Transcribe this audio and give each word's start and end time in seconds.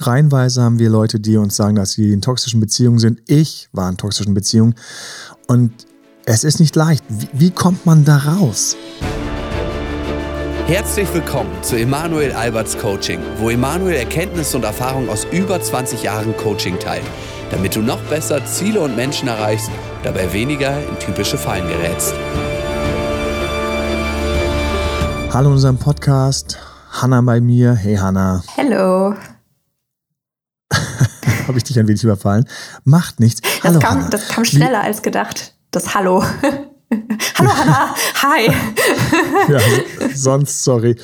Reihenweise 0.00 0.60
haben 0.60 0.80
wir 0.80 0.90
Leute, 0.90 1.20
die 1.20 1.36
uns 1.36 1.54
sagen, 1.54 1.76
dass 1.76 1.92
sie 1.92 2.12
in 2.12 2.20
toxischen 2.20 2.58
Beziehungen 2.58 2.98
sind. 2.98 3.22
Ich 3.28 3.68
war 3.72 3.88
in 3.88 3.96
toxischen 3.96 4.34
Beziehungen. 4.34 4.74
Und 5.46 5.70
es 6.26 6.42
ist 6.42 6.58
nicht 6.58 6.74
leicht. 6.74 7.04
Wie, 7.08 7.28
wie 7.32 7.50
kommt 7.50 7.86
man 7.86 8.04
da 8.04 8.16
raus? 8.16 8.76
Herzlich 10.66 11.12
willkommen 11.14 11.50
zu 11.62 11.76
Emanuel 11.76 12.32
Alberts 12.32 12.76
Coaching, 12.76 13.20
wo 13.38 13.50
Emanuel 13.50 13.94
Erkenntnisse 13.94 14.56
und 14.56 14.64
Erfahrung 14.64 15.08
aus 15.08 15.26
über 15.30 15.60
20 15.60 16.02
Jahren 16.02 16.36
Coaching 16.38 16.76
teilt, 16.80 17.04
damit 17.52 17.76
du 17.76 17.80
noch 17.80 18.00
besser 18.04 18.44
Ziele 18.46 18.80
und 18.80 18.96
Menschen 18.96 19.28
erreichst, 19.28 19.70
dabei 20.02 20.32
weniger 20.32 20.76
in 20.88 20.98
typische 20.98 21.38
Fallen 21.38 21.68
gerätst. 21.68 22.14
Hallo 25.32 25.48
in 25.48 25.54
unserem 25.54 25.76
Podcast. 25.76 26.58
Hanna 26.90 27.20
bei 27.20 27.40
mir. 27.40 27.74
Hey 27.74 27.96
Hanna. 27.96 28.42
Hallo. 28.56 29.14
habe 31.48 31.58
ich 31.58 31.64
dich 31.64 31.78
ein 31.78 31.88
wenig 31.88 32.02
überfallen. 32.02 32.46
Macht 32.84 33.20
nichts. 33.20 33.40
Hallo, 33.62 33.78
das, 33.78 33.82
kam, 33.82 34.10
das 34.10 34.28
kam 34.28 34.44
schneller 34.44 34.82
Wie, 34.82 34.86
als 34.86 35.02
gedacht. 35.02 35.54
Das 35.70 35.94
Hallo. 35.94 36.24
Hallo 37.38 37.50
Hanna, 37.56 37.94
hi. 38.22 38.52
ja, 39.48 39.60
sonst, 40.14 40.62
sorry. 40.62 40.96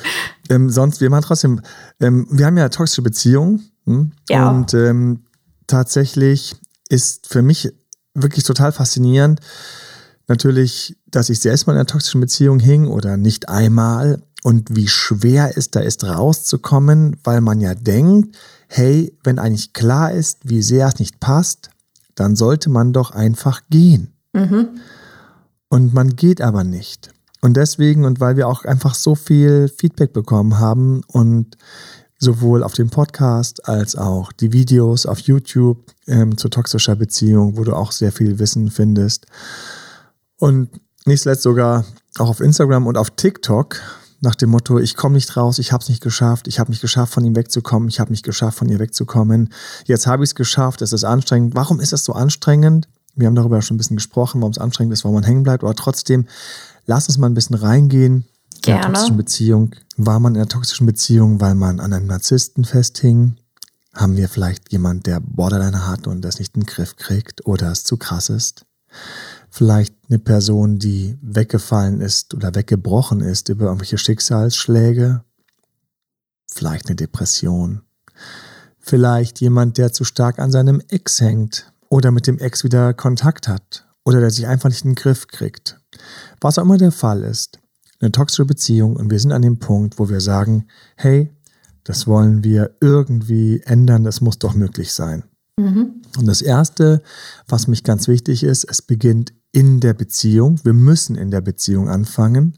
Ähm, 0.49 0.69
sonst, 0.69 1.01
wir 1.01 1.09
machen 1.09 1.23
trotzdem, 1.25 1.61
ähm, 1.99 2.27
wir 2.29 2.45
haben 2.45 2.57
ja 2.57 2.69
toxische 2.69 3.01
Beziehungen. 3.01 3.71
Hm? 3.85 4.11
Ja. 4.29 4.49
Und 4.49 4.73
ähm, 4.73 5.25
tatsächlich 5.67 6.55
ist 6.87 7.27
für 7.27 7.41
mich 7.41 7.73
wirklich 8.13 8.43
total 8.43 8.71
faszinierend, 8.71 9.39
natürlich, 10.27 10.97
dass 11.07 11.29
ich 11.29 11.39
selbst 11.39 11.67
mal 11.67 11.73
in 11.73 11.79
einer 11.79 11.87
toxischen 11.87 12.21
Beziehung 12.21 12.59
hing 12.59 12.87
oder 12.87 13.17
nicht 13.17 13.49
einmal 13.49 14.21
und 14.43 14.75
wie 14.75 14.87
schwer 14.87 15.51
es 15.55 15.71
da 15.71 15.81
ist, 15.81 16.03
rauszukommen, 16.03 17.17
weil 17.23 17.41
man 17.41 17.59
ja 17.59 17.75
denkt, 17.75 18.37
hey, 18.73 19.13
wenn 19.25 19.37
eigentlich 19.37 19.73
klar 19.73 20.13
ist, 20.13 20.47
wie 20.47 20.61
sehr 20.61 20.87
es 20.87 20.97
nicht 20.97 21.19
passt, 21.19 21.71
dann 22.15 22.37
sollte 22.37 22.69
man 22.69 22.93
doch 22.93 23.11
einfach 23.11 23.63
gehen. 23.69 24.13
Mhm. 24.31 24.69
Und 25.67 25.93
man 25.93 26.15
geht 26.15 26.39
aber 26.39 26.63
nicht. 26.63 27.09
Und 27.41 27.57
deswegen, 27.57 28.05
und 28.05 28.21
weil 28.21 28.37
wir 28.37 28.47
auch 28.47 28.63
einfach 28.63 28.95
so 28.95 29.13
viel 29.15 29.67
Feedback 29.67 30.13
bekommen 30.13 30.59
haben 30.59 31.03
und 31.07 31.57
sowohl 32.17 32.63
auf 32.63 32.73
dem 32.73 32.89
Podcast 32.89 33.67
als 33.67 33.97
auch 33.97 34.31
die 34.31 34.53
Videos 34.53 35.05
auf 35.05 35.19
YouTube 35.19 35.91
ähm, 36.07 36.37
zu 36.37 36.47
toxischer 36.47 36.95
Beziehung, 36.95 37.57
wo 37.57 37.65
du 37.65 37.73
auch 37.73 37.91
sehr 37.91 38.13
viel 38.13 38.39
Wissen 38.39 38.71
findest. 38.71 39.25
Und 40.37 40.69
nicht 41.05 41.23
zuletzt 41.23 41.43
sogar 41.43 41.83
auch 42.19 42.29
auf 42.29 42.39
Instagram 42.39 42.87
und 42.87 42.97
auf 42.97 43.09
TikTok, 43.09 43.81
nach 44.21 44.35
dem 44.35 44.51
Motto, 44.51 44.79
ich 44.79 44.95
komme 44.95 45.15
nicht 45.15 45.35
raus, 45.35 45.57
ich 45.57 45.71
habe 45.71 45.81
es 45.81 45.89
nicht 45.89 46.01
geschafft, 46.01 46.47
ich 46.47 46.59
habe 46.59 46.69
nicht 46.69 46.81
geschafft, 46.81 47.13
von 47.13 47.25
ihm 47.25 47.35
wegzukommen, 47.35 47.89
ich 47.89 47.99
habe 47.99 48.11
nicht 48.11 48.23
geschafft, 48.23 48.57
von 48.59 48.69
ihr 48.69 48.79
wegzukommen. 48.79 49.51
Jetzt 49.85 50.05
habe 50.05 50.23
ich 50.23 50.29
es 50.29 50.35
geschafft, 50.35 50.83
es 50.83 50.93
ist 50.93 51.03
anstrengend. 51.03 51.55
Warum 51.55 51.79
ist 51.79 51.91
es 51.91 52.05
so 52.05 52.13
anstrengend? 52.13 52.87
Wir 53.15 53.27
haben 53.27 53.35
darüber 53.35 53.61
schon 53.61 53.75
ein 53.75 53.77
bisschen 53.79 53.97
gesprochen, 53.97 54.39
warum 54.39 54.51
es 54.51 54.59
anstrengend 54.59 54.93
ist, 54.93 55.03
warum 55.03 55.15
man 55.15 55.23
hängen 55.23 55.43
bleibt, 55.43 55.63
aber 55.63 55.75
trotzdem, 55.75 56.27
lass 56.85 57.07
uns 57.07 57.17
mal 57.17 57.27
ein 57.27 57.33
bisschen 57.33 57.55
reingehen. 57.55 58.25
Gerne. 58.61 58.81
In 58.81 58.85
einer 58.85 58.93
toxischen 58.93 59.17
Beziehung. 59.17 59.75
War 59.97 60.19
man 60.19 60.35
in 60.35 60.41
einer 60.41 60.49
toxischen 60.49 60.85
Beziehung, 60.85 61.41
weil 61.41 61.55
man 61.55 61.79
an 61.79 61.91
einem 61.91 62.05
Narzissten 62.05 62.63
festhing? 62.63 63.37
Haben 63.93 64.17
wir 64.17 64.29
vielleicht 64.29 64.71
jemand, 64.71 65.07
der 65.07 65.19
Borderline 65.19 65.87
hat 65.87 66.05
und 66.05 66.21
das 66.21 66.37
nicht 66.37 66.55
in 66.55 66.61
den 66.61 66.67
Griff 66.67 66.95
kriegt 66.95 67.45
oder 67.47 67.71
es 67.71 67.83
zu 67.83 67.97
krass 67.97 68.29
ist? 68.29 68.65
Vielleicht 69.51 69.93
eine 70.09 70.17
Person, 70.17 70.79
die 70.79 71.17
weggefallen 71.21 72.01
ist 72.01 72.33
oder 72.33 72.55
weggebrochen 72.55 73.19
ist 73.19 73.49
über 73.49 73.65
irgendwelche 73.65 73.97
Schicksalsschläge, 73.97 75.23
vielleicht 76.47 76.87
eine 76.87 76.95
Depression, 76.95 77.81
vielleicht 78.79 79.41
jemand, 79.41 79.77
der 79.77 79.91
zu 79.91 80.05
stark 80.05 80.39
an 80.39 80.51
seinem 80.51 80.81
Ex 80.87 81.19
hängt 81.19 81.71
oder 81.89 82.11
mit 82.11 82.27
dem 82.27 82.39
Ex 82.39 82.63
wieder 82.63 82.93
Kontakt 82.93 83.49
hat 83.49 83.85
oder 84.05 84.21
der 84.21 84.31
sich 84.31 84.47
einfach 84.47 84.69
nicht 84.69 84.85
in 84.85 84.91
den 84.91 84.95
Griff 84.95 85.27
kriegt. 85.27 85.79
Was 86.39 86.57
auch 86.57 86.63
immer 86.63 86.77
der 86.77 86.93
Fall 86.93 87.21
ist, 87.23 87.59
eine 87.99 88.11
toxische 88.11 88.45
Beziehung 88.45 88.95
und 88.95 89.11
wir 89.11 89.19
sind 89.19 89.33
an 89.33 89.41
dem 89.41 89.59
Punkt, 89.59 89.99
wo 89.99 90.09
wir 90.09 90.21
sagen, 90.21 90.67
hey, 90.95 91.29
das 91.83 92.07
wollen 92.07 92.43
wir 92.45 92.77
irgendwie 92.79 93.61
ändern, 93.65 94.05
das 94.05 94.21
muss 94.21 94.39
doch 94.39 94.53
möglich 94.53 94.93
sein. 94.93 95.25
Mhm. 95.59 96.01
Und 96.17 96.25
das 96.25 96.41
Erste, 96.41 97.01
was 97.47 97.67
mich 97.67 97.83
ganz 97.83 98.07
wichtig 98.07 98.43
ist, 98.43 98.63
es 98.63 98.81
beginnt 98.81 99.33
in 99.51 99.79
der 99.79 99.93
Beziehung. 99.93 100.59
Wir 100.63 100.73
müssen 100.73 101.15
in 101.15 101.31
der 101.31 101.41
Beziehung 101.41 101.89
anfangen, 101.89 102.57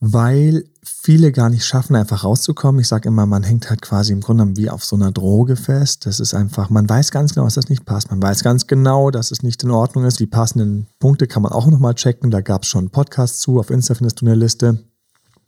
weil 0.00 0.64
viele 0.84 1.32
gar 1.32 1.48
nicht 1.48 1.64
schaffen, 1.64 1.96
einfach 1.96 2.24
rauszukommen. 2.24 2.80
Ich 2.80 2.88
sage 2.88 3.08
immer, 3.08 3.24
man 3.24 3.42
hängt 3.42 3.70
halt 3.70 3.82
quasi 3.82 4.12
im 4.12 4.20
Grunde 4.20 4.56
wie 4.56 4.68
auf 4.68 4.84
so 4.84 4.96
einer 4.96 5.12
Droge 5.12 5.56
fest. 5.56 6.06
Das 6.06 6.20
ist 6.20 6.34
einfach, 6.34 6.70
man 6.70 6.88
weiß 6.88 7.10
ganz 7.10 7.34
genau, 7.34 7.46
dass 7.46 7.54
das 7.54 7.68
nicht 7.68 7.84
passt. 7.84 8.10
Man 8.10 8.20
weiß 8.20 8.42
ganz 8.42 8.66
genau, 8.66 9.10
dass 9.10 9.30
es 9.30 9.42
nicht 9.42 9.62
in 9.62 9.70
Ordnung 9.70 10.04
ist. 10.04 10.20
Die 10.20 10.26
passenden 10.26 10.86
Punkte 10.98 11.26
kann 11.26 11.42
man 11.42 11.52
auch 11.52 11.66
nochmal 11.66 11.94
checken. 11.94 12.30
Da 12.30 12.40
gab 12.40 12.62
es 12.62 12.68
schon 12.68 12.80
einen 12.80 12.90
Podcast 12.90 13.40
zu. 13.40 13.58
Auf 13.58 13.70
Insta 13.70 13.94
findest 13.94 14.20
du 14.20 14.26
eine 14.26 14.34
Liste. 14.34 14.84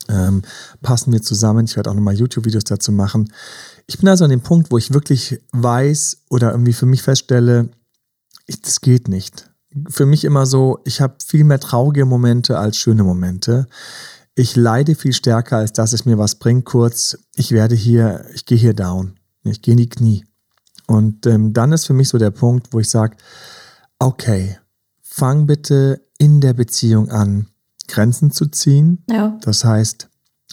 Ähm, 0.08 0.42
passen 0.82 1.12
wir 1.12 1.22
zusammen. 1.22 1.64
Ich 1.64 1.76
werde 1.76 1.90
auch 1.90 1.94
nochmal 1.94 2.14
YouTube-Videos 2.14 2.64
dazu 2.64 2.92
machen. 2.92 3.32
Ich 3.86 3.98
bin 3.98 4.08
also 4.08 4.24
an 4.24 4.30
dem 4.30 4.42
Punkt, 4.42 4.70
wo 4.70 4.78
ich 4.78 4.92
wirklich 4.92 5.40
weiß 5.52 6.24
oder 6.30 6.52
irgendwie 6.52 6.74
für 6.74 6.86
mich 6.86 7.02
feststelle, 7.02 7.70
das 8.62 8.80
geht 8.80 9.08
nicht 9.08 9.53
für 9.88 10.06
mich 10.06 10.24
immer 10.24 10.46
so, 10.46 10.80
ich 10.84 11.00
habe 11.00 11.16
viel 11.24 11.44
mehr 11.44 11.60
traurige 11.60 12.04
Momente 12.04 12.58
als 12.58 12.76
schöne 12.76 13.02
Momente. 13.02 13.66
Ich 14.34 14.56
leide 14.56 14.94
viel 14.94 15.12
stärker, 15.12 15.58
als 15.58 15.72
dass 15.72 15.92
es 15.92 16.04
mir 16.04 16.18
was 16.18 16.36
bringt. 16.36 16.64
Kurz, 16.64 17.18
ich 17.36 17.52
werde 17.52 17.74
hier, 17.74 18.24
ich 18.34 18.46
gehe 18.46 18.58
hier 18.58 18.74
down. 18.74 19.18
Ich 19.44 19.62
gehe 19.62 19.72
in 19.72 19.78
die 19.78 19.88
Knie. 19.88 20.24
Und 20.86 21.26
ähm, 21.26 21.52
dann 21.52 21.72
ist 21.72 21.86
für 21.86 21.94
mich 21.94 22.08
so 22.08 22.18
der 22.18 22.30
Punkt, 22.30 22.72
wo 22.72 22.80
ich 22.80 22.90
sage, 22.90 23.16
okay, 23.98 24.58
fang 25.00 25.46
bitte 25.46 26.02
in 26.18 26.40
der 26.40 26.52
Beziehung 26.52 27.10
an, 27.10 27.46
Grenzen 27.88 28.30
zu 28.30 28.46
ziehen. 28.46 29.04
Ja. 29.08 29.38
Das 29.42 29.64
heißt, 29.64 30.08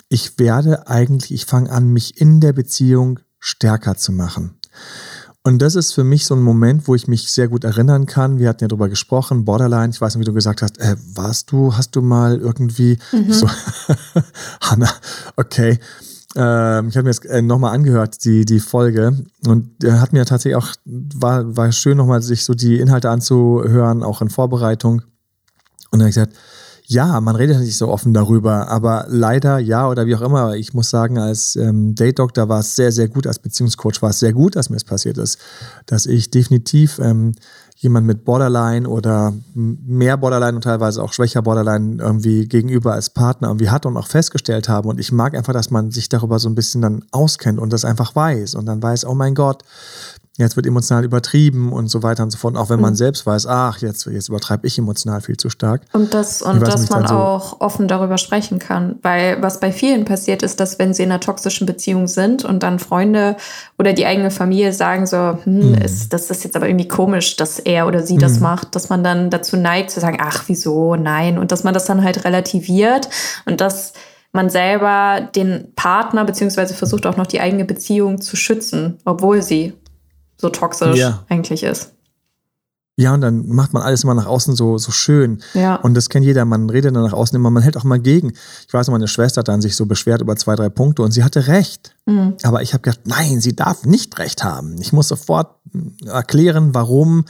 ich 0.10 0.38
werde 0.40 0.88
eigentlich, 0.88 1.34
ich 1.34 1.46
fange 1.46 1.72
an, 1.72 1.88
mich 1.88 2.20
in 2.20 2.42
der 2.42 2.54
Beziehung 2.54 3.20
stärker 3.40 3.96
zu 3.96 4.12
machen. 4.12 4.58
Und 5.44 5.60
das 5.60 5.74
ist 5.74 5.94
für 5.94 6.04
mich 6.04 6.26
so 6.26 6.36
ein 6.36 6.42
Moment, 6.42 6.88
wo 6.88 6.94
ich 6.94 7.08
mich 7.08 7.32
sehr 7.32 7.48
gut 7.48 7.64
erinnern 7.64 8.06
kann. 8.06 8.38
Wir 8.38 8.48
hatten 8.48 8.64
ja 8.64 8.68
drüber 8.68 8.90
gesprochen, 8.90 9.44
Borderline. 9.44 9.90
Ich 9.90 10.00
weiß 10.00 10.16
nicht, 10.16 10.22
wie 10.22 10.30
du 10.30 10.34
gesagt 10.34 10.62
hast, 10.62 10.80
äh, 10.80 10.96
warst 11.16 11.52
du, 11.52 11.76
hast 11.76 11.96
du 11.96 12.02
mal 12.02 12.38
irgendwie 12.38 13.00
mhm. 13.12 13.34
so, 13.34 13.50
Hanna, 14.62 14.90
okay. 15.38 15.80
Ähm, 16.36 16.90
ich 16.90 16.96
habe 16.96 17.04
mir 17.04 17.10
jetzt 17.10 17.26
äh, 17.26 17.42
nochmal 17.42 17.74
angehört, 17.74 18.24
die, 18.24 18.46
die 18.46 18.60
Folge. 18.60 19.26
Und 19.46 19.84
er 19.84 20.00
hat 20.00 20.14
mir 20.14 20.26
tatsächlich 20.26 20.58
auch, 20.58 20.68
war, 20.86 21.58
war 21.58 21.72
schön 21.72 21.98
nochmal 21.98 22.22
sich 22.22 22.44
so 22.44 22.54
die 22.54 22.80
Inhalte 22.80 23.10
anzuhören, 23.10 24.04
auch 24.04 24.22
in 24.22 24.30
Vorbereitung. 24.30 25.02
Und 25.90 26.00
dann 26.00 26.02
habe 26.02 26.10
ich 26.10 26.16
gesagt, 26.16 26.36
ja, 26.92 27.22
man 27.22 27.38
redet 27.38 27.62
nicht 27.62 27.78
so 27.78 27.88
offen 27.88 28.14
darüber, 28.14 28.68
aber 28.68 29.06
leider 29.08 29.60
ja 29.60 29.88
oder 29.88 30.06
wie 30.08 30.16
auch 30.16 30.22
immer. 30.22 30.56
Ich 30.56 30.74
muss 30.74 30.90
sagen, 30.90 31.18
als 31.18 31.56
ähm, 31.56 31.96
Date 31.96 32.20
Doctor 32.20 32.50
war 32.50 32.60
es 32.60 32.76
sehr, 32.76 32.92
sehr 32.92 33.08
gut, 33.08 33.28
als 33.28 33.40
Beziehungscoach 33.40 34.02
war 34.02 34.10
es 34.10 34.20
sehr 34.20 34.34
gut, 34.34 34.58
dass 34.58 34.70
mir 34.70 34.76
es 34.76 34.84
passiert 34.84 35.18
ist, 35.18 35.40
dass 35.86 36.06
ich 36.06 36.32
definitiv 36.32 37.00
ähm, 37.00 37.32
jemand 37.78 38.06
mit 38.06 38.26
Borderline 38.26 38.90
oder 38.90 39.34
mehr 39.54 40.18
Borderline 40.18 40.56
und 40.56 40.64
teilweise 40.64 41.02
auch 41.02 41.14
schwächer 41.14 41.42
Borderline 41.42 42.04
irgendwie 42.04 42.46
gegenüber 42.46 42.92
als 42.94 43.10
Partner 43.10 43.48
irgendwie 43.48 43.70
hat 43.70 43.86
und 43.86 43.96
auch 43.96 44.08
festgestellt 44.08 44.68
habe. 44.68 44.90
Und 44.90 45.00
ich 45.00 45.14
mag 45.14 45.34
einfach, 45.34 45.54
dass 45.54 45.72
man 45.72 45.92
sich 45.92 46.10
darüber 46.10 46.40
so 46.40 46.50
ein 46.50 46.56
bisschen 46.56 46.82
dann 46.82 47.06
auskennt 47.12 47.58
und 47.58 47.72
das 47.72 47.86
einfach 47.86 48.14
weiß 48.16 48.56
und 48.56 48.66
dann 48.66 48.84
weiß, 48.84 49.06
oh 49.06 49.16
mein 49.16 49.34
Gott, 49.34 49.64
jetzt 50.38 50.56
wird 50.56 50.66
emotional 50.66 51.04
übertrieben 51.04 51.74
und 51.74 51.88
so 51.88 52.04
weiter 52.04 52.24
und 52.24 52.32
so 52.32 52.38
fort. 52.38 52.56
auch 52.56 52.70
wenn 52.70 52.80
man 52.80 52.94
mhm. 52.94 52.98
selbst 52.98 53.26
weiß, 53.26 53.48
ach, 53.48 53.80
jetzt, 53.80 54.06
jetzt 54.06 54.30
übertreibe 54.30 54.66
ich 54.66 54.78
emotional 54.78 55.20
viel 55.22 55.36
zu 55.36 55.50
stark. 55.50 55.82
Und, 55.92 56.14
das, 56.14 56.42
und 56.42 56.62
dass 56.62 56.90
man 56.90 57.06
so 57.06 57.16
auch 57.16 57.60
offen 57.60 57.88
darüber 57.88 58.18
sprechen 58.18 58.58
kann. 58.58 58.98
Weil 59.02 59.42
was 59.42 59.60
bei 59.60 59.72
vielen 59.72 60.06
passiert 60.06 60.42
ist, 60.42 60.60
dass 60.60 60.80
wenn 60.80 60.94
sie 60.94 61.04
in 61.04 61.12
einer 61.12 61.20
toxischen 61.20 61.68
Beziehung 61.68 62.08
sind 62.08 62.46
und 62.46 62.64
dann 62.64 62.80
Freunde 62.80 63.36
oder 63.78 63.92
die 63.92 64.06
eigene 64.06 64.32
Familie 64.32 64.72
sagen 64.72 65.06
so, 65.06 65.38
hm, 65.44 65.72
mhm. 65.72 65.76
ist, 65.76 66.14
das 66.14 66.30
ist 66.30 66.46
jetzt 66.46 66.56
aber 66.56 66.68
irgendwie 66.68 66.88
komisch, 66.88 67.36
dass 67.36 67.60
er 67.60 67.86
oder 67.88 68.04
sie 68.04 68.16
mhm. 68.16 68.22
das 68.22 68.40
macht, 68.40 68.76
dass 68.76 68.90
man 68.90 69.04
dann 69.04 69.30
dazu 69.30 69.58
neigt 69.58 69.92
zu 69.92 70.00
sagen, 70.00 70.18
ach, 70.22 70.46
wieso, 70.48 70.96
nein. 70.96 71.38
Und 71.38 71.52
dass 71.52 71.66
man 71.66 71.74
das 71.74 71.86
dann 71.86 72.04
halt 72.04 72.24
relativiert 72.24 73.10
und 73.46 73.60
dass 73.60 73.94
man 74.34 74.50
selber 74.50 75.30
den 75.36 75.74
Partner 75.76 76.24
beziehungsweise 76.24 76.74
versucht 76.74 77.06
auch 77.06 77.18
noch 77.18 77.28
die 77.28 77.42
eigene 77.42 77.66
Beziehung 77.66 78.22
zu 78.22 78.38
schützen, 78.38 78.98
obwohl 79.04 79.42
sie 79.42 79.74
so 80.42 80.50
toxisch 80.50 80.98
ja. 80.98 81.24
eigentlich 81.30 81.64
ist. 81.64 81.94
Ja, 82.98 83.14
und 83.14 83.22
dann 83.22 83.48
macht 83.48 83.74
man 83.74 83.82
alles 83.82 84.04
immer 84.04 84.14
nach 84.14 84.26
außen 84.26 84.56
so, 84.56 84.78
so 84.78 84.92
schön. 84.92 85.42
Ja. 85.54 85.76
Und 85.78 85.96
das 85.96 86.10
kennt 86.10 86.26
jeder. 86.26 86.46
Man 86.46 86.70
redet 86.70 86.96
dann 86.96 87.04
nach 87.04 87.14
außen 87.14 87.36
immer, 87.36 87.50
man 87.50 87.64
hält 87.64 87.78
auch 87.78 87.84
mal 87.84 88.00
gegen. 88.00 88.34
Ich 88.68 88.74
weiß 88.74 88.88
noch, 88.88 88.92
meine 88.92 89.08
Schwester 89.08 89.40
hat 89.40 89.48
dann 89.48 89.62
sich 89.62 89.76
so 89.76 89.86
beschwert 89.86 90.22
über 90.22 90.36
zwei, 90.36 90.56
drei 90.56 90.70
Punkte 90.70 91.02
und 91.02 91.12
sie 91.12 91.24
hatte 91.24 91.48
recht. 91.48 91.96
Mhm. 92.06 92.36
Aber 92.44 92.62
ich 92.62 92.74
habe 92.74 92.82
gedacht, 92.82 93.02
nein, 93.06 93.40
sie 93.40 93.56
darf 93.56 93.86
nicht 93.86 94.20
recht 94.20 94.44
haben. 94.44 94.76
Ich 94.82 94.94
muss 94.94 95.08
sofort 95.08 95.56
erklären, 96.06 96.76
warum 96.76 97.26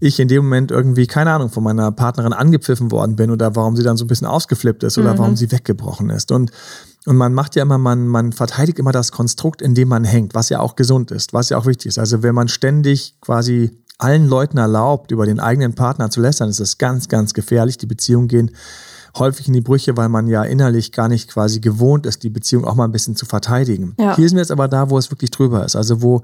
ich 0.00 0.20
in 0.20 0.28
dem 0.28 0.44
Moment 0.44 0.70
irgendwie, 0.70 1.06
keine 1.06 1.30
Ahnung, 1.30 1.48
von 1.48 1.62
meiner 1.62 1.92
Partnerin 1.92 2.34
angepfiffen 2.34 2.90
worden 2.90 3.16
bin 3.16 3.30
oder 3.30 3.54
warum 3.56 3.76
sie 3.76 3.84
dann 3.84 3.96
so 3.96 4.04
ein 4.04 4.08
bisschen 4.08 4.26
ausgeflippt 4.26 4.82
ist 4.82 4.98
oder 4.98 5.14
mhm. 5.14 5.18
warum 5.18 5.36
sie 5.36 5.50
weggebrochen 5.50 6.10
ist. 6.10 6.30
Und 6.32 6.50
Und 7.06 7.16
man 7.16 7.32
macht 7.32 7.54
ja 7.54 7.62
immer, 7.62 7.78
man, 7.78 8.06
man 8.06 8.32
verteidigt 8.32 8.78
immer 8.78 8.92
das 8.92 9.12
Konstrukt, 9.12 9.62
in 9.62 9.74
dem 9.74 9.88
man 9.88 10.04
hängt, 10.04 10.34
was 10.34 10.48
ja 10.48 10.60
auch 10.60 10.76
gesund 10.76 11.10
ist, 11.10 11.32
was 11.32 11.48
ja 11.50 11.58
auch 11.58 11.66
wichtig 11.66 11.86
ist. 11.86 11.98
Also 11.98 12.22
wenn 12.22 12.34
man 12.34 12.48
ständig 12.48 13.14
quasi 13.20 13.70
allen 13.98 14.26
Leuten 14.26 14.58
erlaubt, 14.58 15.10
über 15.10 15.24
den 15.24 15.40
eigenen 15.40 15.74
Partner 15.74 16.10
zu 16.10 16.20
lästern, 16.20 16.50
ist 16.50 16.60
das 16.60 16.78
ganz, 16.78 17.08
ganz 17.08 17.32
gefährlich. 17.32 17.78
Die 17.78 17.86
Beziehungen 17.86 18.28
gehen 18.28 18.50
häufig 19.16 19.46
in 19.46 19.54
die 19.54 19.60
Brüche, 19.60 19.96
weil 19.96 20.08
man 20.08 20.26
ja 20.26 20.42
innerlich 20.42 20.92
gar 20.92 21.08
nicht 21.08 21.30
quasi 21.30 21.60
gewohnt 21.60 22.06
ist, 22.06 22.22
die 22.22 22.28
Beziehung 22.28 22.64
auch 22.64 22.74
mal 22.74 22.84
ein 22.84 22.92
bisschen 22.92 23.16
zu 23.16 23.24
verteidigen. 23.24 23.94
Ja. 23.98 24.16
Hier 24.16 24.28
sind 24.28 24.36
wir 24.36 24.42
jetzt 24.42 24.50
aber 24.50 24.68
da, 24.68 24.90
wo 24.90 24.98
es 24.98 25.10
wirklich 25.10 25.30
drüber 25.30 25.64
ist. 25.64 25.76
Also 25.76 26.02
wo, 26.02 26.22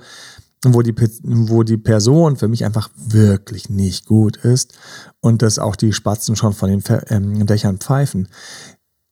wo 0.64 0.82
die, 0.82 0.94
wo 1.22 1.62
die 1.62 1.78
Person 1.78 2.36
für 2.36 2.48
mich 2.48 2.64
einfach 2.64 2.90
wirklich 2.96 3.70
nicht 3.70 4.06
gut 4.06 4.36
ist 4.36 4.74
und 5.20 5.42
dass 5.42 5.58
auch 5.58 5.76
die 5.76 5.92
Spatzen 5.92 6.36
schon 6.36 6.52
von 6.52 6.68
den 6.68 6.82
ähm, 7.08 7.46
Dächern 7.46 7.78
pfeifen. 7.78 8.28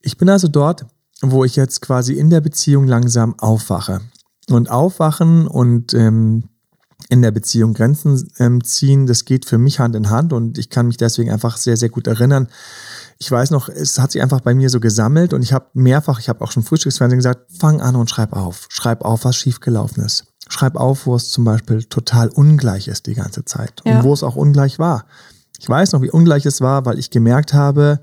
Ich 0.02 0.18
bin 0.18 0.28
also 0.28 0.48
dort, 0.48 0.84
wo 1.22 1.44
ich 1.44 1.56
jetzt 1.56 1.80
quasi 1.82 2.14
in 2.14 2.30
der 2.30 2.40
Beziehung 2.40 2.86
langsam 2.86 3.38
aufwache. 3.38 4.00
Und 4.48 4.70
aufwachen 4.70 5.46
und 5.46 5.94
ähm, 5.94 6.44
in 7.08 7.22
der 7.22 7.30
Beziehung 7.30 7.74
Grenzen 7.74 8.30
ähm, 8.38 8.62
ziehen, 8.62 9.06
das 9.06 9.24
geht 9.24 9.44
für 9.44 9.58
mich 9.58 9.80
Hand 9.80 9.96
in 9.96 10.10
Hand 10.10 10.32
und 10.32 10.58
ich 10.58 10.70
kann 10.70 10.86
mich 10.86 10.96
deswegen 10.96 11.30
einfach 11.30 11.56
sehr, 11.56 11.76
sehr 11.76 11.88
gut 11.88 12.06
erinnern. 12.06 12.48
Ich 13.18 13.30
weiß 13.30 13.50
noch, 13.50 13.68
es 13.68 13.98
hat 13.98 14.12
sich 14.12 14.22
einfach 14.22 14.40
bei 14.40 14.54
mir 14.54 14.70
so 14.70 14.80
gesammelt 14.80 15.32
und 15.32 15.42
ich 15.42 15.52
habe 15.52 15.66
mehrfach, 15.74 16.20
ich 16.20 16.28
habe 16.28 16.42
auch 16.42 16.52
schon 16.52 16.62
Frühstücksfernsehen 16.62 17.18
gesagt, 17.18 17.50
fang 17.58 17.80
an 17.80 17.96
und 17.96 18.10
schreib 18.10 18.32
auf. 18.32 18.66
Schreib 18.70 19.02
auf, 19.02 19.24
was 19.24 19.36
schiefgelaufen 19.36 20.04
ist. 20.04 20.24
Schreib 20.48 20.76
auf, 20.76 21.06
wo 21.06 21.14
es 21.16 21.30
zum 21.30 21.44
Beispiel 21.44 21.84
total 21.84 22.28
ungleich 22.28 22.88
ist 22.88 23.06
die 23.06 23.14
ganze 23.14 23.44
Zeit 23.44 23.82
ja. 23.84 23.98
und 23.98 24.04
wo 24.04 24.12
es 24.12 24.22
auch 24.22 24.36
ungleich 24.36 24.78
war. 24.78 25.04
Ich 25.58 25.68
weiß 25.68 25.92
noch, 25.92 26.02
wie 26.02 26.10
ungleich 26.10 26.46
es 26.46 26.60
war, 26.60 26.86
weil 26.86 26.98
ich 26.98 27.10
gemerkt 27.10 27.52
habe, 27.52 28.00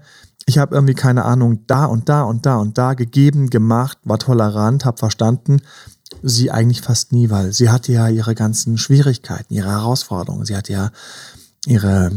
ich 0.47 0.57
habe 0.57 0.73
irgendwie 0.73 0.93
keine 0.93 1.25
Ahnung, 1.25 1.65
da 1.67 1.85
und 1.85 2.07
da 2.07 2.23
und 2.23 2.45
da 2.45 2.55
und 2.55 2.77
da 2.77 2.93
gegeben, 2.93 3.49
gemacht, 3.49 3.97
war 4.05 4.17
tolerant, 4.17 4.85
habe 4.85 4.97
verstanden. 4.97 5.61
Sie 6.23 6.49
eigentlich 6.49 6.81
fast 6.81 7.11
nie, 7.11 7.29
weil 7.29 7.51
sie 7.51 7.69
hatte 7.69 7.91
ja 7.91 8.07
ihre 8.07 8.33
ganzen 8.33 8.77
Schwierigkeiten, 8.77 9.53
ihre 9.53 9.69
Herausforderungen. 9.69 10.45
Sie 10.45 10.55
hatte 10.55 10.71
ja 10.71 10.91
ihre 11.65 12.11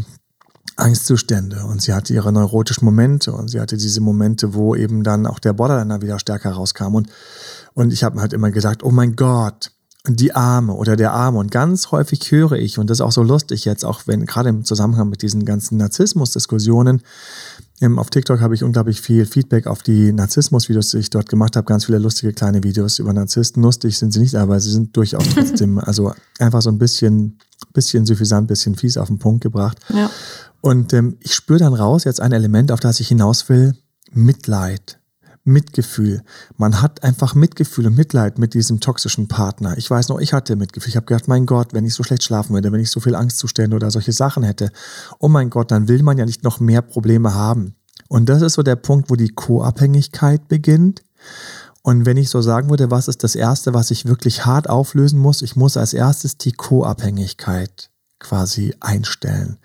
Angstzustände 0.77 1.65
und 1.65 1.83
sie 1.83 1.93
hatte 1.93 2.15
ihre 2.15 2.33
neurotischen 2.33 2.85
Momente 2.85 3.33
und 3.33 3.49
sie 3.49 3.61
hatte 3.61 3.77
diese 3.77 4.01
Momente, 4.01 4.55
wo 4.55 4.77
eben 4.77 5.03
dann 5.03 5.27
auch 5.27 5.41
der 5.41 5.53
Borderliner 5.53 6.01
wieder 6.01 6.21
stärker 6.21 6.53
rauskam. 6.53 6.95
Und, 6.95 7.09
und 7.75 7.93
ich 7.93 8.05
habe 8.05 8.21
halt 8.21 8.33
immer 8.33 8.53
gesagt, 8.53 8.85
oh 8.85 8.93
mein 8.93 9.17
Gott, 9.17 9.73
die 10.07 10.35
Arme 10.35 10.73
oder 10.75 10.97
der 10.97 11.13
Arme. 11.13 11.39
Und 11.39 11.51
ganz 11.51 11.91
häufig 11.91 12.31
höre 12.31 12.53
ich, 12.53 12.79
und 12.79 12.89
das 12.89 12.99
ist 12.99 13.03
auch 13.03 13.13
so 13.13 13.23
lustig 13.23 13.65
jetzt, 13.65 13.85
auch 13.85 14.03
wenn 14.07 14.25
gerade 14.25 14.49
im 14.49 14.65
Zusammenhang 14.65 15.09
mit 15.09 15.23
diesen 15.23 15.45
ganzen 15.45 15.77
Narzissmus-Diskussionen, 15.79 17.03
auf 17.97 18.11
TikTok 18.11 18.41
habe 18.41 18.55
ich 18.55 18.63
unglaublich 18.63 19.01
viel 19.01 19.25
Feedback 19.25 19.67
auf 19.67 19.83
die 19.83 20.13
Narzissmus-Videos, 20.13 20.91
die 20.91 20.99
ich 20.99 21.11
dort 21.11 21.29
gemacht 21.29 21.57
habe. 21.57 21.65
Ganz 21.65 21.87
viele 21.87 21.99
lustige 21.99 22.33
kleine 22.33 22.63
Videos 22.63 22.99
über 22.99 23.13
Narzissten. 23.13 23.63
Lustig 23.63 23.97
sind 23.97 24.13
sie 24.13 24.21
nicht, 24.21 24.35
aber 24.35 24.61
sie 24.61 24.71
sind 24.71 24.95
durchaus 24.97 25.25
trotzdem, 25.35 25.79
also 25.79 26.13
einfach 26.39 26.61
so 26.61 26.71
ein 26.71 26.79
bisschen, 26.79 27.39
bisschen 27.73 28.05
suffisant, 28.05 28.49
bisschen 28.49 28.75
fies 28.75 28.99
auf 28.99 29.09
den 29.09 29.19
Punkt 29.19 29.43
gebracht. 29.43 29.79
Ja. 29.89 30.11
Und 30.61 30.93
ähm, 30.93 31.17
ich 31.21 31.35
spüre 31.35 31.59
dann 31.59 31.73
raus, 31.73 32.05
jetzt 32.05 32.21
ein 32.21 32.33
Element, 32.33 32.71
auf 32.71 32.81
das 32.81 33.01
ich 33.01 33.09
hinaus 33.09 33.49
will, 33.49 33.75
Mitleid. 34.13 35.00
Mitgefühl. 35.53 36.23
Man 36.57 36.81
hat 36.81 37.03
einfach 37.03 37.35
Mitgefühl 37.35 37.87
und 37.87 37.97
Mitleid 37.97 38.39
mit 38.39 38.55
diesem 38.55 38.81
toxischen 38.81 39.29
Partner. 39.29 39.77
Ich 39.77 39.91
weiß 39.91 40.09
noch, 40.09 40.19
ich 40.19 40.33
hatte 40.33 40.57
Mitgefühl. 40.57 40.91
Ich 40.91 40.97
habe 40.97 41.07
gedacht, 41.07 41.29
mein 41.29 41.47
Gott, 41.47 41.75
wenn 41.75 41.85
ich 41.85 41.95
so 41.95 42.03
schlecht 42.03 42.23
schlafen 42.23 42.55
würde, 42.55 42.73
wenn 42.73 42.81
ich 42.81 42.91
so 42.91 43.01
viel 43.01 43.15
Angstzustände 43.15 43.77
oder 43.77 43.91
solche 43.91 44.13
Sachen 44.13 44.43
hätte, 44.43 44.73
oh 45.19 45.29
mein 45.29 45.51
Gott, 45.51 45.71
dann 45.71 45.89
will 45.89 46.03
man 46.03 46.19
ja 46.19 46.25
nicht 46.25 46.45
noch 46.45 46.61
mehr 46.61 46.83
Probleme 46.83 47.35
haben. 47.35 47.75
Und 48.09 48.29
das 48.29 48.43
ist 48.43 48.55
so 48.55 48.63
der 48.63 48.77
Punkt, 48.77 49.11
wo 49.11 49.17
die 49.17 49.29
Co-Abhängigkeit 49.29 50.49
beginnt. 50.49 51.03
Und 51.83 52.07
wenn 52.07 52.17
ich 52.17 52.29
so 52.31 52.41
sagen 52.41 52.71
würde, 52.71 52.91
was 52.91 53.09
ist 53.09 53.23
das 53.25 53.35
Erste, 53.35 53.73
was 53.75 53.91
ich 53.91 54.07
wirklich 54.07 54.45
hart 54.45 54.69
auflösen 54.69 55.19
muss? 55.19 55.43
Ich 55.43 55.57
muss 55.57 55.77
als 55.77 55.93
erstes 55.93 56.37
die 56.37 56.53
Co-Abhängigkeit 56.53 57.90
quasi 58.21 58.75
einstellen. 58.79 59.59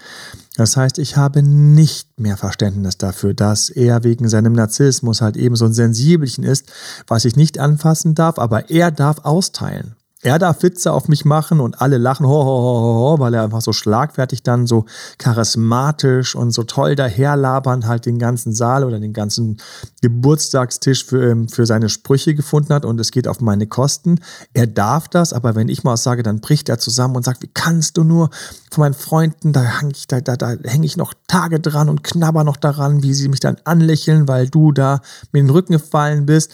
Das 0.57 0.75
heißt, 0.77 0.97
ich 0.97 1.17
habe 1.17 1.43
nicht 1.43 2.19
mehr 2.19 2.37
Verständnis 2.37 2.97
dafür, 2.97 3.33
dass 3.33 3.69
er 3.69 4.03
wegen 4.03 4.27
seinem 4.27 4.53
Narzissmus 4.53 5.21
halt 5.21 5.37
eben 5.37 5.55
so 5.55 5.65
ein 5.65 5.73
Sensibelchen 5.73 6.43
ist, 6.43 6.71
was 7.07 7.25
ich 7.25 7.35
nicht 7.35 7.59
anfassen 7.59 8.15
darf, 8.15 8.39
aber 8.39 8.69
er 8.69 8.91
darf 8.91 9.19
austeilen 9.19 9.95
er 10.25 10.39
darf 10.39 10.63
Witze 10.63 10.91
auf 10.91 11.07
mich 11.07 11.23
machen 11.23 11.59
und 11.59 11.81
alle 11.81 11.99
lachen, 11.99 12.25
ho, 12.25 12.31
ho, 12.31 12.45
ho, 12.45 13.11
ho, 13.11 13.19
weil 13.19 13.35
er 13.35 13.43
einfach 13.43 13.61
so 13.61 13.73
schlagfertig 13.73 14.41
dann 14.41 14.65
so 14.65 14.85
charismatisch 15.19 16.35
und 16.35 16.49
so 16.49 16.63
toll 16.63 16.95
daherlabern 16.95 17.85
halt 17.87 18.07
den 18.07 18.17
ganzen 18.17 18.51
Saal 18.51 18.83
oder 18.83 18.99
den 18.99 19.13
ganzen 19.13 19.57
Geburtstagstisch 20.01 21.05
für, 21.05 21.29
ähm, 21.29 21.47
für 21.47 21.67
seine 21.67 21.89
Sprüche 21.89 22.33
gefunden 22.33 22.73
hat 22.73 22.85
und 22.85 22.99
es 22.99 23.11
geht 23.11 23.27
auf 23.27 23.39
meine 23.39 23.67
Kosten. 23.67 24.19
Er 24.53 24.65
darf 24.65 25.07
das, 25.09 25.31
aber 25.31 25.53
wenn 25.53 25.69
ich 25.69 25.83
mal 25.83 25.93
was 25.93 26.01
sage, 26.01 26.23
dann 26.23 26.41
bricht 26.41 26.69
er 26.69 26.79
zusammen 26.79 27.15
und 27.15 27.23
sagt, 27.23 27.43
wie 27.43 27.51
kannst 27.53 27.95
du 27.97 28.03
nur 28.03 28.31
von 28.71 28.81
meinen 28.81 28.95
Freunden, 28.95 29.53
da 29.53 29.61
hänge 29.61 29.91
ich, 29.91 30.07
da, 30.07 30.21
da, 30.21 30.35
da 30.35 30.55
häng 30.63 30.81
ich 30.81 30.97
noch 30.97 31.13
Tage 31.27 31.59
dran 31.59 31.87
und 31.87 32.03
knabber 32.03 32.43
noch 32.43 32.57
daran, 32.57 33.03
wie 33.03 33.13
sie 33.13 33.29
mich 33.29 33.41
dann 33.41 33.57
anlächeln, 33.63 34.27
weil 34.27 34.49
du 34.49 34.71
da 34.71 35.01
mit 35.31 35.43
den 35.43 35.51
Rücken 35.51 35.73
gefallen 35.73 36.25
bist. 36.25 36.51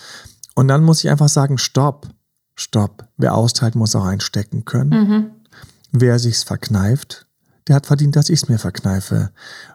Und 0.56 0.68
dann 0.68 0.84
muss 0.84 1.06
ich 1.06 1.10
einfach 1.10 1.30
sagen, 1.30 1.58
stopp 1.58 2.10
Stopp. 2.62 3.08
Wer 3.18 3.36
austeilt, 3.36 3.76
muss 3.76 3.96
auch 3.96 4.06
einstecken 4.06 4.66
können. 4.66 4.90
Mhm. 4.90 5.32
Wer 5.92 6.20
sich's 6.20 6.44
verkneift, 6.44 7.26
der 7.68 7.76
hat 7.76 7.86
verdient, 7.86 8.16
dass 8.16 8.30
ich's 8.30 8.50
mir 8.50 8.58
verkneife. 8.58 9.32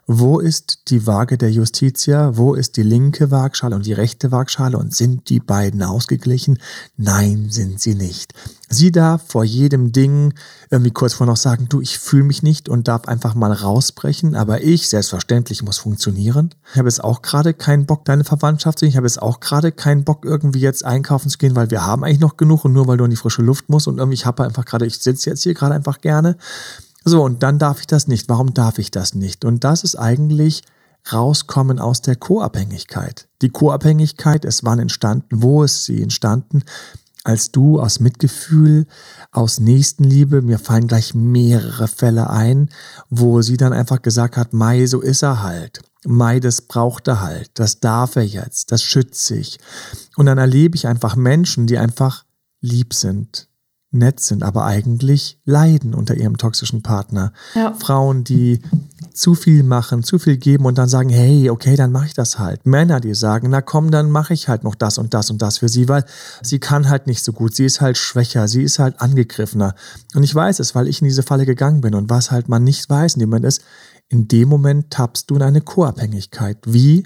Wo 0.09 0.38
ist 0.38 0.91
die 0.91 1.06
Waage 1.06 1.38
der 1.38 1.50
Justitia? 1.50 2.37
Wo 2.37 2.55
ist 2.55 2.77
die 2.77 2.83
linke 2.83 3.31
Waagschale 3.31 3.75
und 3.75 3.87
die 3.87 3.93
rechte 3.93 4.31
Waagschale? 4.31 4.77
Und 4.79 4.94
sind 4.94 5.29
die 5.29 5.41
beiden 5.41 5.83
ausgeglichen? 5.83 6.59
Nein, 6.97 7.49
sind 7.50 7.81
sie 7.81 7.94
nicht. 7.94 8.33
Sie 8.69 8.91
darf 8.91 9.23
vor 9.29 9.44
jedem 9.44 9.93
Ding 9.93 10.35
irgendwie 10.71 10.91
kurz 10.91 11.15
vor 11.15 11.27
noch 11.27 11.37
sagen, 11.37 11.69
du, 11.69 11.81
ich 11.81 11.99
fühle 11.99 12.25
mich 12.25 12.43
nicht 12.43 12.69
und 12.69 12.88
darf 12.88 13.06
einfach 13.06 13.35
mal 13.35 13.53
rausbrechen, 13.53 14.35
aber 14.35 14.62
ich, 14.62 14.89
selbstverständlich, 14.89 15.62
muss 15.62 15.79
funktionieren. 15.79 16.50
Ich 16.73 16.79
habe 16.79 16.89
jetzt 16.89 17.03
auch 17.03 17.23
gerade 17.23 17.55
keinen 17.55 17.87
Bock, 17.87 18.05
deine 18.05 18.25
Verwandtschaft 18.25 18.79
zu 18.79 18.85
sehen. 18.85 18.91
Ich 18.91 18.97
habe 18.97 19.06
jetzt 19.06 19.23
auch 19.23 19.39
gerade 19.39 19.71
keinen 19.71 20.05
Bock, 20.05 20.25
irgendwie 20.25 20.61
jetzt 20.61 20.85
einkaufen 20.85 21.31
zu 21.31 21.39
gehen, 21.39 21.55
weil 21.55 21.71
wir 21.71 21.87
haben 21.87 22.03
eigentlich 22.03 22.21
noch 22.21 22.37
genug 22.37 22.65
und 22.65 22.73
nur 22.73 22.89
weil 22.89 22.97
du 22.97 23.05
in 23.05 23.11
die 23.11 23.17
frische 23.17 23.43
Luft 23.43 23.69
musst 23.69 23.87
und 23.87 23.99
irgendwie, 23.99 24.15
ich 24.15 24.27
habe 24.27 24.44
einfach 24.44 24.65
gerade, 24.65 24.87
ich 24.87 24.99
sitze 24.99 25.31
jetzt 25.31 25.44
hier 25.44 25.55
gerade 25.55 25.75
einfach 25.75 26.00
gerne. 26.00 26.37
So, 27.08 27.23
und 27.23 27.44
dann 27.44 27.61
darf 27.61 27.79
ich 27.79 27.87
das 27.87 28.08
nicht. 28.08 28.29
Warum 28.29 28.53
darf 28.53 28.79
ich 28.79 28.91
das 28.91 29.14
nicht? 29.14 29.44
Und 29.44 29.62
das 29.62 29.85
ist 29.85 29.94
eigentlich 29.94 30.64
rauskommen 31.12 31.79
aus 31.79 32.03
der 32.03 32.17
Co-Abhängigkeit. 32.17 33.29
Die 33.43 33.50
Co-Abhängigkeit 33.50 34.44
ist 34.44 34.64
wann 34.64 34.81
entstanden? 34.81 35.41
Wo 35.41 35.62
ist 35.62 35.85
sie 35.85 36.03
entstanden? 36.03 36.64
Als 37.23 37.53
du 37.53 37.81
aus 37.81 38.00
Mitgefühl, 38.00 38.88
aus 39.31 39.61
Nächstenliebe, 39.61 40.43
mir 40.43 40.58
fallen 40.58 40.88
gleich 40.88 41.14
mehrere 41.14 41.87
Fälle 41.87 42.29
ein, 42.29 42.70
wo 43.08 43.41
sie 43.41 43.56
dann 43.56 43.72
einfach 43.72 44.03
gesagt 44.03 44.36
hat, 44.36 44.53
Mai, 44.53 44.86
so 44.86 45.01
ist 45.01 45.22
er 45.22 45.44
halt. 45.44 45.82
Mai, 46.05 46.41
das 46.41 46.60
braucht 46.63 47.06
er 47.06 47.20
halt. 47.20 47.51
Das 47.55 47.79
darf 47.79 48.17
er 48.17 48.27
jetzt. 48.27 48.72
Das 48.72 48.82
schütze 48.82 49.36
ich. 49.36 49.60
Und 50.17 50.27
dann 50.27 50.39
erlebe 50.39 50.75
ich 50.75 50.89
einfach 50.89 51.15
Menschen, 51.15 51.69
die 51.69 51.79
einfach 51.79 52.25
lieb 52.60 52.94
sind, 52.94 53.48
nett 53.90 54.20
sind, 54.20 54.43
aber 54.43 54.64
eigentlich 54.64 55.40
leiden 55.44 55.94
unter 55.94 56.14
ihrem 56.14 56.36
toxischen 56.36 56.82
Partner. 56.82 57.32
Ja. 57.55 57.72
Frauen, 57.74 58.24
die 58.24 58.60
zu 59.14 59.34
viel 59.34 59.62
machen, 59.62 60.02
zu 60.02 60.19
viel 60.19 60.36
geben 60.36 60.66
und 60.66 60.76
dann 60.76 60.88
sagen, 60.88 61.08
hey, 61.08 61.48
okay, 61.48 61.76
dann 61.76 61.93
mache 61.93 62.06
ich 62.06 62.14
das 62.14 62.38
halt. 62.38 62.66
Männer, 62.66 63.00
die 63.00 63.14
sagen, 63.14 63.48
na 63.50 63.62
komm, 63.62 63.90
dann 63.90 64.10
mache 64.10 64.34
ich 64.34 64.48
halt 64.48 64.64
noch 64.64 64.74
das 64.74 64.98
und 64.98 65.14
das 65.14 65.31
und 65.31 65.40
das 65.40 65.58
für 65.58 65.69
sie, 65.69 65.88
weil 65.88 66.05
sie 66.43 66.58
kann 66.58 66.88
halt 66.88 67.06
nicht 67.06 67.24
so 67.24 67.32
gut, 67.32 67.56
sie 67.56 67.64
ist 67.64 67.81
halt 67.81 67.96
schwächer, 67.96 68.48
sie 68.48 68.62
ist 68.62 68.78
halt 68.78 69.00
angegriffener. 69.00 69.74
Und 70.14 70.22
ich 70.22 70.34
weiß 70.34 70.60
es, 70.60 70.74
weil 70.74 70.88
ich 70.88 71.00
in 71.00 71.08
diese 71.08 71.22
Falle 71.22 71.46
gegangen 71.46 71.81
bin. 71.81 71.94
Und 71.94 72.10
was 72.10 72.31
halt 72.31 72.48
man 72.48 72.64
nicht 72.64 72.88
weiß 72.88 73.14
in 73.14 73.20
dem 73.20 73.31
Moment 73.31 73.46
ist, 73.46 73.62
in 74.08 74.28
dem 74.28 74.48
Moment 74.48 74.90
tappst 74.90 75.31
du 75.31 75.36
in 75.36 75.43
eine 75.43 75.60
Co-Abhängigkeit, 75.60 76.58
wie 76.66 77.05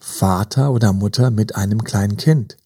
Vater 0.00 0.72
oder 0.72 0.92
Mutter 0.92 1.30
mit 1.30 1.56
einem 1.56 1.84
kleinen 1.84 2.16
Kind. 2.16 2.56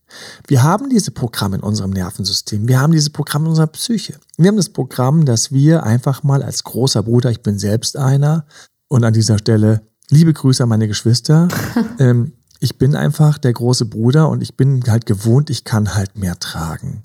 Wir 0.46 0.62
haben 0.62 0.90
diese 0.90 1.10
Programme 1.10 1.56
in 1.56 1.62
unserem 1.62 1.90
Nervensystem. 1.90 2.68
Wir 2.68 2.80
haben 2.80 2.92
diese 2.92 3.10
Programme 3.10 3.46
in 3.46 3.50
unserer 3.50 3.66
Psyche. 3.68 4.14
Wir 4.36 4.48
haben 4.48 4.56
das 4.56 4.70
Programm, 4.70 5.24
dass 5.24 5.52
wir 5.52 5.84
einfach 5.84 6.22
mal 6.22 6.42
als 6.42 6.64
großer 6.64 7.02
Bruder, 7.02 7.30
ich 7.30 7.42
bin 7.42 7.58
selbst 7.58 7.96
einer, 7.96 8.46
und 8.88 9.04
an 9.04 9.12
dieser 9.12 9.38
Stelle 9.38 9.82
liebe 10.10 10.32
Grüße 10.32 10.62
an 10.62 10.68
meine 10.68 10.88
Geschwister. 10.88 11.48
ähm, 11.98 12.32
ich 12.60 12.76
bin 12.76 12.94
einfach 12.94 13.38
der 13.38 13.54
große 13.54 13.86
Bruder 13.86 14.28
und 14.28 14.42
ich 14.42 14.56
bin 14.56 14.82
halt 14.86 15.06
gewohnt, 15.06 15.48
ich 15.48 15.64
kann 15.64 15.94
halt 15.94 16.18
mehr 16.18 16.38
tragen. 16.38 17.04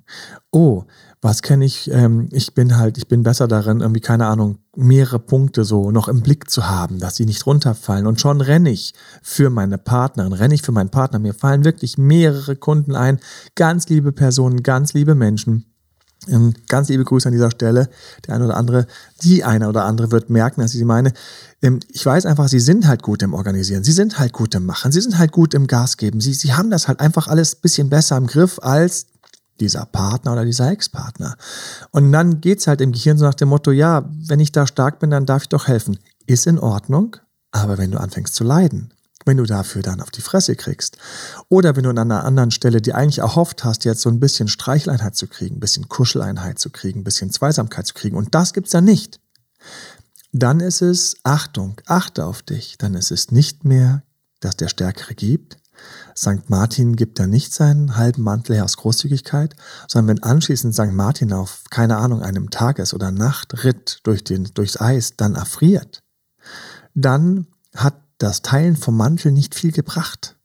Oh, 0.51 0.83
was 1.22 1.41
kenne 1.41 1.65
ich? 1.65 1.89
Ähm, 1.91 2.29
ich 2.31 2.53
bin 2.53 2.77
halt, 2.77 2.98
ich 2.98 3.07
bin 3.07 3.24
besser 3.24 3.48
darin, 3.48 3.81
irgendwie, 3.81 4.01
keine 4.01 4.27
Ahnung, 4.27 4.60
mehrere 4.75 5.19
Punkte 5.19 5.63
so 5.63 5.91
noch 5.91 6.07
im 6.07 6.22
Blick 6.22 6.50
zu 6.50 6.69
haben, 6.69 7.00
dass 7.00 7.15
sie 7.15 7.25
nicht 7.25 7.45
runterfallen. 7.45 8.05
Und 8.05 8.22
schon 8.22 8.41
renne 8.41 8.69
ich 8.69 8.93
für 9.24 9.50
meine 9.50 9.77
Partnerin, 9.77 10.34
renne 10.34 10.53
ich 10.53 10.62
für 10.62 10.72
meinen 10.72 10.89
Partner. 10.89 11.19
Mir 11.19 11.34
fallen 11.34 11.63
wirklich 11.63 11.98
mehrere 11.98 12.55
Kunden 12.55 12.95
ein, 12.95 13.19
ganz 13.55 13.89
liebe 13.89 14.12
Personen, 14.12 14.63
ganz 14.63 14.93
liebe 14.93 15.15
Menschen, 15.15 15.65
Ähm, 16.27 16.53
ganz 16.69 16.89
liebe 16.89 17.03
Grüße 17.03 17.27
an 17.27 17.34
dieser 17.34 17.51
Stelle. 17.51 17.88
Der 18.25 18.36
eine 18.36 18.45
oder 18.45 18.57
andere, 18.57 18.88
die 19.22 19.43
eine 19.43 19.69
oder 19.69 19.86
andere 19.86 20.12
wird 20.12 20.29
merken, 20.29 20.62
dass 20.62 20.74
ich 20.74 20.79
sie 20.79 20.86
meine. 20.86 21.13
Ähm, 21.62 21.79
ich 21.91 22.03
weiß 22.03 22.25
einfach, 22.25 22.48
sie 22.48 22.60
sind 22.60 22.88
halt 22.88 23.03
gut 23.03 23.22
im 23.22 23.34
Organisieren, 23.34 23.84
sie 23.84 23.91
sind 23.91 24.17
halt 24.17 24.34
gut 24.34 24.55
im 24.55 24.65
Machen, 24.65 24.91
sie 24.91 25.01
sind 25.01 25.19
halt 25.19 25.31
gut 25.31 25.53
im 25.53 25.67
Gas 25.67 25.98
geben. 25.98 26.22
Sie, 26.22 26.34
sie 26.34 26.53
haben 26.53 26.72
das 26.72 26.88
halt 26.88 27.00
einfach 27.00 27.27
alles 27.27 27.55
ein 27.55 27.62
bisschen 27.62 27.89
besser 27.89 28.17
im 28.17 28.25
Griff 28.27 28.60
als 28.62 29.05
dieser 29.59 29.85
Partner 29.85 30.33
oder 30.33 30.45
dieser 30.45 30.69
Ex-Partner. 30.69 31.35
Und 31.91 32.12
dann 32.12 32.41
geht's 32.41 32.67
halt 32.67 32.81
im 32.81 32.91
Gehirn 32.91 33.17
so 33.17 33.25
nach 33.25 33.35
dem 33.35 33.50
Motto, 33.50 33.71
ja, 33.71 34.09
wenn 34.27 34.39
ich 34.39 34.51
da 34.51 34.67
stark 34.67 35.00
bin, 35.00 35.09
dann 35.09 35.25
darf 35.25 35.43
ich 35.43 35.50
doch 35.50 35.67
helfen. 35.67 36.00
Ist 36.27 36.47
in 36.47 36.59
Ordnung, 36.59 37.17
aber 37.51 37.77
wenn 37.77 37.91
du 37.91 38.00
anfängst 38.00 38.35
zu 38.35 38.43
leiden, 38.43 38.93
wenn 39.25 39.38
du 39.38 39.43
dafür 39.43 39.81
dann 39.81 40.01
auf 40.01 40.12
die 40.12 40.21
Fresse 40.21 40.55
kriegst. 40.55 40.97
Oder 41.50 41.75
wenn 41.75 41.83
du 41.83 41.89
an 41.89 41.97
einer 41.97 42.24
anderen 42.24 42.51
Stelle, 42.51 42.81
die 42.81 42.93
eigentlich 42.93 43.19
erhofft 43.19 43.63
hast, 43.63 43.85
jetzt 43.85 44.01
so 44.01 44.09
ein 44.09 44.19
bisschen 44.19 44.47
Streicheleinheit 44.47 45.15
zu 45.15 45.27
kriegen, 45.27 45.57
ein 45.57 45.59
bisschen 45.59 45.89
Kuscheleinheit 45.89 46.59
zu 46.59 46.69
kriegen, 46.69 47.01
ein 47.01 47.03
bisschen 47.03 47.31
Zweisamkeit 47.31 47.88
zu 47.88 47.93
kriegen, 47.95 48.17
und 48.17 48.35
das 48.35 48.53
gibt's 48.53 48.71
dann 48.71 48.85
nicht, 48.85 49.19
dann 50.31 50.59
ist 50.59 50.81
es 50.81 51.15
Achtung, 51.24 51.81
achte 51.85 52.25
auf 52.25 52.41
dich, 52.41 52.77
dann 52.77 52.93
ist 52.93 53.12
es 53.12 53.31
nicht 53.31 53.63
mehr, 53.63 54.03
dass 54.41 54.57
der 54.57 54.67
Stärkere 54.67 55.15
gibt. 55.15 55.57
St. 56.17 56.50
Martin 56.50 56.95
gibt 56.95 57.19
da 57.19 57.27
nicht 57.27 57.53
seinen 57.53 57.98
halben 57.98 58.22
Mantel 58.22 58.55
her 58.55 58.63
aus 58.63 58.77
Großzügigkeit, 58.77 59.55
sondern 59.88 60.17
wenn 60.17 60.24
anschließend 60.24 60.74
St. 60.74 60.93
Martin 60.93 61.34
auf, 61.34 61.63
keine 61.69 61.98
Ahnung, 61.98 62.22
einem 62.22 62.50
Tages- 62.50 62.93
oder 62.93 63.12
Nachtritt 63.12 64.00
durch 64.03 64.24
den, 64.24 64.45
durchs 64.53 64.79
Eis 64.79 65.17
dann 65.17 65.36
erfriert, 65.36 66.03
dann 66.93 67.48
hat 67.75 67.95
das 68.17 68.41
Teilen 68.41 68.77
vom 68.77 68.95
Mantel 68.95 69.34
nicht 69.34 69.55
viel 69.55 69.74
gebracht. 69.74 70.38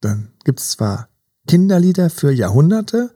Dann 0.00 0.30
gibt 0.44 0.60
es 0.60 0.70
zwar 0.70 1.08
Kinderlieder 1.46 2.08
für 2.08 2.32
Jahrhunderte, 2.32 3.12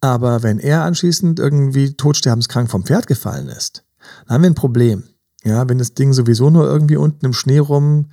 aber 0.00 0.42
wenn 0.42 0.58
er 0.58 0.84
anschließend 0.84 1.38
irgendwie 1.38 1.92
todsterbenskrank 1.94 2.70
vom 2.70 2.84
Pferd 2.84 3.06
gefallen 3.06 3.48
ist, 3.48 3.84
dann 4.26 4.36
haben 4.36 4.42
wir 4.42 4.50
ein 4.50 4.54
Problem. 4.54 5.04
Ja, 5.44 5.68
wenn 5.68 5.78
das 5.78 5.94
Ding 5.94 6.12
sowieso 6.12 6.50
nur 6.50 6.66
irgendwie 6.66 6.96
unten 6.96 7.26
im 7.26 7.32
Schnee 7.32 7.58
rum 7.58 8.06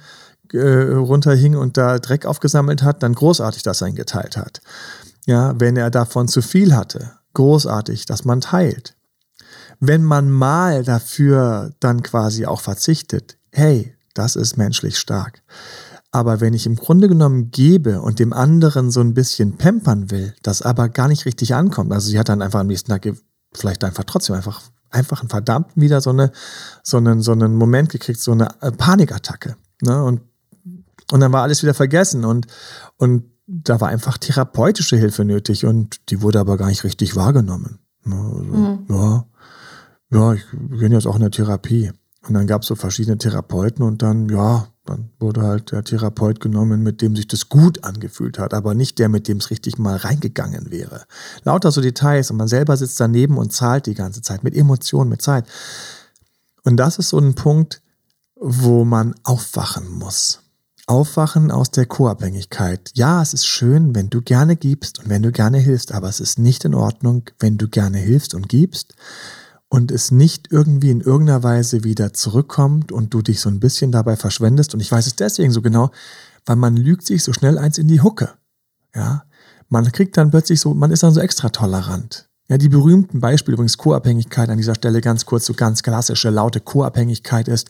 äh, 0.54 0.94
runterhing 0.94 1.56
und 1.56 1.78
da 1.78 2.00
Dreck 2.00 2.26
aufgesammelt 2.26 2.84
hat, 2.84 3.04
dann 3.04 3.14
großartig, 3.14 3.64
dass 3.64 3.82
er 3.82 3.88
ihn 3.88 3.96
geteilt 3.96 4.38
hat. 4.38 4.62
Ja, 5.26 5.60
wenn 5.60 5.76
er 5.76 5.90
davon 5.90 6.28
zu 6.28 6.42
viel 6.42 6.76
hatte, 6.76 7.12
großartig, 7.34 8.06
dass 8.06 8.26
man 8.26 8.42
teilt. 8.42 8.96
Wenn 9.80 10.04
man 10.04 10.30
mal 10.30 10.84
dafür 10.84 11.74
dann 11.80 12.04
quasi 12.04 12.46
auch 12.46 12.62
verzichtet, 12.62 13.38
hey, 13.52 13.96
das 14.14 14.36
ist 14.36 14.58
menschlich 14.58 14.98
stark. 14.98 15.42
Aber 16.12 16.40
wenn 16.40 16.54
ich 16.54 16.66
im 16.66 16.78
Grunde 16.78 17.10
genommen 17.10 17.52
gebe 17.52 18.02
und 18.02 18.20
dem 18.20 18.32
anderen 18.32 18.90
so 18.90 19.02
ein 19.02 19.14
bisschen 19.14 19.58
pampern 19.58 20.12
will, 20.12 20.34
das 20.44 20.62
aber 20.62 20.88
gar 20.88 21.10
nicht 21.10 21.26
richtig 21.26 21.54
ankommt, 21.54 21.92
also 21.92 22.10
sie 22.10 22.18
hat 22.18 22.30
dann 22.30 22.42
einfach 22.42 22.62
am 22.62 22.68
nächsten 22.68 22.90
Tag 22.90 23.06
vielleicht 23.54 23.84
einfach 23.84 24.06
trotzdem 24.06 24.36
einfach, 24.36 24.62
einfach 24.90 25.20
einen 25.20 25.30
verdammten 25.30 25.82
wieder 25.82 26.00
so, 26.00 26.12
eine, 26.12 26.32
so, 26.84 26.98
einen, 26.98 27.22
so 27.22 27.34
einen 27.34 27.56
Moment 27.56 27.90
gekriegt, 27.90 28.22
so 28.22 28.32
eine 28.32 28.48
äh, 28.62 28.72
Panikattacke. 28.72 29.58
Ne? 29.82 30.02
Und, 30.02 30.22
und 31.12 31.20
dann 31.20 31.32
war 31.32 31.44
alles 31.44 31.64
wieder 31.64 31.74
vergessen 31.74 32.26
und, 32.26 32.48
und 32.98 33.26
da 33.48 33.80
war 33.80 33.90
einfach 33.90 34.18
therapeutische 34.18 34.98
Hilfe 34.98 35.24
nötig 35.24 35.66
und 35.66 36.10
die 36.10 36.22
wurde 36.22 36.40
aber 36.40 36.58
gar 36.58 36.68
nicht 36.68 36.84
richtig 36.84 37.16
wahrgenommen. 37.16 37.80
Also, 38.06 38.16
mhm. 38.16 38.86
Ja, 38.90 39.26
ja, 40.12 40.34
ich 40.34 40.46
bin 40.52 40.92
jetzt 40.92 41.08
auch 41.08 41.16
in 41.16 41.22
der 41.22 41.32
Therapie. 41.32 41.92
Und 42.28 42.34
dann 42.34 42.48
gab 42.48 42.64
es 42.64 42.68
so 42.68 42.76
verschiedene 42.76 43.18
Therapeuten 43.20 43.86
und 43.86 44.02
dann, 44.02 44.30
ja, 44.30 44.68
dann 44.86 45.12
wurde 45.20 45.42
halt 45.42 45.72
der 45.72 45.84
Therapeut 45.84 46.40
genommen, 46.40 46.82
mit 46.82 47.02
dem 47.02 47.16
sich 47.16 47.28
das 47.28 47.50
gut 47.50 47.84
angefühlt 47.84 48.40
hat, 48.40 48.54
aber 48.54 48.74
nicht 48.74 48.98
der, 48.98 49.10
mit 49.10 49.28
dem 49.28 49.38
es 49.38 49.52
richtig 49.52 49.78
mal 49.78 49.96
reingegangen 49.96 50.72
wäre. 50.72 51.06
Lauter 51.44 51.72
so 51.72 51.82
Details 51.82 52.32
und 52.32 52.38
man 52.38 52.48
selber 52.48 52.78
sitzt 52.78 53.00
daneben 53.00 53.38
und 53.38 53.54
zahlt 53.54 53.86
die 53.86 53.94
ganze 53.94 54.22
Zeit 54.24 54.44
mit 54.44 54.56
Emotionen, 54.56 55.10
mit 55.10 55.22
Zeit. 55.22 55.46
Und 56.64 56.78
das 56.78 56.98
ist 56.98 57.10
so 57.10 57.20
ein 57.20 57.36
Punkt, 57.36 57.84
wo 58.36 58.86
man 58.86 59.16
aufwachen 59.24 59.92
muss. 59.92 60.42
Aufwachen 60.88 61.50
aus 61.50 61.72
der 61.72 61.88
Co-Abhängigkeit. 61.88 62.92
Ja, 62.94 63.22
es 63.22 63.34
ist 63.34 63.48
schön, 63.48 63.96
wenn 63.96 64.10
du 64.10 64.22
gerne 64.22 64.56
gibst 64.56 65.00
und 65.00 65.10
wenn 65.10 65.24
du 65.24 65.32
gerne 65.32 65.58
hilfst, 65.58 65.92
aber 65.92 66.10
es 66.10 66.20
ist 66.20 66.38
nicht 66.38 66.64
in 66.64 66.76
Ordnung, 66.76 67.24
wenn 67.40 67.58
du 67.58 67.68
gerne 67.68 67.98
hilfst 67.98 68.36
und 68.36 68.50
gibst 68.50 68.94
und 69.68 69.92
es 69.92 70.12
nicht 70.12 70.52
irgendwie 70.52 70.92
in 70.92 71.02
irgendeiner 71.02 71.42
Weise 71.42 71.84
wieder 71.84 72.14
zurückkommt 72.14 72.92
und 72.92 73.14
du 73.14 73.24
dich 73.24 73.42
so 73.42 73.50
ein 73.50 73.60
bisschen 73.60 73.92
dabei 73.92 74.16
verschwendest. 74.16 74.76
Und 74.76 74.80
ich 74.80 74.92
weiß 74.92 75.08
es 75.08 75.16
deswegen 75.16 75.52
so 75.52 75.62
genau, 75.62 75.90
weil 76.46 76.56
man 76.56 76.78
lügt 76.78 77.06
sich 77.06 77.24
so 77.24 77.34
schnell 77.34 77.58
eins 77.58 77.80
in 77.80 77.88
die 77.88 78.02
Hucke. 78.02 78.30
Ja, 78.96 79.24
man 79.70 79.92
kriegt 79.92 80.18
dann 80.18 80.30
plötzlich 80.30 80.60
so, 80.60 80.74
man 80.76 80.92
ist 80.92 81.02
dann 81.02 81.14
so 81.14 81.20
extra 81.20 81.50
tolerant. 81.50 82.30
Ja, 82.48 82.60
die 82.60 82.70
berühmten 82.70 83.22
Beispiele 83.22 83.56
übrigens 83.56 83.80
Co-Abhängigkeit 83.80 84.50
an 84.50 84.58
dieser 84.58 84.76
Stelle 84.76 85.02
ganz 85.02 85.26
kurz, 85.26 85.48
so 85.48 85.54
ganz 85.56 85.82
klassische 85.82 86.30
laute 86.30 86.60
Co-Abhängigkeit 86.60 87.48
ist 87.48 87.70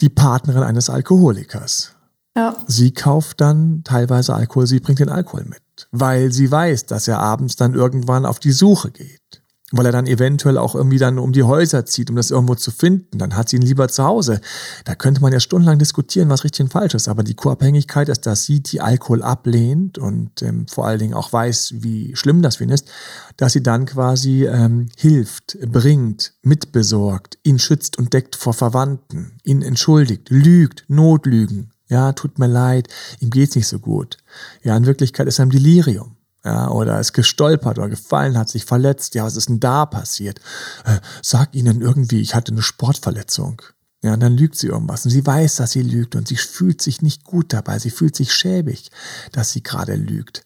die 0.00 0.08
Partnerin 0.08 0.62
eines 0.62 0.88
Alkoholikers. 0.88 1.94
Ja. 2.36 2.56
Sie 2.66 2.92
kauft 2.92 3.40
dann 3.40 3.82
teilweise 3.84 4.34
Alkohol, 4.34 4.66
sie 4.66 4.80
bringt 4.80 4.98
den 4.98 5.08
Alkohol 5.08 5.44
mit, 5.44 5.88
weil 5.92 6.32
sie 6.32 6.50
weiß, 6.50 6.86
dass 6.86 7.06
er 7.06 7.20
abends 7.20 7.56
dann 7.56 7.74
irgendwann 7.74 8.26
auf 8.26 8.40
die 8.40 8.52
Suche 8.52 8.90
geht 8.90 9.42
weil 9.76 9.86
er 9.86 9.92
dann 9.92 10.06
eventuell 10.06 10.58
auch 10.58 10.74
irgendwie 10.74 10.98
dann 10.98 11.18
um 11.18 11.32
die 11.32 11.42
Häuser 11.42 11.84
zieht, 11.86 12.10
um 12.10 12.16
das 12.16 12.30
irgendwo 12.30 12.54
zu 12.54 12.70
finden. 12.70 13.18
Dann 13.18 13.34
hat 13.34 13.48
sie 13.48 13.56
ihn 13.56 13.62
lieber 13.62 13.88
zu 13.88 14.04
Hause. 14.04 14.40
Da 14.84 14.94
könnte 14.94 15.20
man 15.20 15.32
ja 15.32 15.40
stundenlang 15.40 15.78
diskutieren, 15.78 16.28
was 16.28 16.44
richtig 16.44 16.64
und 16.64 16.72
falsch 16.72 16.94
ist. 16.94 17.08
Aber 17.08 17.22
die 17.22 17.34
Co-Abhängigkeit 17.34 18.08
ist, 18.08 18.26
dass 18.26 18.44
sie 18.44 18.60
die 18.60 18.80
Alkohol 18.80 19.22
ablehnt 19.22 19.98
und 19.98 20.42
ähm, 20.42 20.66
vor 20.68 20.86
allen 20.86 20.98
Dingen 20.98 21.14
auch 21.14 21.32
weiß, 21.32 21.74
wie 21.78 22.14
schlimm 22.14 22.42
das 22.42 22.56
für 22.56 22.64
ihn 22.64 22.70
ist, 22.70 22.88
dass 23.36 23.52
sie 23.52 23.62
dann 23.62 23.86
quasi 23.86 24.46
ähm, 24.46 24.88
hilft, 24.96 25.58
bringt, 25.60 26.34
mitbesorgt, 26.42 27.38
ihn 27.42 27.58
schützt 27.58 27.98
und 27.98 28.12
deckt 28.12 28.36
vor 28.36 28.52
Verwandten, 28.52 29.38
ihn 29.42 29.62
entschuldigt, 29.62 30.30
lügt, 30.30 30.84
Notlügen. 30.88 31.73
Ja, 31.94 32.10
tut 32.12 32.40
mir 32.40 32.48
leid, 32.48 32.88
ihm 33.20 33.30
geht's 33.30 33.54
nicht 33.54 33.68
so 33.68 33.78
gut. 33.78 34.18
Ja, 34.64 34.76
in 34.76 34.84
Wirklichkeit 34.84 35.28
ist 35.28 35.38
er 35.38 35.44
im 35.44 35.50
Delirium 35.50 36.16
ja, 36.44 36.68
oder 36.68 36.98
ist 36.98 37.12
gestolpert 37.12 37.78
oder 37.78 37.88
gefallen, 37.88 38.36
hat 38.36 38.48
sich 38.48 38.64
verletzt. 38.64 39.14
Ja, 39.14 39.24
was 39.24 39.36
ist 39.36 39.48
denn 39.48 39.60
da 39.60 39.86
passiert? 39.86 40.40
Äh, 40.84 40.98
sag 41.22 41.54
ihnen 41.54 41.80
irgendwie, 41.80 42.20
ich 42.20 42.34
hatte 42.34 42.50
eine 42.50 42.62
Sportverletzung. 42.62 43.62
Ja, 44.02 44.14
und 44.14 44.20
dann 44.20 44.36
lügt 44.36 44.56
sie 44.56 44.66
irgendwas. 44.66 45.04
Und 45.04 45.12
sie 45.12 45.24
weiß, 45.24 45.54
dass 45.54 45.70
sie 45.70 45.82
lügt 45.82 46.16
und 46.16 46.26
sie 46.26 46.36
fühlt 46.36 46.82
sich 46.82 47.00
nicht 47.00 47.22
gut 47.22 47.52
dabei. 47.52 47.78
Sie 47.78 47.90
fühlt 47.90 48.16
sich 48.16 48.32
schäbig, 48.32 48.90
dass 49.30 49.52
sie 49.52 49.62
gerade 49.62 49.94
lügt. 49.94 50.44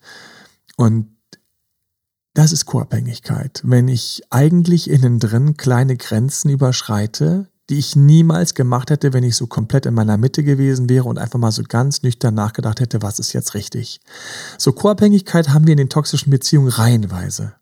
Und 0.77 1.17
das 2.35 2.53
ist 2.53 2.67
Co-Abhängigkeit. 2.67 3.63
Wenn 3.65 3.89
ich 3.89 4.21
eigentlich 4.29 4.91
innen 4.91 5.19
drin 5.19 5.57
kleine 5.57 5.97
Grenzen 5.97 6.51
überschreite, 6.51 7.49
die 7.69 7.79
ich 7.79 7.97
niemals 7.97 8.55
gemacht 8.55 8.91
hätte, 8.91 9.13
wenn 9.13 9.25
ich 9.25 9.37
so 9.37 9.47
komplett 9.47 9.87
in 9.87 9.95
meiner 9.95 10.17
Mitte 10.17 10.43
gewesen 10.43 10.89
wäre 10.89 11.05
und 11.05 11.19
einfach 11.19 11.39
mal 11.39 11.53
so 11.53 11.63
ganz 11.63 12.03
nüchtern 12.03 12.35
nachgedacht 12.35 12.81
hätte, 12.81 13.03
was 13.03 13.19
ist 13.19 13.33
jetzt 13.33 13.55
richtig. 13.55 14.01
So 14.57 14.73
Co-Abhängigkeit 14.73 15.51
haben 15.51 15.67
wir 15.67 15.73
in 15.73 15.79
den 15.79 15.91
toxischen 15.91 16.31
Beziehungen 16.31 16.69
reihenweise. 16.69 17.55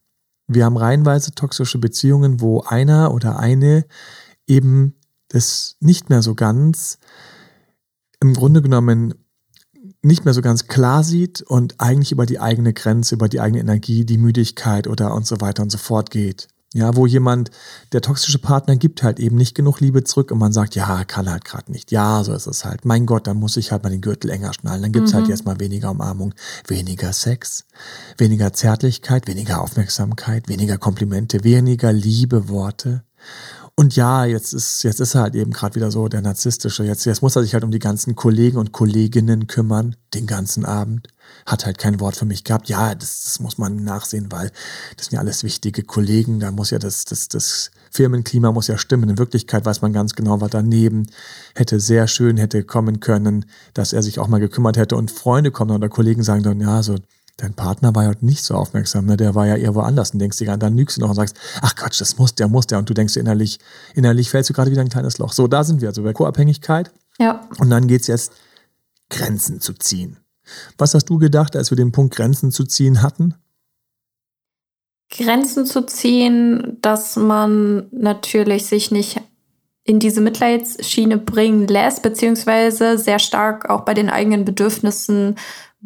Wir 0.47 0.65
haben 0.65 0.77
reihenweise 0.77 1.35
toxische 1.35 1.79
Beziehungen, 1.79 2.41
wo 2.41 2.61
einer 2.61 3.13
oder 3.13 3.39
eine 3.41 3.85
eben 4.47 4.95
das 5.29 5.77
nicht 5.81 6.09
mehr 6.09 6.23
so 6.23 6.37
ganz 6.37 6.99
im 8.21 8.33
Grunde 8.35 8.63
genommen 8.63 9.15
nicht 10.03 10.25
mehr 10.25 10.35
so 10.35 10.41
ganz 10.41 10.69
klar 10.69 11.03
sieht 11.03 11.43
und 11.43 11.81
eigentlich 11.81 12.13
über 12.13 12.27
die 12.27 12.39
eigene 12.39 12.73
Grenze, 12.73 13.17
über 13.17 13.29
die 13.29 13.41
eigene 13.41 13.61
Energie, 13.61 14.05
die 14.05 14.19
Müdigkeit 14.19 14.87
oder 14.87 15.13
und 15.15 15.27
so 15.27 15.41
weiter 15.41 15.65
und 15.65 15.71
so 15.71 15.79
fort 15.79 16.11
geht. 16.13 16.47
Ja, 16.75 16.95
wo 16.97 17.07
jemand, 17.07 17.51
der 17.93 18.03
toxische 18.03 18.39
Partner 18.39 18.77
gibt 18.77 19.03
halt 19.03 19.21
eben 19.21 19.37
nicht 19.37 19.55
genug 19.55 19.81
Liebe 19.81 20.05
zurück 20.05 20.31
und 20.31 20.39
man 20.39 20.53
sagt, 20.53 20.75
ja, 20.75 21.05
kann 21.05 21.31
halt 21.31 21.45
gerade 21.45 21.71
nicht. 21.71 21.93
Ja, 21.93 22.23
so 22.25 22.35
ist 22.35 22.47
es 22.47 22.65
halt. 22.65 22.85
Mein 22.85 23.07
Gott, 23.07 23.27
dann 23.27 23.39
muss 23.39 23.57
ich 23.57 23.73
halt 23.73 23.83
mal 23.85 23.91
den 23.91 24.01
Gürtel 24.01 24.31
enger 24.31 24.53
schnallen. 24.53 24.83
Dann 24.83 24.93
gibt's 24.93 25.15
halt 25.15 25.25
mhm. 25.25 25.29
halt 25.29 25.39
jetzt 25.39 25.47
mal 25.47 25.61
weniger 25.61 25.93
Umarmung, 25.93 26.35
weniger 26.67 27.13
Sex, 27.13 27.65
weniger 28.19 28.53
Zärtlichkeit, 28.53 29.27
weniger 29.27 29.63
Aufmerksamkeit, 29.63 30.49
weniger 30.49 30.77
Komplimente, 30.77 31.45
weniger 31.45 31.93
Liebe, 31.93 32.49
Worte. 32.49 33.05
Und 33.78 33.95
ja, 33.95 34.25
jetzt 34.25 34.54
ist, 34.54 34.85
jetzt 34.85 35.00
ist 35.00 35.14
er 35.14 35.21
halt 35.21 35.35
eben 35.35 35.52
gerade 35.52 35.75
wieder 35.75 35.90
so 35.90 36.09
der 36.09 36.23
narzisstische. 36.23 36.83
Jetzt, 36.83 37.04
jetzt 37.04 37.21
muss 37.21 37.37
er 37.37 37.42
sich 37.42 37.52
halt 37.52 37.62
um 37.62 37.71
die 37.71 37.78
ganzen 37.78 38.16
Kollegen 38.16 38.56
und 38.56 38.73
Kolleginnen 38.73 39.49
kümmern, 39.49 39.97
den 40.14 40.26
ganzen 40.26 40.64
Abend. 40.64 41.09
Hat 41.45 41.66
halt 41.66 41.76
kein 41.76 42.00
Wort 42.00 42.16
für 42.16 42.25
mich 42.25 42.42
gehabt. 42.42 42.71
Ja, 42.71 42.95
das, 42.95 43.25
das 43.25 43.38
muss 43.38 43.59
man 43.59 43.85
nachsehen, 43.85 44.33
weil 44.33 44.50
das 44.97 45.06
sind 45.06 45.16
ja 45.16 45.21
alles 45.21 45.45
wichtige 45.45 45.83
Kollegen. 45.83 46.40
Da 46.40 46.52
muss 46.52 46.71
ja 46.71 46.78
das, 46.78 47.04
das, 47.04 47.28
das 47.28 47.71
Firmenklima 47.90 48.50
muss 48.50 48.68
ja 48.68 48.78
stimmen. 48.78 49.11
In 49.11 49.18
Wirklichkeit 49.18 49.66
weiß 49.66 49.83
man 49.83 49.92
ganz 49.92 50.14
genau, 50.14 50.40
was 50.40 50.50
daneben 50.50 51.09
hätte 51.54 51.78
sehr 51.78 52.09
schön 52.09 52.38
hätte 52.38 52.64
kommen 52.64 53.00
können, 53.00 53.45
dass 53.75 53.92
er 53.92 54.02
sich 54.02 54.18
auch 54.18 54.28
mal 54.28 54.40
gekümmert 54.40 54.78
hätte 54.78 54.97
und 54.97 55.11
Freunde 55.11 55.50
kommen 55.50 55.73
oder 55.73 55.90
Kollegen 55.90 56.23
sagen 56.23 56.42
dann, 56.42 56.61
ja, 56.61 56.83
so, 56.83 56.97
dein 57.37 57.55
Partner 57.55 57.95
war 57.95 58.05
ja 58.05 58.12
nicht 58.21 58.43
so 58.43 58.55
aufmerksam, 58.55 59.07
ne? 59.07 59.16
der 59.16 59.35
war 59.35 59.47
ja 59.47 59.57
eher 59.57 59.75
woanders 59.75 60.11
und 60.11 60.19
denkst 60.19 60.38
dir, 60.38 60.57
dann 60.57 60.76
lügst 60.76 60.97
du 60.97 61.02
noch 61.02 61.11
und 61.11 61.16
sagst, 61.16 61.37
ach 61.61 61.75
Quatsch, 61.75 62.00
das 62.00 62.16
muss 62.19 62.35
der, 62.35 62.49
muss 62.49 62.66
der 62.66 62.78
und 62.78 62.88
du 62.88 62.95
denkst 62.95 63.14
dir 63.14 63.21
innerlich, 63.21 63.59
innerlich 63.95 64.31
fällst 64.31 64.49
du 64.50 64.55
gerade 64.55 64.71
wieder 64.71 64.81
ein 64.81 64.88
kleines 64.88 65.19
Loch. 65.19 65.33
So, 65.33 65.47
da 65.47 65.62
sind 65.62 65.81
wir 65.81 65.88
also 65.88 66.02
bei 66.02 66.12
Co-Abhängigkeit. 66.12 66.90
Ja. 67.19 67.47
Und 67.59 67.71
dann 67.71 67.88
geht's 67.88 68.07
jetzt, 68.07 68.33
Grenzen 69.11 69.61
zu 69.61 69.75
ziehen. 69.75 70.19
Was 70.78 70.95
hast 70.95 71.07
du 71.07 71.19
gedacht, 71.19 71.57
als 71.57 71.71
wir 71.71 71.76
den 71.76 71.93
Punkt 71.93 72.14
Grenzen 72.14 72.50
zu 72.50 72.64
ziehen 72.64 73.02
hatten? 73.02 73.35
Grenzen 75.11 75.66
zu 75.66 75.87
ziehen, 75.87 76.78
dass 76.83 77.16
man 77.16 77.87
natürlich 77.93 78.66
sich 78.66 78.90
nicht 78.90 79.21
in 79.85 80.00
diese 80.00 80.21
Mitleidsschiene 80.21 81.16
bringen 81.16 81.69
lässt, 81.69 82.02
beziehungsweise 82.02 82.99
sehr 82.99 83.21
stark 83.21 83.71
auch 83.71 83.83
bei 83.83 83.95
den 83.95 84.11
eigenen 84.11 84.45
Bedürfnissen 84.45 85.37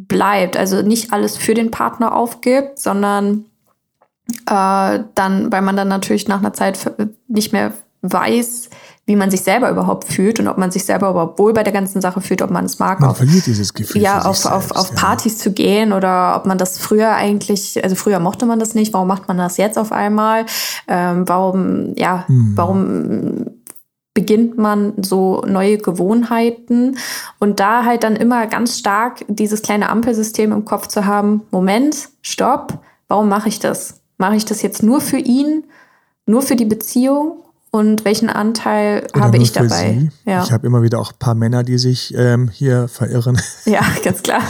bleibt. 0.08 0.56
Also 0.56 0.82
nicht 0.82 1.12
alles 1.12 1.36
für 1.36 1.54
den 1.54 1.70
Partner 1.70 2.14
aufgibt, 2.14 2.78
sondern 2.78 3.44
äh, 4.46 5.00
dann, 5.14 5.52
weil 5.52 5.62
man 5.62 5.76
dann 5.76 5.88
natürlich 5.88 6.28
nach 6.28 6.38
einer 6.38 6.52
Zeit 6.52 6.78
nicht 7.28 7.52
mehr 7.52 7.72
weiß, 8.02 8.70
wie 9.06 9.16
man 9.16 9.30
sich 9.30 9.40
selber 9.40 9.70
überhaupt 9.70 10.04
fühlt 10.04 10.38
und 10.38 10.46
ob 10.46 10.56
man 10.56 10.70
sich 10.70 10.84
selber 10.84 11.10
überhaupt 11.10 11.38
wohl 11.38 11.52
bei 11.52 11.64
der 11.64 11.72
ganzen 11.72 12.00
Sache 12.00 12.20
fühlt, 12.20 12.42
ob 12.42 12.50
man 12.50 12.64
es 12.64 12.78
mag. 12.78 13.00
Man 13.00 13.10
auf, 13.10 13.16
verliert 13.16 13.44
dieses 13.46 13.74
Gefühl. 13.74 14.00
Ja, 14.00 14.20
auf, 14.20 14.36
selbst, 14.36 14.46
auf, 14.46 14.70
auf 14.70 14.94
Partys 14.94 15.38
ja. 15.38 15.44
zu 15.44 15.52
gehen 15.52 15.92
oder 15.92 16.36
ob 16.36 16.46
man 16.46 16.58
das 16.58 16.78
früher 16.78 17.12
eigentlich, 17.14 17.82
also 17.82 17.96
früher 17.96 18.20
mochte 18.20 18.46
man 18.46 18.60
das 18.60 18.74
nicht, 18.74 18.92
warum 18.92 19.08
macht 19.08 19.26
man 19.26 19.36
das 19.36 19.56
jetzt 19.56 19.78
auf 19.78 19.90
einmal? 19.90 20.46
Ähm, 20.86 21.26
warum, 21.26 21.94
ja, 21.96 22.24
hm. 22.28 22.52
warum 22.54 23.46
beginnt 24.20 24.58
man 24.58 24.92
so 25.00 25.42
neue 25.46 25.78
Gewohnheiten 25.78 26.98
und 27.38 27.58
da 27.58 27.86
halt 27.86 28.04
dann 28.04 28.16
immer 28.16 28.46
ganz 28.48 28.78
stark 28.78 29.24
dieses 29.28 29.62
kleine 29.62 29.88
Ampelsystem 29.88 30.52
im 30.52 30.66
Kopf 30.66 30.88
zu 30.88 31.06
haben, 31.06 31.40
Moment, 31.50 32.10
stopp, 32.20 32.80
warum 33.08 33.30
mache 33.30 33.48
ich 33.48 33.60
das? 33.60 34.02
Mache 34.18 34.36
ich 34.36 34.44
das 34.44 34.60
jetzt 34.60 34.82
nur 34.82 35.00
für 35.00 35.16
ihn, 35.16 35.64
nur 36.26 36.42
für 36.42 36.54
die 36.54 36.66
Beziehung 36.66 37.38
und 37.70 38.04
welchen 38.04 38.28
Anteil 38.28 39.06
Oder 39.14 39.24
habe 39.24 39.38
ich 39.38 39.52
dabei? 39.52 40.10
Ja. 40.26 40.42
Ich 40.42 40.52
habe 40.52 40.66
immer 40.66 40.82
wieder 40.82 40.98
auch 40.98 41.12
ein 41.12 41.18
paar 41.18 41.34
Männer, 41.34 41.62
die 41.62 41.78
sich 41.78 42.12
ähm, 42.14 42.50
hier 42.52 42.88
verirren. 42.88 43.40
Ja, 43.64 43.80
ganz 44.04 44.22
klar. 44.22 44.42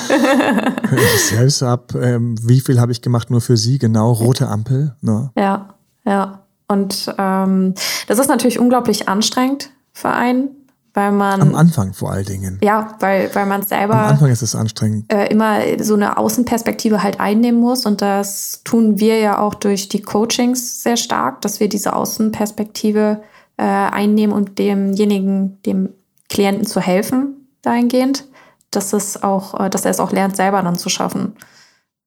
ich 0.91 1.25
selbst 1.27 1.63
ab, 1.63 1.95
ähm, 1.95 2.35
wie 2.43 2.61
viel 2.61 2.81
habe 2.81 2.91
ich 2.91 3.03
gemacht 3.03 3.31
nur 3.31 3.41
für 3.41 3.57
sie? 3.57 3.79
Genau, 3.79 4.11
rote 4.11 4.49
Ampel. 4.49 4.97
Ne? 5.01 5.31
Ja, 5.37 5.75
ja. 6.05 6.41
Und 6.71 7.13
ähm, 7.19 7.75
das 8.07 8.21
ist 8.21 8.29
natürlich 8.29 8.61
unglaublich 8.61 9.09
anstrengend 9.09 9.71
für 9.93 10.11
einen, 10.11 10.51
weil 10.95 11.11
man. 11.11 11.41
Am 11.41 11.57
Anfang 11.57 11.95
vor 11.95 12.13
allen 12.13 12.25
Dingen. 12.25 12.61
Ja, 12.63 12.95
weil, 13.01 13.35
weil 13.35 13.47
man 13.47 13.65
selber. 13.65 13.95
Am 13.95 14.11
Anfang 14.11 14.31
ist 14.31 14.43
es 14.43 14.55
anstrengend. 14.55 15.13
Äh, 15.13 15.27
immer 15.33 15.59
so 15.83 15.95
eine 15.95 16.17
Außenperspektive 16.17 17.03
halt 17.03 17.19
einnehmen 17.19 17.61
muss. 17.61 17.87
Und 17.87 18.03
das 18.03 18.61
tun 18.63 19.01
wir 19.01 19.19
ja 19.19 19.41
auch 19.41 19.55
durch 19.55 19.89
die 19.89 20.01
Coachings 20.01 20.85
sehr 20.85 20.97
stark, 20.97 21.41
dass 21.41 21.59
wir 21.59 21.69
diese 21.69 21.93
Außenperspektive 21.93 23.21
äh, 23.57 23.65
einnehmen 23.65 24.33
und 24.33 24.61
demjenigen, 24.61 25.61
dem 25.63 25.89
Klienten 26.29 26.67
zu 26.67 26.81
helfen, 26.81 27.49
dahingehend, 27.63 28.27
dass 28.71 28.93
es 28.93 29.25
auch, 29.25 29.59
äh, 29.59 29.71
dass 29.71 29.85
er 29.85 29.91
es 29.91 29.99
auch 29.99 30.13
lernt, 30.13 30.37
selber 30.37 30.63
dann 30.63 30.79
zu 30.79 30.89
schaffen. 30.89 31.35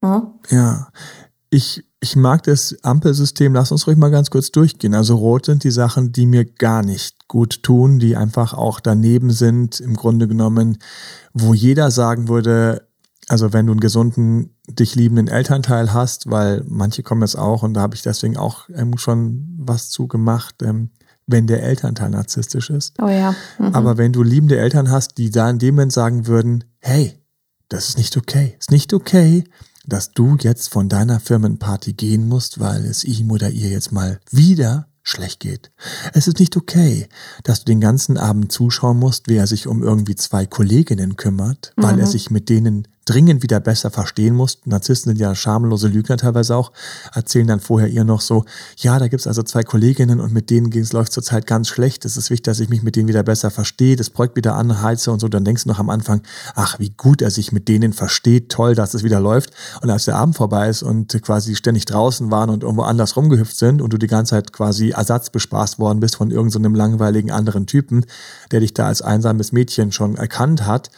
Ja. 0.01 0.10
Ne? 0.10 0.27
ja. 0.51 0.88
Ich 1.50 1.84
ich 2.03 2.17
mag 2.17 2.43
das 2.43 2.75
Ampelsystem, 2.83 3.53
lass 3.53 3.72
uns 3.72 3.88
ruhig 3.88 3.95
mal 3.95 4.12
ganz 4.12 4.29
kurz 4.29 4.51
durchgehen. 4.51 4.93
Also 4.93 5.15
rot 5.15 5.45
sind 5.45 5.63
die 5.63 5.72
Sachen, 5.72 6.12
die 6.12 6.25
mir 6.25 6.43
gar 6.43 6.83
nicht 6.83 7.29
gut 7.29 7.63
tun, 7.63 7.98
die 7.98 8.17
einfach 8.17 8.53
auch 8.53 8.81
daneben 8.81 9.31
sind, 9.31 9.79
im 9.79 9.95
Grunde 9.95 10.27
genommen, 10.27 10.79
wo 11.31 11.53
jeder 11.53 11.91
sagen 11.91 12.27
würde, 12.27 12.89
also 13.29 13.53
wenn 13.53 13.67
du 13.67 13.72
einen 13.72 13.79
gesunden, 13.79 14.53
dich 14.67 14.95
liebenden 14.95 15.29
Elternteil 15.29 15.93
hast, 15.93 16.29
weil 16.29 16.65
manche 16.67 17.03
kommen 17.03 17.22
jetzt 17.22 17.38
auch 17.38 17.63
und 17.63 17.74
da 17.74 17.79
habe 17.79 17.95
ich 17.95 18.01
deswegen 18.01 18.36
auch 18.36 18.67
ähm, 18.75 18.98
schon 18.98 19.55
was 19.57 19.89
zu 19.89 20.10
gemacht, 20.10 20.55
ähm, 20.62 20.89
wenn 21.25 21.48
der 21.48 21.63
Elternteil 21.63 22.10
narzisstisch 22.10 22.69
ist. 22.69 23.01
Oh 23.01 23.07
ja. 23.07 23.33
Mhm. 23.60 23.74
Aber 23.74 23.98
wenn 23.98 24.12
du 24.12 24.24
liebende 24.24 24.57
Eltern 24.57 24.91
hast, 24.91 25.17
die 25.17 25.31
da 25.31 25.50
in 25.50 25.57
dem 25.57 25.75
Moment 25.75 25.93
sagen 25.93 26.27
würden, 26.27 26.65
hey, 26.79 27.17
das 27.69 27.88
ist 27.88 27.98
nicht 27.98 28.17
okay, 28.17 28.57
ist 28.60 28.72
nicht 28.72 28.93
okay, 28.93 29.45
dass 29.85 30.11
du 30.11 30.37
jetzt 30.39 30.69
von 30.69 30.89
deiner 30.89 31.19
Firmenparty 31.19 31.93
gehen 31.93 32.27
musst, 32.27 32.59
weil 32.59 32.85
es 32.85 33.03
ihm 33.03 33.31
oder 33.31 33.49
ihr 33.49 33.69
jetzt 33.69 33.91
mal 33.91 34.19
wieder 34.31 34.87
schlecht 35.03 35.41
geht. 35.41 35.71
Es 36.13 36.27
ist 36.27 36.39
nicht 36.39 36.55
okay, 36.55 37.09
dass 37.43 37.59
du 37.59 37.65
den 37.65 37.81
ganzen 37.81 38.17
Abend 38.17 38.51
zuschauen 38.51 38.97
musst, 38.97 39.27
wie 39.27 39.35
er 39.35 39.47
sich 39.47 39.67
um 39.67 39.83
irgendwie 39.83 40.15
zwei 40.15 40.45
Kolleginnen 40.45 41.17
kümmert, 41.17 41.73
weil 41.75 41.95
mhm. 41.95 41.99
er 41.99 42.07
sich 42.07 42.31
mit 42.31 42.47
denen 42.47 42.87
dringend 43.05 43.43
wieder 43.43 43.60
besser 43.60 43.91
verstehen 43.91 44.36
muss. 44.36 44.60
Narzissten 44.65 45.12
sind 45.12 45.19
ja 45.19 45.36
schamlose 45.36 45.88
Lügner 45.88 46.17
teilweise 46.17 46.55
auch, 46.55 46.72
erzählen 47.13 47.48
dann 47.48 47.60
vorher 47.60 47.89
ihr 47.89 48.03
noch 48.03 48.22
so, 48.22 48.45
ja, 48.77 48.98
da 49.00 49.07
gibt's 49.07 49.27
also 49.27 49.43
zwei 49.43 49.63
Kolleginnen 49.63 50.19
und 50.19 50.33
mit 50.33 50.50
denen 50.50 50.72
läuft 50.91 51.12
zurzeit 51.12 51.48
ganz 51.48 51.67
schlecht. 51.67 52.05
Es 52.05 52.17
ist 52.17 52.29
wichtig, 52.29 52.43
dass 52.43 52.60
ich 52.60 52.69
mich 52.69 52.83
mit 52.83 52.95
denen 52.95 53.07
wieder 53.07 53.24
besser 53.24 53.51
verstehe, 53.51 53.95
das 53.95 54.10
Projekt 54.10 54.36
wieder 54.36 54.55
anheize 54.55 55.11
und 55.11 55.20
so. 55.20 55.27
Dann 55.27 55.46
denkst 55.46 55.63
du 55.63 55.70
noch 55.70 55.79
am 55.79 55.89
Anfang, 55.89 56.22
ach, 56.55 56.79
wie 56.79 56.89
gut 56.89 57.22
er 57.22 57.31
sich 57.31 57.51
mit 57.51 57.68
denen 57.68 57.94
versteht, 57.94 58.50
toll, 58.50 58.75
dass 58.75 58.94
es 58.94 59.03
wieder 59.03 59.20
läuft. 59.20 59.51
Und 59.81 59.89
als 59.89 60.05
der 60.05 60.16
Abend 60.16 60.35
vorbei 60.35 60.70
ist 60.70 60.83
und 60.83 61.22
quasi 61.22 61.55
ständig 61.55 61.85
draußen 61.85 62.31
waren 62.31 62.50
und 62.50 62.63
irgendwo 62.63 62.83
anders 62.83 63.16
rumgehüpft 63.16 63.57
sind 63.57 63.81
und 63.81 63.94
du 63.94 63.98
die 63.98 64.07
ganze 64.07 64.31
Zeit 64.31 64.53
quasi 64.53 64.92
ersatzbespaßt 64.92 65.79
worden 65.79 66.00
bist 66.00 66.16
von 66.16 66.31
irgendeinem 66.31 66.74
so 66.74 66.77
langweiligen 66.77 67.31
anderen 67.31 67.68
Typen, 67.68 68.05
der 68.51 68.59
dich 68.61 68.74
da 68.74 68.87
als 68.87 69.01
einsames 69.01 69.51
Mädchen 69.51 69.92
schon 69.92 70.16
erkannt 70.16 70.66
hat, 70.66 70.89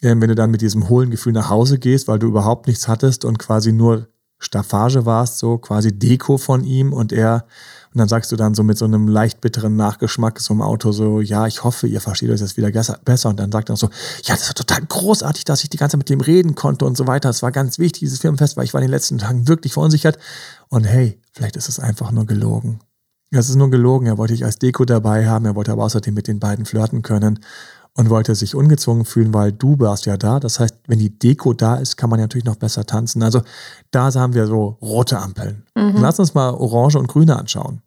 wenn 0.00 0.20
du 0.20 0.34
dann 0.34 0.50
mit 0.50 0.62
diesem 0.62 0.88
hohlen 0.88 1.10
Gefühl 1.10 1.32
nach 1.32 1.50
Hause 1.50 1.78
gehst, 1.78 2.08
weil 2.08 2.18
du 2.18 2.26
überhaupt 2.26 2.66
nichts 2.66 2.88
hattest 2.88 3.24
und 3.24 3.38
quasi 3.38 3.72
nur 3.72 4.08
Staffage 4.40 5.04
warst, 5.04 5.38
so 5.38 5.58
quasi 5.58 5.96
Deko 5.96 6.38
von 6.38 6.64
ihm 6.64 6.94
und 6.94 7.12
er, 7.12 7.44
und 7.92 7.98
dann 7.98 8.08
sagst 8.08 8.32
du 8.32 8.36
dann 8.36 8.54
so 8.54 8.62
mit 8.62 8.78
so 8.78 8.86
einem 8.86 9.06
leicht 9.06 9.40
bitteren 9.40 9.76
Nachgeschmack 9.76 10.40
so 10.40 10.54
im 10.54 10.62
Auto 10.62 10.92
so, 10.92 11.20
ja, 11.20 11.46
ich 11.46 11.62
hoffe, 11.62 11.86
ihr 11.86 12.00
versteht 12.00 12.30
euch 12.30 12.40
das 12.40 12.56
wieder 12.56 12.70
besser. 12.70 13.28
Und 13.28 13.38
dann 13.38 13.52
sagt 13.52 13.68
er 13.68 13.76
so, 13.76 13.88
ja, 14.24 14.34
das 14.34 14.46
war 14.48 14.54
total 14.54 14.80
großartig, 14.88 15.44
dass 15.44 15.62
ich 15.62 15.70
die 15.70 15.76
ganze 15.76 15.94
Zeit 15.94 15.98
mit 15.98 16.08
dem 16.08 16.20
reden 16.20 16.54
konnte 16.54 16.86
und 16.86 16.96
so 16.96 17.06
weiter. 17.06 17.28
Es 17.28 17.42
war 17.42 17.52
ganz 17.52 17.78
wichtig, 17.78 18.00
dieses 18.00 18.20
Firmenfest, 18.20 18.56
weil 18.56 18.64
ich 18.64 18.72
war 18.72 18.80
in 18.80 18.86
den 18.86 18.92
letzten 18.92 19.18
Tagen 19.18 19.48
wirklich 19.48 19.74
verunsichert. 19.74 20.18
Und 20.68 20.84
hey, 20.84 21.20
vielleicht 21.32 21.56
ist 21.56 21.68
es 21.68 21.80
einfach 21.80 22.12
nur 22.12 22.26
gelogen. 22.26 22.78
Es 23.32 23.48
ist 23.48 23.56
nur 23.56 23.70
gelogen. 23.70 24.06
Er 24.06 24.18
wollte 24.18 24.34
dich 24.34 24.44
als 24.44 24.56
Deko 24.56 24.84
dabei 24.84 25.28
haben. 25.28 25.44
Er 25.44 25.56
wollte 25.56 25.72
aber 25.72 25.84
außerdem 25.84 26.14
mit 26.14 26.28
den 26.28 26.38
beiden 26.38 26.64
flirten 26.64 27.02
können 27.02 27.40
und 27.94 28.10
wollte 28.10 28.34
sich 28.34 28.54
ungezwungen 28.54 29.04
fühlen, 29.04 29.34
weil 29.34 29.52
du 29.52 29.78
warst 29.78 30.06
ja 30.06 30.16
da. 30.16 30.40
Das 30.40 30.60
heißt, 30.60 30.74
wenn 30.86 30.98
die 30.98 31.18
Deko 31.18 31.52
da 31.52 31.76
ist, 31.76 31.96
kann 31.96 32.10
man 32.10 32.20
natürlich 32.20 32.44
noch 32.44 32.56
besser 32.56 32.84
tanzen. 32.84 33.22
Also 33.22 33.42
da 33.90 34.12
haben 34.14 34.34
wir 34.34 34.46
so 34.46 34.78
rote 34.80 35.18
Ampeln. 35.18 35.64
Mhm. 35.74 35.96
Lass 36.00 36.18
uns 36.18 36.34
mal 36.34 36.50
orange 36.50 36.96
und 36.96 37.08
grüne 37.08 37.36
anschauen. 37.36 37.82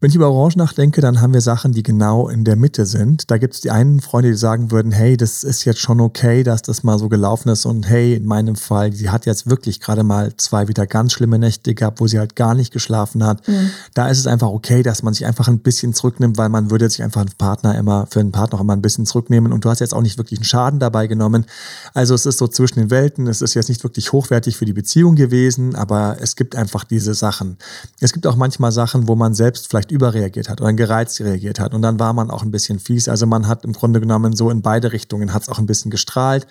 Wenn 0.00 0.10
ich 0.10 0.14
über 0.16 0.30
Orange 0.30 0.56
nachdenke, 0.58 1.00
dann 1.00 1.20
haben 1.20 1.32
wir 1.32 1.40
Sachen, 1.40 1.72
die 1.72 1.82
genau 1.82 2.28
in 2.28 2.44
der 2.44 2.54
Mitte 2.54 2.86
sind. 2.86 3.28
Da 3.32 3.36
gibt 3.36 3.54
es 3.54 3.60
die 3.60 3.72
einen 3.72 3.98
Freunde, 4.00 4.30
die 4.30 4.36
sagen 4.36 4.70
würden, 4.70 4.92
hey, 4.92 5.16
das 5.16 5.42
ist 5.42 5.64
jetzt 5.64 5.80
schon 5.80 6.00
okay, 6.00 6.44
dass 6.44 6.62
das 6.62 6.84
mal 6.84 7.00
so 7.00 7.08
gelaufen 7.08 7.48
ist 7.48 7.66
und 7.66 7.88
hey, 7.88 8.14
in 8.14 8.24
meinem 8.24 8.54
Fall, 8.54 8.92
sie 8.92 9.10
hat 9.10 9.26
jetzt 9.26 9.50
wirklich 9.50 9.80
gerade 9.80 10.04
mal 10.04 10.36
zwei 10.36 10.68
wieder 10.68 10.86
ganz 10.86 11.14
schlimme 11.14 11.40
Nächte 11.40 11.74
gehabt, 11.74 12.00
wo 12.00 12.06
sie 12.06 12.20
halt 12.20 12.36
gar 12.36 12.54
nicht 12.54 12.72
geschlafen 12.72 13.24
hat. 13.24 13.48
Mhm. 13.48 13.70
Da 13.94 14.08
ist 14.08 14.20
es 14.20 14.28
einfach 14.28 14.50
okay, 14.50 14.84
dass 14.84 15.02
man 15.02 15.14
sich 15.14 15.26
einfach 15.26 15.48
ein 15.48 15.58
bisschen 15.58 15.92
zurücknimmt, 15.92 16.38
weil 16.38 16.48
man 16.48 16.70
würde 16.70 16.88
sich 16.88 17.02
einfach 17.02 17.22
einen 17.22 17.34
Partner 17.36 17.76
immer, 17.76 18.06
für 18.06 18.20
einen 18.20 18.30
Partner 18.30 18.60
immer 18.60 18.74
ein 18.74 18.82
bisschen 18.82 19.04
zurücknehmen 19.04 19.50
und 19.52 19.64
du 19.64 19.68
hast 19.68 19.80
jetzt 19.80 19.94
auch 19.94 20.02
nicht 20.02 20.16
wirklich 20.16 20.38
einen 20.38 20.44
Schaden 20.44 20.78
dabei 20.78 21.08
genommen. 21.08 21.44
Also 21.92 22.14
es 22.14 22.24
ist 22.24 22.38
so 22.38 22.46
zwischen 22.46 22.78
den 22.78 22.92
Welten, 22.92 23.26
es 23.26 23.42
ist 23.42 23.54
jetzt 23.54 23.68
nicht 23.68 23.82
wirklich 23.82 24.12
hochwertig 24.12 24.58
für 24.58 24.64
die 24.64 24.72
Beziehung 24.72 25.16
gewesen, 25.16 25.74
aber 25.74 26.18
es 26.20 26.36
gibt 26.36 26.54
einfach 26.54 26.84
diese 26.84 27.14
Sachen. 27.14 27.56
Es 27.98 28.12
gibt 28.12 28.28
auch 28.28 28.36
manchmal 28.36 28.70
Sachen, 28.70 29.08
wo 29.08 29.16
man 29.16 29.34
selbst 29.34 29.66
vielleicht 29.66 29.87
vielleicht 29.88 29.90
überreagiert 29.90 30.48
hat 30.48 30.60
oder 30.60 30.72
gereizt 30.72 31.20
reagiert 31.20 31.60
hat. 31.60 31.74
Und 31.74 31.82
dann 31.82 31.98
war 31.98 32.12
man 32.12 32.30
auch 32.30 32.42
ein 32.42 32.50
bisschen 32.50 32.78
fies. 32.78 33.08
Also 33.08 33.26
man 33.26 33.46
hat 33.46 33.64
im 33.64 33.72
Grunde 33.72 34.00
genommen 34.00 34.34
so 34.34 34.50
in 34.50 34.62
beide 34.62 34.92
Richtungen, 34.92 35.32
hat 35.32 35.42
es 35.42 35.48
auch 35.48 35.58
ein 35.58 35.66
bisschen 35.66 35.90
gestrahlt. 35.90 36.46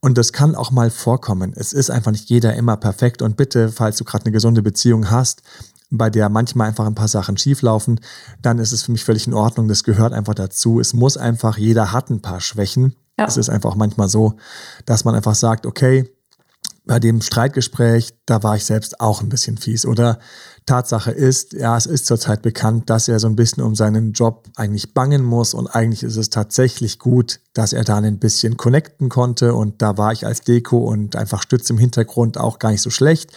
Und 0.00 0.18
das 0.18 0.32
kann 0.32 0.54
auch 0.54 0.70
mal 0.70 0.90
vorkommen. 0.90 1.52
Es 1.54 1.72
ist 1.72 1.90
einfach 1.90 2.12
nicht 2.12 2.28
jeder 2.28 2.54
immer 2.54 2.76
perfekt. 2.76 3.22
Und 3.22 3.36
bitte, 3.36 3.68
falls 3.68 3.96
du 3.96 4.04
gerade 4.04 4.24
eine 4.24 4.32
gesunde 4.32 4.62
Beziehung 4.62 5.10
hast, 5.10 5.42
bei 5.90 6.10
der 6.10 6.28
manchmal 6.28 6.68
einfach 6.68 6.86
ein 6.86 6.94
paar 6.94 7.08
Sachen 7.08 7.36
schieflaufen, 7.36 8.00
dann 8.40 8.58
ist 8.58 8.72
es 8.72 8.82
für 8.82 8.92
mich 8.92 9.04
völlig 9.04 9.26
in 9.26 9.34
Ordnung. 9.34 9.68
Das 9.68 9.84
gehört 9.84 10.12
einfach 10.12 10.34
dazu. 10.34 10.80
Es 10.80 10.94
muss 10.94 11.16
einfach, 11.16 11.58
jeder 11.58 11.92
hat 11.92 12.10
ein 12.10 12.22
paar 12.22 12.40
Schwächen. 12.40 12.94
Ja. 13.18 13.26
Es 13.26 13.36
ist 13.36 13.50
einfach 13.50 13.74
manchmal 13.74 14.08
so, 14.08 14.34
dass 14.86 15.04
man 15.04 15.14
einfach 15.14 15.34
sagt, 15.34 15.66
okay, 15.66 16.10
bei 16.84 16.98
dem 16.98 17.20
Streitgespräch, 17.20 18.14
da 18.26 18.42
war 18.42 18.56
ich 18.56 18.64
selbst 18.64 19.00
auch 19.00 19.20
ein 19.20 19.28
bisschen 19.28 19.56
fies. 19.56 19.86
Oder 19.86 20.18
Tatsache 20.66 21.10
ist, 21.10 21.54
ja, 21.54 21.76
es 21.76 21.86
ist 21.86 22.06
zurzeit 22.06 22.42
bekannt, 22.42 22.88
dass 22.88 23.08
er 23.08 23.18
so 23.18 23.26
ein 23.26 23.36
bisschen 23.36 23.62
um 23.62 23.74
seinen 23.74 24.12
Job 24.12 24.48
eigentlich 24.56 24.94
bangen 24.94 25.24
muss 25.24 25.54
und 25.54 25.66
eigentlich 25.66 26.02
ist 26.02 26.16
es 26.16 26.30
tatsächlich 26.30 26.98
gut, 26.98 27.40
dass 27.54 27.72
er 27.72 27.84
da 27.84 27.96
ein 27.96 28.18
bisschen 28.18 28.56
connecten 28.56 29.08
konnte 29.08 29.54
und 29.54 29.82
da 29.82 29.98
war 29.98 30.12
ich 30.12 30.24
als 30.24 30.40
Deko 30.40 30.78
und 30.78 31.16
einfach 31.16 31.42
Stütz 31.42 31.68
im 31.68 31.78
Hintergrund 31.78 32.38
auch 32.38 32.58
gar 32.58 32.70
nicht 32.70 32.80
so 32.80 32.90
schlecht. 32.90 33.30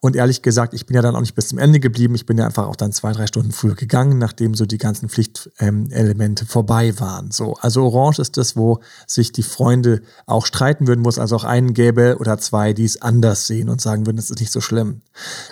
Und 0.00 0.16
ehrlich 0.16 0.42
gesagt, 0.42 0.74
ich 0.74 0.86
bin 0.86 0.96
ja 0.96 1.02
dann 1.02 1.14
auch 1.14 1.20
nicht 1.20 1.34
bis 1.34 1.48
zum 1.48 1.58
Ende 1.58 1.78
geblieben. 1.78 2.14
Ich 2.14 2.26
bin 2.26 2.38
ja 2.38 2.46
einfach 2.46 2.66
auch 2.66 2.76
dann 2.76 2.92
zwei, 2.92 3.12
drei 3.12 3.26
Stunden 3.26 3.52
früher 3.52 3.74
gegangen, 3.74 4.18
nachdem 4.18 4.54
so 4.54 4.66
die 4.66 4.78
ganzen 4.78 5.08
Pflichtelemente 5.08 6.46
vorbei 6.46 6.98
waren. 6.98 7.30
So, 7.30 7.54
also 7.60 7.84
Orange 7.84 8.20
ist 8.20 8.36
das, 8.38 8.56
wo 8.56 8.80
sich 9.06 9.32
die 9.32 9.42
Freunde 9.42 10.02
auch 10.26 10.46
streiten 10.46 10.88
würden, 10.88 11.04
wo 11.04 11.08
es 11.08 11.18
also 11.18 11.36
auch 11.36 11.44
einen 11.44 11.74
gäbe 11.74 12.16
oder 12.18 12.38
zwei, 12.38 12.72
die 12.72 12.84
es 12.84 13.00
anders 13.00 13.46
sehen 13.46 13.68
und 13.68 13.80
sagen 13.80 14.06
würden, 14.06 14.18
es 14.18 14.30
ist 14.30 14.40
nicht 14.40 14.52
so 14.52 14.60
schlimm. 14.60 15.02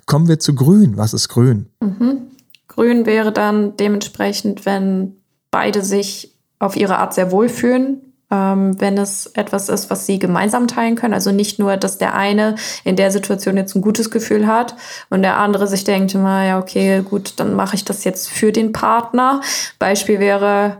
Kommen 0.07 0.27
wir 0.27 0.39
zu 0.39 0.55
Grün. 0.55 0.97
Was 0.97 1.15
ist 1.15 1.18
grün? 1.27 1.69
Mhm. 1.81 2.29
Grün 2.69 3.07
wäre 3.07 3.33
dann 3.33 3.77
dementsprechend, 3.77 4.65
wenn 4.67 5.17
beide 5.51 5.83
sich 5.83 6.37
auf 6.61 6.77
ihre 6.77 6.99
Art 6.99 7.15
sehr 7.15 7.33
wohlfühlen 7.33 8.09
ähm, 8.31 8.79
wenn 8.81 8.99
es 8.99 9.27
etwas 9.27 9.69
ist, 9.69 9.91
was 9.91 10.07
sie 10.07 10.19
gemeinsam 10.19 10.69
teilen 10.69 10.97
können. 10.97 11.15
Also 11.15 11.33
nicht 11.33 11.59
nur, 11.59 11.77
dass 11.77 11.99
der 11.99 12.15
eine 12.15 12.57
in 12.85 12.97
der 12.97 13.11
Situation 13.11 13.57
jetzt 13.57 13.75
ein 13.75 13.83
gutes 13.83 14.11
Gefühl 14.11 14.47
hat 14.47 14.75
und 15.11 15.23
der 15.23 15.39
andere 15.39 15.67
sich 15.67 15.85
denkt 15.85 16.15
immer, 16.15 16.45
ja, 16.45 16.59
okay, 16.59 17.03
gut, 17.03 17.35
dann 17.37 17.55
mache 17.55 17.77
ich 17.77 17.85
das 17.85 18.05
jetzt 18.05 18.29
für 18.29 18.53
den 18.53 18.73
Partner. 18.73 19.41
Beispiel 19.79 20.21
wäre, 20.21 20.77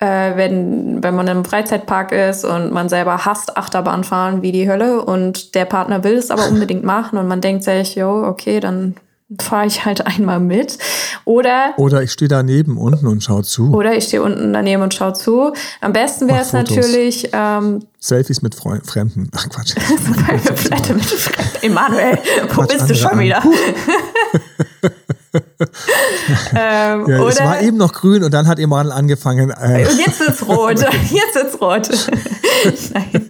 äh, 0.00 0.36
wenn, 0.36 1.02
wenn 1.02 1.14
man 1.14 1.28
im 1.28 1.44
Freizeitpark 1.44 2.12
ist 2.12 2.44
und 2.44 2.72
man 2.72 2.90
selber 2.90 3.24
hasst 3.24 3.56
Achterbahn 3.56 4.04
fahren 4.04 4.42
wie 4.42 4.52
die 4.52 4.68
Hölle 4.68 5.02
und 5.02 5.54
der 5.54 5.64
Partner 5.64 6.04
will 6.04 6.16
es 6.16 6.30
aber 6.30 6.46
unbedingt 6.48 6.84
machen 6.84 7.18
und 7.18 7.26
man 7.26 7.40
denkt 7.40 7.64
sich, 7.64 7.94
jo, 7.94 8.24
okay, 8.26 8.60
dann 8.60 8.96
fahre 9.40 9.66
ich 9.66 9.84
halt 9.84 10.06
einmal 10.06 10.38
mit. 10.38 10.78
Oder, 11.24 11.74
oder 11.76 12.02
ich 12.02 12.12
stehe 12.12 12.28
daneben 12.28 12.78
unten 12.78 13.06
und 13.06 13.22
schaue 13.22 13.42
zu. 13.42 13.72
Oder 13.72 13.96
ich 13.96 14.04
stehe 14.04 14.22
unten 14.22 14.52
daneben 14.52 14.82
und 14.82 14.94
schaue 14.94 15.14
zu. 15.14 15.52
Am 15.80 15.92
besten 15.92 16.28
wäre 16.28 16.42
es 16.42 16.52
natürlich. 16.52 17.30
Ähm, 17.32 17.84
Selfies 17.98 18.42
mit 18.42 18.54
Freund, 18.54 18.86
Fremden. 18.86 19.28
Ach 19.34 19.48
Quatsch. 19.48 19.74
mit 20.30 20.58
Fremden. 20.58 21.00
Emanuel, 21.62 22.18
wo 22.42 22.62
Quatsch, 22.62 22.72
bist 22.72 22.90
du 22.90 22.94
schon 22.94 23.18
wieder? 23.18 23.42
ähm, 26.54 27.06
ja, 27.08 27.28
es 27.28 27.40
war 27.40 27.60
eben 27.60 27.76
noch 27.76 27.92
grün 27.92 28.24
und 28.24 28.32
dann 28.32 28.46
hat 28.46 28.58
Emanuel 28.58 28.92
angefangen. 28.92 29.50
Äh, 29.50 29.86
und 29.88 29.98
jetzt 29.98 30.20
wird's 30.20 30.46
rot. 30.46 30.80
Jetzt 31.10 31.34
wird's 31.34 31.60
rot. 31.60 31.88
Nein. 32.94 33.28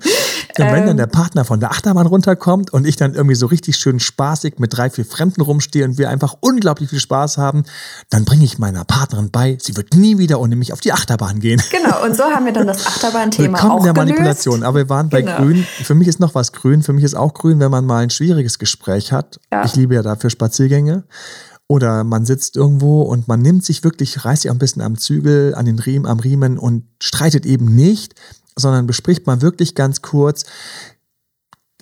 Und 0.59 0.73
wenn 0.73 0.81
dann 0.81 0.90
ähm. 0.90 0.97
der 0.97 1.07
Partner 1.07 1.45
von 1.45 1.61
der 1.61 1.71
Achterbahn 1.71 2.07
runterkommt 2.07 2.73
und 2.73 2.87
ich 2.87 2.97
dann 2.97 3.14
irgendwie 3.14 3.35
so 3.35 3.47
richtig 3.47 3.77
schön 3.77 4.01
spaßig 4.01 4.59
mit 4.59 4.77
drei, 4.77 4.88
vier 4.88 5.05
Fremden 5.05 5.42
rumstehe 5.42 5.85
und 5.85 5.99
wir 5.99 6.09
einfach 6.09 6.37
unglaublich 6.40 6.90
viel 6.90 7.01
Spaß 7.01 7.38
haben, 7.38 7.64
dann 8.11 8.25
bringe 8.25 8.45
ich 8.45 8.59
meiner 8.59 8.85
Partnerin 8.85 9.31
bei, 9.31 9.59
sie 9.61 9.77
wird 9.77 9.95
nie 9.95 10.19
wieder 10.19 10.40
ohne 10.40 10.57
mich 10.57 10.73
auf 10.73 10.81
die 10.81 10.92
Achterbahn 10.92 11.40
gehen. 11.40 11.61
Genau, 11.71 12.05
und 12.05 12.16
so 12.16 12.25
haben 12.25 12.47
wir 12.47 12.53
dann 12.53 12.66
das 12.66 12.87
Achterbahn-Thema 12.87 13.59
auch 13.59 13.83
der 13.83 13.92
gelöst. 13.92 13.97
Manipulation. 13.97 14.62
Aber 14.62 14.79
wir 14.79 14.88
waren 14.88 15.11
bei 15.11 15.23
genau. 15.23 15.37
Grün. 15.37 15.66
Für 15.83 15.95
mich 15.95 16.09
ist 16.09 16.21
noch 16.21 16.35
was 16.35 16.53
grün. 16.53 16.83
Für 16.83 16.92
mich 16.92 17.05
ist 17.05 17.14
auch 17.14 17.35
grün, 17.35 17.61
wenn 17.61 17.71
man 17.71 17.85
mal 17.85 18.03
ein 18.03 18.11
schwieriges 18.11 18.59
Gespräch 18.59 19.12
hat. 19.12 19.40
Ja. 19.53 19.64
Ich 19.64 19.77
liebe 19.77 19.95
ja 19.95 20.03
dafür 20.03 20.31
Spaziergänge. 20.31 21.05
Oder 21.68 22.05
man 22.05 22.24
sitzt 22.24 22.57
irgendwo 22.57 23.02
und 23.02 23.26
man 23.26 23.42
nimmt 23.42 23.64
sich 23.64 23.83
wirklich, 23.83 24.24
reißt 24.24 24.42
sich 24.42 24.50
ein 24.50 24.59
bisschen 24.59 24.83
am 24.83 24.98
Zügel, 24.98 25.55
an 25.55 25.66
den 25.66 25.79
Riemen, 25.79 26.07
am 26.07 26.20
Riemen 26.20 26.59
und 26.59 26.85
streitet 27.02 27.44
eben 27.44 27.74
nicht, 27.74 28.14
sondern 28.57 28.87
bespricht 28.87 29.26
mal 29.26 29.42
wirklich 29.42 29.74
ganz 29.74 30.00
kurz. 30.00 30.44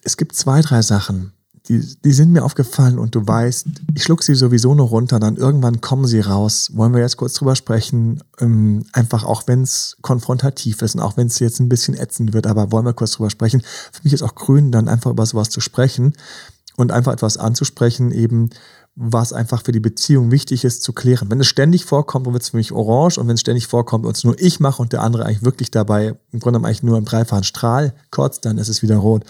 Es 0.03 0.17
gibt 0.17 0.35
zwei, 0.35 0.63
drei 0.63 0.81
Sachen, 0.81 1.33
die, 1.69 1.81
die 2.05 2.13
sind 2.13 2.31
mir 2.31 2.45
aufgefallen 2.45 2.99
und 2.99 3.15
du 3.15 3.27
weißt, 3.27 3.67
ich 3.95 4.03
schluck 4.03 4.23
sie 4.23 4.35
sowieso 4.35 4.75
nur 4.75 4.89
runter, 4.89 5.19
dann 5.19 5.37
irgendwann 5.37 5.81
kommen 5.81 6.07
sie 6.07 6.21
raus. 6.21 6.71
Wollen 6.75 6.93
wir 6.93 7.01
jetzt 7.01 7.17
kurz 7.17 7.35
drüber 7.35 7.57
sprechen? 7.57 8.23
Ähm, 8.39 8.85
einfach 8.93 9.25
auch 9.25 9.45
wenn 9.47 9.63
es 9.63 9.97
konfrontativ 10.03 10.83
ist 10.83 10.95
und 10.95 11.01
auch 11.01 11.17
wenn 11.17 11.29
es 11.29 11.39
jetzt 11.39 11.61
ein 11.61 11.71
bisschen 11.71 11.95
ätzend 11.95 12.35
wird, 12.35 12.47
aber 12.47 12.71
wollen 12.71 12.85
wir 12.85 12.93
kurz 12.93 13.13
drüber 13.13 13.31
sprechen? 13.31 13.63
Für 13.93 14.03
mich 14.03 14.13
ist 14.13 14.23
auch 14.23 14.35
grün, 14.35 14.73
dann 14.73 14.89
einfach 14.89 15.11
über 15.11 15.25
sowas 15.25 15.49
zu 15.49 15.61
sprechen 15.61 16.13
und 16.77 16.93
einfach 16.93 17.15
etwas 17.15 17.39
anzusprechen, 17.39 18.13
eben 18.13 18.51
was 18.97 19.33
einfach 19.33 19.63
für 19.65 19.73
die 19.73 19.81
Beziehung 19.81 20.31
wichtig 20.31 20.65
ist 20.65 20.83
zu 20.83 20.93
klären. 20.93 21.31
Wenn 21.31 21.41
es 21.41 21.49
ständig 21.49 21.85
vorkommt, 21.85 22.27
dann 22.27 22.33
wird 22.33 22.45
es 22.45 22.51
für 22.51 22.57
mich 22.57 22.71
orange 22.71 23.19
und 23.19 23.27
wenn 23.27 23.35
es 23.35 23.41
ständig 23.41 23.67
vorkommt 23.67 24.07
und 24.07 24.17
es 24.17 24.23
nur 24.23 24.41
ich 24.41 24.61
mache 24.61 24.81
und 24.81 24.93
der 24.93 25.03
andere 25.03 25.27
eigentlich 25.27 25.45
wirklich 25.45 25.71
dabei 25.73 26.15
im 26.31 26.39
Grunde 26.39 26.61
eigentlich 26.61 26.85
nur 26.85 26.97
im 26.97 27.05
dreifachen 27.05 27.45
Strahl 27.45 27.95
kotzt, 28.11 28.45
dann 28.45 28.59
ist 28.59 28.69
es 28.69 28.83
wieder 28.83 28.97
rot. 28.97 29.25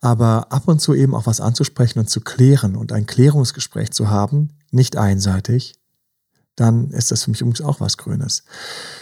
Aber 0.00 0.52
ab 0.52 0.68
und 0.68 0.80
zu 0.80 0.94
eben 0.94 1.14
auch 1.14 1.26
was 1.26 1.40
anzusprechen 1.40 1.98
und 1.98 2.08
zu 2.08 2.20
klären 2.20 2.76
und 2.76 2.92
ein 2.92 3.06
Klärungsgespräch 3.06 3.90
zu 3.90 4.08
haben, 4.08 4.50
nicht 4.70 4.96
einseitig, 4.96 5.77
dann 6.60 6.90
ist 6.90 7.10
das 7.10 7.24
für 7.24 7.30
mich 7.30 7.40
übrigens 7.40 7.60
auch 7.60 7.80
was 7.80 7.96
Grünes. 7.96 8.42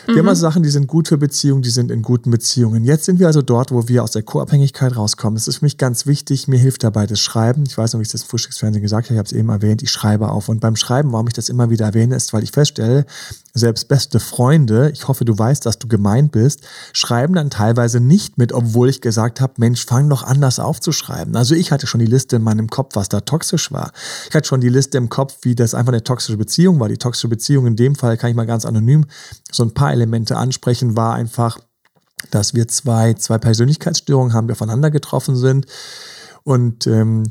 Wir 0.05 0.15
mhm. 0.15 0.19
haben 0.19 0.29
also 0.29 0.43
Sachen, 0.43 0.63
die 0.63 0.69
sind 0.69 0.87
gut 0.87 1.09
für 1.09 1.17
Beziehungen, 1.17 1.63
die 1.63 1.71
sind 1.71 1.91
in 1.91 2.03
guten 2.03 2.31
Beziehungen. 2.31 2.85
Jetzt 2.85 3.07
sind 3.07 3.19
wir 3.19 3.27
also 3.27 3.41
dort, 3.41 3.73
wo 3.73 3.89
wir 3.89 4.03
aus 4.03 4.11
der 4.11 4.23
Co-Abhängigkeit 4.23 4.97
rauskommen. 4.97 5.37
Es 5.37 5.49
ist 5.49 5.57
für 5.57 5.65
mich 5.65 5.79
ganz 5.79 6.07
wichtig, 6.07 6.49
mir 6.49 6.59
hilft 6.59 6.85
dabei 6.85 7.07
das 7.07 7.21
Schreiben. 7.21 7.65
Ich 7.67 7.77
weiß 7.77 7.93
noch, 7.93 8.01
wie 8.01 8.03
ich 8.03 8.13
das 8.13 8.23
im 8.23 8.29
Frühstücksfernsehen 8.29 8.83
gesagt 8.83 9.07
habe, 9.07 9.15
ich 9.15 9.19
habe 9.19 9.27
es 9.27 9.33
eben 9.33 9.49
erwähnt, 9.49 9.83
ich 9.83 9.91
schreibe 9.91 10.31
auf. 10.31 10.49
Und 10.49 10.61
beim 10.61 10.77
Schreiben, 10.77 11.13
warum 11.13 11.27
ich 11.29 11.33
das 11.33 11.49
immer 11.49 11.71
wieder 11.71 11.87
erwähne, 11.87 12.15
ist, 12.15 12.33
weil 12.33 12.43
ich 12.43 12.51
feststelle, 12.51 13.07
selbst 13.55 13.89
beste 13.89 14.21
Freunde, 14.21 14.91
ich 14.93 15.09
hoffe, 15.09 15.25
du 15.25 15.37
weißt, 15.37 15.65
dass 15.65 15.79
du 15.79 15.89
gemeint 15.89 16.33
bist, 16.33 16.61
schreiben 16.93 17.35
dann 17.35 17.49
teilweise 17.49 18.01
nicht 18.01 18.37
mit, 18.37 18.53
obwohl 18.53 18.91
ich 18.91 19.01
gesagt 19.01 19.41
habe, 19.41 19.55
Mensch, 19.57 19.87
fang 19.87 20.11
doch 20.11 20.23
anders 20.23 20.59
aufzuschreiben. 20.59 21.35
Also 21.37 21.55
ich 21.55 21.73
hatte 21.73 21.87
schon 21.87 22.01
die 22.01 22.07
Liste 22.07 22.37
in 22.37 22.43
meinem 22.43 22.69
Kopf, 22.69 22.97
was 22.97 23.09
da 23.09 23.21
toxisch 23.21 23.73
war. 23.73 23.93
Ich 24.29 24.35
hatte 24.35 24.47
schon 24.47 24.61
die 24.61 24.69
Liste 24.69 24.99
im 24.99 25.09
Kopf, 25.09 25.39
wie 25.43 25.55
das 25.55 25.75
einfach 25.75 25.93
eine 25.93 26.05
toxische 26.05 26.37
Beziehung 26.37 26.79
war. 26.81 26.89
Die 26.89 26.99
toxische 26.99 27.29
Beziehung 27.29 27.46
in 27.55 27.77
dem 27.77 27.95
Fall 27.95 28.17
kann 28.17 28.31
ich 28.31 28.37
mal 28.37 28.47
ganz 28.47 28.65
anonym 28.65 29.07
so 29.51 29.63
ein 29.63 29.75
paar 29.75 29.93
Elemente 29.93 30.37
ansprechen, 30.37 30.97
war 30.97 31.15
einfach, 31.15 31.59
dass 32.31 32.55
wir 32.55 32.69
zwei, 32.69 33.15
zwei 33.15 33.39
Persönlichkeitsstörungen 33.39 34.33
haben, 34.33 34.49
die 34.49 34.53
aufeinander 34.53 34.91
getroffen 34.91 35.37
sind. 35.37 35.67
Und 36.45 36.87
ähm, 36.87 37.25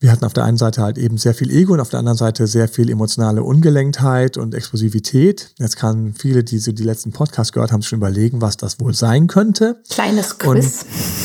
wir 0.00 0.12
hatten 0.12 0.24
auf 0.24 0.32
der 0.32 0.44
einen 0.44 0.56
Seite 0.56 0.82
halt 0.82 0.96
eben 0.96 1.18
sehr 1.18 1.34
viel 1.34 1.50
Ego 1.50 1.72
und 1.72 1.80
auf 1.80 1.88
der 1.88 1.98
anderen 1.98 2.18
Seite 2.18 2.46
sehr 2.46 2.68
viel 2.68 2.88
emotionale 2.88 3.42
Ungelenktheit 3.42 4.36
und 4.36 4.54
Explosivität. 4.54 5.54
Jetzt 5.58 5.76
kann 5.76 6.14
viele, 6.14 6.44
die 6.44 6.58
so 6.58 6.70
die 6.70 6.84
letzten 6.84 7.10
Podcasts 7.10 7.52
gehört 7.52 7.72
haben, 7.72 7.82
schon 7.82 7.98
überlegen, 7.98 8.40
was 8.40 8.56
das 8.56 8.78
wohl 8.78 8.94
sein 8.94 9.26
könnte. 9.26 9.82
Kleines 9.88 10.38
Quiz. 10.38 10.84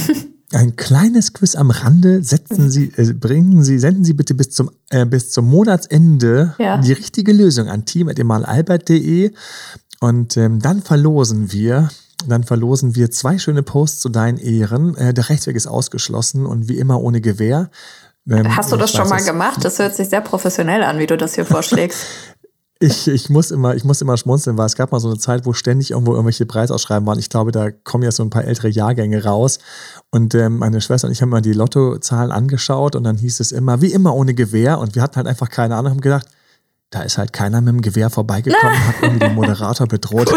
Und 0.10 0.23
ein 0.54 0.76
kleines 0.76 1.34
Quiz 1.34 1.56
am 1.56 1.72
Rande. 1.72 2.24
Setzen 2.24 2.70
Sie, 2.70 2.92
äh, 2.96 3.13
bringen 3.13 3.63
Sie, 3.63 3.80
senden 3.80 4.04
Sie 4.04 4.13
bitte 4.13 4.34
bis 4.34 4.52
zum, 4.52 4.72
äh, 4.89 5.06
bis 5.06 5.32
zum 5.32 5.50
Monatsende 5.50 6.56
ja. 6.60 6.78
die 6.78 6.94
richtige 6.94 7.34
Lösung 7.34 7.70
an 7.70 7.86
team.emalalbert.de 7.86 9.32
und 10.00 10.38
ähm, 10.38 10.60
dann 10.60 10.82
verlosen 10.82 11.52
wir 11.52 11.89
dann 12.26 12.44
verlosen 12.44 12.96
wir 12.96 13.12
zwei 13.12 13.38
schöne 13.38 13.63
Posts 13.63 14.00
zu 14.00 14.10
deinen 14.10 14.38
Ehren. 14.38 14.96
Äh, 14.96 15.13
der 15.13 15.30
Rechtsweg 15.30 15.56
ist 15.56 15.68
ausgeschlossen 15.68 16.46
und 16.46 16.70
wie 16.70 16.78
immer 16.78 17.02
ohne 17.02 17.20
Gewehr. 17.20 17.70
Ähm, 18.30 18.56
Hast 18.56 18.72
du 18.72 18.78
das 18.78 18.92
schon 18.92 19.10
mal 19.10 19.22
gemacht? 19.24 19.63
Das 19.63 19.80
hört 19.80 19.96
sich 19.96 20.10
sehr 20.10 20.22
professionell 20.22 20.84
an, 20.84 21.00
wie 21.00 21.08
du 21.08 21.18
das 21.18 21.36
hier 21.36 21.46
vorschlägst. 21.46 22.06
ich, 22.84 23.08
ich, 23.08 23.30
muss 23.30 23.50
immer, 23.52 23.76
ich 23.76 23.86
muss 23.86 24.02
immer 24.02 24.17
schmunzeln, 24.17 24.58
weil 24.58 24.65
es 24.65 24.76
gab 24.76 24.91
mal 24.91 25.00
so 25.00 25.08
eine 25.08 25.17
Zeit, 25.17 25.46
wo 25.46 25.54
ständig 25.54 25.91
irgendwo 25.91 26.12
irgendwelche 26.12 26.46
Preisausschreiben 26.46 27.08
waren. 27.08 27.17
Ich 27.17 27.30
glaube, 27.30 27.54
da 27.54 27.72
kommen 27.72 28.04
jetzt 28.04 28.17
so 28.17 28.24
ein 28.24 28.30
paar 28.30 28.43
ältere 28.43 28.67
Jahrgänge 28.67 29.24
raus. 29.24 29.60
Und 30.12 30.36
ähm, 30.36 30.58
meine 30.58 30.82
Schwester 30.82 31.08
und 31.08 31.13
ich 31.13 31.22
haben 31.22 31.30
mal 31.30 31.41
die 31.41 31.54
Lottozahlen 31.54 32.32
angeschaut 32.32 32.98
und 32.98 33.06
dann 33.06 33.17
hieß 33.17 33.39
es 33.39 33.54
immer, 33.54 33.82
wie 33.82 33.93
immer 33.93 34.13
ohne 34.13 34.34
Gewehr. 34.34 34.80
Und 34.80 34.96
wir 34.96 35.02
hatten 35.02 35.15
halt 35.15 35.28
einfach 35.28 35.50
keine 35.50 35.78
Ahnung, 35.78 35.91
haben 35.91 36.02
gedacht, 36.02 36.28
da 36.89 37.02
ist 37.02 37.17
halt 37.17 37.32
keiner 37.32 37.62
mit 37.62 37.74
dem 37.74 37.82
Gewehr 37.82 38.10
vorbeigekommen, 38.10 38.88
hat 38.88 38.96
irgendwie 39.02 39.28
den 39.28 39.36
Moderator 39.36 39.88
bedroht 39.88 40.32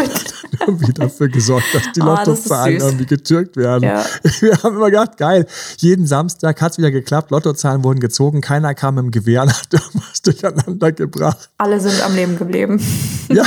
irgendwie 0.59 0.93
dafür 0.93 1.27
gesorgt, 1.27 1.65
dass 1.73 1.91
die 1.93 2.01
oh, 2.01 2.05
Lottozahlen 2.05 2.77
irgendwie 2.77 3.05
getürkt 3.05 3.57
werden. 3.57 3.83
Ja. 3.83 4.05
Wir 4.39 4.61
haben 4.63 4.75
immer 4.75 4.89
gedacht, 4.89 5.17
geil, 5.17 5.45
jeden 5.77 6.07
Samstag 6.07 6.61
hat 6.61 6.73
es 6.73 6.77
wieder 6.77 6.91
geklappt, 6.91 7.31
Lottozahlen 7.31 7.83
wurden 7.83 7.99
gezogen, 7.99 8.41
keiner 8.41 8.73
kam 8.73 8.95
mit 8.95 9.05
dem 9.05 9.11
Gewehr 9.11 9.43
und 9.43 9.53
hat 9.53 9.73
irgendwas 9.73 10.21
durcheinander 10.21 10.91
gebracht. 10.91 11.49
Alle 11.57 11.79
sind 11.79 12.01
am 12.03 12.15
Leben 12.15 12.37
geblieben. 12.37 12.81
Ja, 13.29 13.45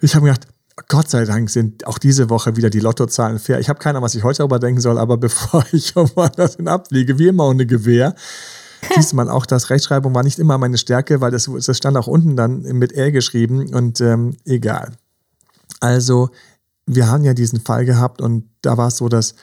ich 0.00 0.14
habe 0.14 0.26
gedacht, 0.26 0.48
Gott 0.88 1.08
sei 1.10 1.24
Dank 1.24 1.50
sind 1.50 1.86
auch 1.86 1.98
diese 1.98 2.30
Woche 2.30 2.56
wieder 2.56 2.70
die 2.70 2.80
Lottozahlen 2.80 3.38
fair. 3.38 3.60
Ich 3.60 3.68
habe 3.68 3.78
keine 3.78 3.98
Ahnung, 3.98 4.04
was 4.04 4.14
ich 4.14 4.24
heute 4.24 4.38
darüber 4.38 4.58
denken 4.58 4.80
soll, 4.80 4.98
aber 4.98 5.16
bevor 5.16 5.64
ich 5.72 5.94
das 6.36 6.58
abfliege, 6.58 7.18
wie 7.18 7.28
immer 7.28 7.48
ohne 7.48 7.66
Gewehr, 7.66 8.14
siehst 8.94 9.14
man 9.14 9.28
auch, 9.28 9.46
dass 9.46 9.70
Rechtschreibung 9.70 10.14
war 10.14 10.22
nicht 10.22 10.38
immer 10.38 10.58
meine 10.58 10.78
Stärke, 10.78 11.20
weil 11.20 11.30
das, 11.30 11.48
das 11.66 11.76
stand 11.76 11.96
auch 11.96 12.06
unten 12.06 12.36
dann 12.36 12.62
mit 12.62 12.92
R 12.92 13.12
geschrieben 13.12 13.72
und 13.74 14.00
ähm, 14.00 14.36
egal. 14.44 14.92
Also, 15.82 16.30
wir 16.86 17.08
haben 17.08 17.24
ja 17.24 17.34
diesen 17.34 17.60
Fall 17.60 17.84
gehabt 17.84 18.20
und 18.20 18.48
da 18.62 18.76
war 18.76 18.88
es 18.88 18.96
so, 18.96 19.08
dass 19.08 19.34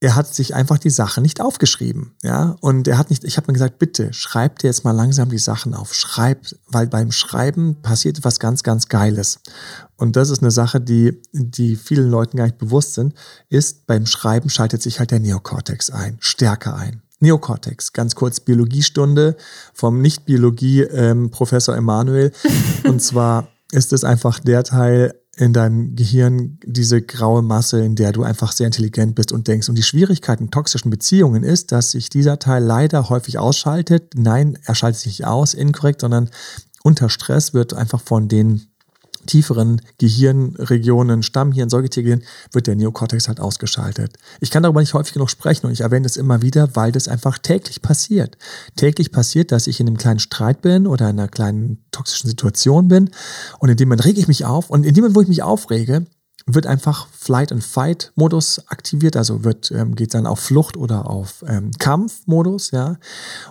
er 0.00 0.14
hat 0.16 0.32
sich 0.34 0.54
einfach 0.54 0.76
die 0.76 0.90
Sachen 0.90 1.22
nicht 1.22 1.40
aufgeschrieben, 1.40 2.14
ja, 2.22 2.56
und 2.60 2.86
er 2.88 2.98
hat 2.98 3.08
nicht, 3.08 3.24
ich 3.24 3.36
habe 3.38 3.46
mir 3.46 3.54
gesagt, 3.54 3.78
bitte 3.78 4.12
schreib 4.12 4.58
dir 4.58 4.66
jetzt 4.66 4.84
mal 4.84 4.92
langsam 4.92 5.30
die 5.30 5.38
Sachen 5.38 5.74
auf, 5.74 5.94
schreib, 5.94 6.46
weil 6.68 6.86
beim 6.86 7.10
Schreiben 7.10 7.80
passiert 7.80 8.18
etwas 8.18 8.38
ganz, 8.38 8.62
ganz 8.62 8.88
Geiles. 8.88 9.40
Und 9.96 10.16
das 10.16 10.28
ist 10.28 10.42
eine 10.42 10.50
Sache, 10.50 10.80
die, 10.80 11.22
die 11.32 11.76
vielen 11.76 12.10
Leuten 12.10 12.36
gar 12.36 12.44
nicht 12.44 12.58
bewusst 12.58 12.94
sind, 12.94 13.14
ist, 13.48 13.86
beim 13.86 14.04
Schreiben 14.04 14.50
schaltet 14.50 14.82
sich 14.82 14.98
halt 14.98 15.10
der 15.10 15.20
Neokortex 15.20 15.90
ein, 15.90 16.18
stärker 16.20 16.76
ein. 16.76 17.02
Neokortex, 17.20 17.94
ganz 17.94 18.14
kurz 18.14 18.40
Biologiestunde 18.40 19.36
vom 19.72 20.02
Nicht-Biologie-Professor 20.02 21.74
ähm, 21.74 21.78
Emanuel. 21.78 22.32
Und 22.84 23.00
zwar 23.00 23.48
ist 23.72 23.92
es 23.92 24.04
einfach 24.04 24.40
der 24.40 24.64
Teil 24.64 25.14
in 25.36 25.52
deinem 25.52 25.96
Gehirn, 25.96 26.58
diese 26.64 27.02
graue 27.02 27.42
Masse, 27.42 27.84
in 27.84 27.96
der 27.96 28.12
du 28.12 28.22
einfach 28.22 28.52
sehr 28.52 28.66
intelligent 28.66 29.14
bist 29.14 29.32
und 29.32 29.48
denkst. 29.48 29.68
Und 29.68 29.76
die 29.76 29.82
Schwierigkeit 29.82 30.40
in 30.40 30.50
toxischen 30.50 30.90
Beziehungen 30.90 31.42
ist, 31.42 31.72
dass 31.72 31.92
sich 31.92 32.08
dieser 32.08 32.38
Teil 32.38 32.62
leider 32.62 33.08
häufig 33.08 33.38
ausschaltet. 33.38 34.12
Nein, 34.14 34.58
er 34.64 34.74
schaltet 34.74 35.00
sich 35.00 35.18
nicht 35.18 35.26
aus, 35.26 35.54
inkorrekt, 35.54 36.02
sondern 36.02 36.30
unter 36.82 37.08
Stress 37.08 37.54
wird 37.54 37.74
einfach 37.74 38.00
von 38.00 38.28
den 38.28 38.66
tieferen 39.26 39.82
Gehirnregionen, 39.98 41.22
Stammhirn, 41.22 41.70
Säugetiergehirn, 41.70 42.22
wird 42.52 42.66
der 42.66 42.76
Neokortex 42.76 43.28
halt 43.28 43.40
ausgeschaltet. 43.40 44.16
Ich 44.40 44.50
kann 44.50 44.62
darüber 44.62 44.80
nicht 44.80 44.94
häufig 44.94 45.12
genug 45.12 45.30
sprechen 45.30 45.66
und 45.66 45.72
ich 45.72 45.80
erwähne 45.80 46.06
es 46.06 46.16
immer 46.16 46.42
wieder, 46.42 46.74
weil 46.74 46.92
das 46.92 47.08
einfach 47.08 47.38
täglich 47.38 47.82
passiert. 47.82 48.36
Täglich 48.76 49.12
passiert, 49.12 49.52
dass 49.52 49.66
ich 49.66 49.80
in 49.80 49.86
einem 49.86 49.98
kleinen 49.98 50.20
Streit 50.20 50.62
bin 50.62 50.86
oder 50.86 51.10
in 51.10 51.18
einer 51.18 51.28
kleinen 51.28 51.84
toxischen 51.90 52.28
Situation 52.28 52.88
bin 52.88 53.10
und 53.58 53.68
in 53.68 53.76
dem 53.76 53.88
Moment 53.88 54.04
rege 54.04 54.20
ich 54.20 54.28
mich 54.28 54.44
auf 54.44 54.70
und 54.70 54.84
in 54.84 54.94
dem 54.94 55.02
Moment, 55.02 55.16
wo 55.16 55.20
ich 55.22 55.28
mich 55.28 55.42
aufrege, 55.42 56.06
wird 56.46 56.66
einfach 56.66 57.08
Flight 57.08 57.52
and 57.52 57.64
Fight 57.64 58.12
Modus 58.16 58.68
aktiviert, 58.68 59.16
also 59.16 59.44
wird 59.44 59.70
ähm, 59.70 59.94
geht 59.94 60.14
dann 60.14 60.26
auf 60.26 60.40
Flucht 60.40 60.76
oder 60.76 61.08
auf 61.08 61.44
ähm, 61.48 61.70
Kampfmodus, 61.78 62.70
ja. 62.70 62.98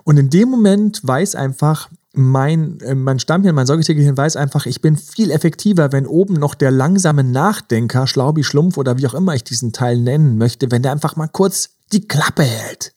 Und 0.04 0.18
in 0.18 0.30
dem 0.30 0.50
Moment 0.50 1.02
weiß 1.04 1.36
einfach 1.36 1.90
mein, 2.14 2.80
äh, 2.82 2.96
mein 2.96 3.20
Stammhirn, 3.20 3.56
mein 3.56 3.66
Säugetiergehirn 3.66 4.16
weiß 4.16 4.36
einfach, 4.36 4.66
ich 4.66 4.82
bin 4.82 4.96
viel 4.98 5.32
effektiver, 5.32 5.92
wenn 5.92 6.06
oben 6.06 6.36
noch 6.36 6.56
der 6.56 6.72
langsame 6.72 7.24
Nachdenker, 7.24 8.08
Schlaubi, 8.08 8.44
Schlumpf 8.44 8.78
oder 8.78 8.98
wie 8.98 9.08
auch 9.08 9.16
immer 9.16 9.34
ich 9.36 9.44
diesen 9.44 9.74
Teil 9.74 9.98
nennen 9.98 10.38
möchte, 10.38 10.72
wenn 10.72 10.84
der 10.84 10.92
einfach 10.92 11.16
mal 11.16 11.28
kurz 11.28 11.72
die 11.92 12.08
Klappe 12.08 12.44
hält. 12.44 12.94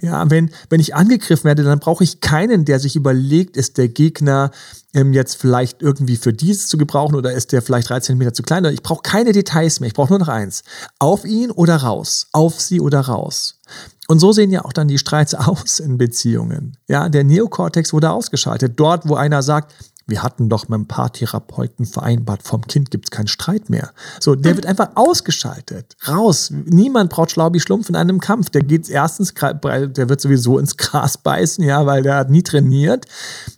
Ja, 0.00 0.28
wenn, 0.30 0.50
wenn 0.68 0.80
ich 0.80 0.94
angegriffen 0.94 1.44
werde, 1.44 1.62
dann 1.62 1.78
brauche 1.78 2.04
ich 2.04 2.20
keinen, 2.20 2.64
der 2.64 2.78
sich 2.78 2.96
überlegt, 2.96 3.56
ist 3.56 3.78
der 3.78 3.88
Gegner 3.88 4.50
ähm, 4.94 5.12
jetzt 5.12 5.36
vielleicht 5.36 5.82
irgendwie 5.82 6.16
für 6.16 6.32
dieses 6.32 6.68
zu 6.68 6.76
gebrauchen 6.76 7.14
oder 7.14 7.32
ist 7.32 7.52
der 7.52 7.62
vielleicht 7.62 7.88
13 7.88 8.18
Meter 8.18 8.34
zu 8.34 8.42
klein. 8.42 8.64
Ich 8.66 8.82
brauche 8.82 9.02
keine 9.02 9.32
Details 9.32 9.80
mehr. 9.80 9.88
Ich 9.88 9.94
brauche 9.94 10.10
nur 10.10 10.18
noch 10.18 10.28
eins. 10.28 10.62
Auf 10.98 11.24
ihn 11.24 11.50
oder 11.50 11.76
raus. 11.76 12.26
Auf 12.32 12.60
sie 12.60 12.80
oder 12.80 13.00
raus. 13.00 13.60
Und 14.08 14.20
so 14.20 14.32
sehen 14.32 14.50
ja 14.50 14.64
auch 14.64 14.72
dann 14.72 14.88
die 14.88 14.98
Streits 14.98 15.34
aus 15.34 15.80
in 15.80 15.98
Beziehungen. 15.98 16.76
Ja, 16.88 17.08
der 17.08 17.24
Neokortex 17.24 17.92
wurde 17.92 18.10
ausgeschaltet. 18.10 18.74
Dort, 18.76 19.08
wo 19.08 19.14
einer 19.14 19.42
sagt, 19.42 19.74
wir 20.08 20.22
hatten 20.22 20.48
doch 20.48 20.68
mit 20.68 20.78
ein 20.78 20.86
paar 20.86 21.12
Therapeuten 21.12 21.84
vereinbart, 21.84 22.44
vom 22.44 22.62
Kind 22.62 22.92
gibt 22.92 23.06
es 23.06 23.10
keinen 23.10 23.26
Streit 23.26 23.68
mehr. 23.68 23.90
So, 24.20 24.36
der 24.36 24.54
wird 24.54 24.64
einfach 24.64 24.90
ausgeschaltet. 24.94 25.96
Raus. 26.06 26.52
Niemand 26.52 27.10
braucht 27.10 27.32
Schlaubi 27.32 27.58
Schlumpf 27.58 27.88
in 27.88 27.96
einem 27.96 28.20
Kampf. 28.20 28.50
Der 28.50 28.62
geht 28.62 28.88
erstens, 28.88 29.34
der 29.34 30.08
wird 30.08 30.20
sowieso 30.20 30.60
ins 30.60 30.76
Gras 30.76 31.18
beißen, 31.18 31.64
ja, 31.64 31.86
weil 31.86 32.02
der 32.02 32.16
hat 32.16 32.30
nie 32.30 32.44
trainiert. 32.44 33.06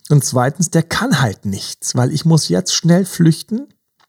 Und 0.08 0.24
zweitens, 0.24 0.70
der 0.70 0.82
kann 0.82 1.20
halt 1.20 1.44
nichts, 1.44 1.94
weil 1.94 2.12
ich 2.12 2.24
muss 2.24 2.48
jetzt 2.48 2.74
schnell 2.74 3.04
flüchten 3.04 3.68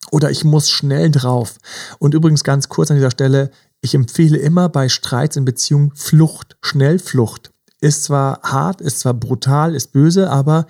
oder 0.09 0.31
ich 0.31 0.45
muss 0.45 0.69
schnell 0.69 1.11
drauf. 1.11 1.57
Und 1.99 2.13
übrigens 2.13 2.45
ganz 2.45 2.69
kurz 2.69 2.89
an 2.89 2.97
dieser 2.97 3.11
Stelle, 3.11 3.51
ich 3.81 3.95
empfehle 3.95 4.37
immer 4.37 4.69
bei 4.69 4.89
Streits 4.89 5.35
in 5.35 5.45
Beziehungen 5.45 5.91
Flucht, 5.95 6.57
Schnellflucht. 6.61 7.51
Ist 7.81 8.03
zwar 8.03 8.41
hart, 8.43 8.81
ist 8.81 8.99
zwar 8.99 9.13
brutal, 9.13 9.75
ist 9.75 9.93
böse, 9.93 10.29
aber 10.29 10.67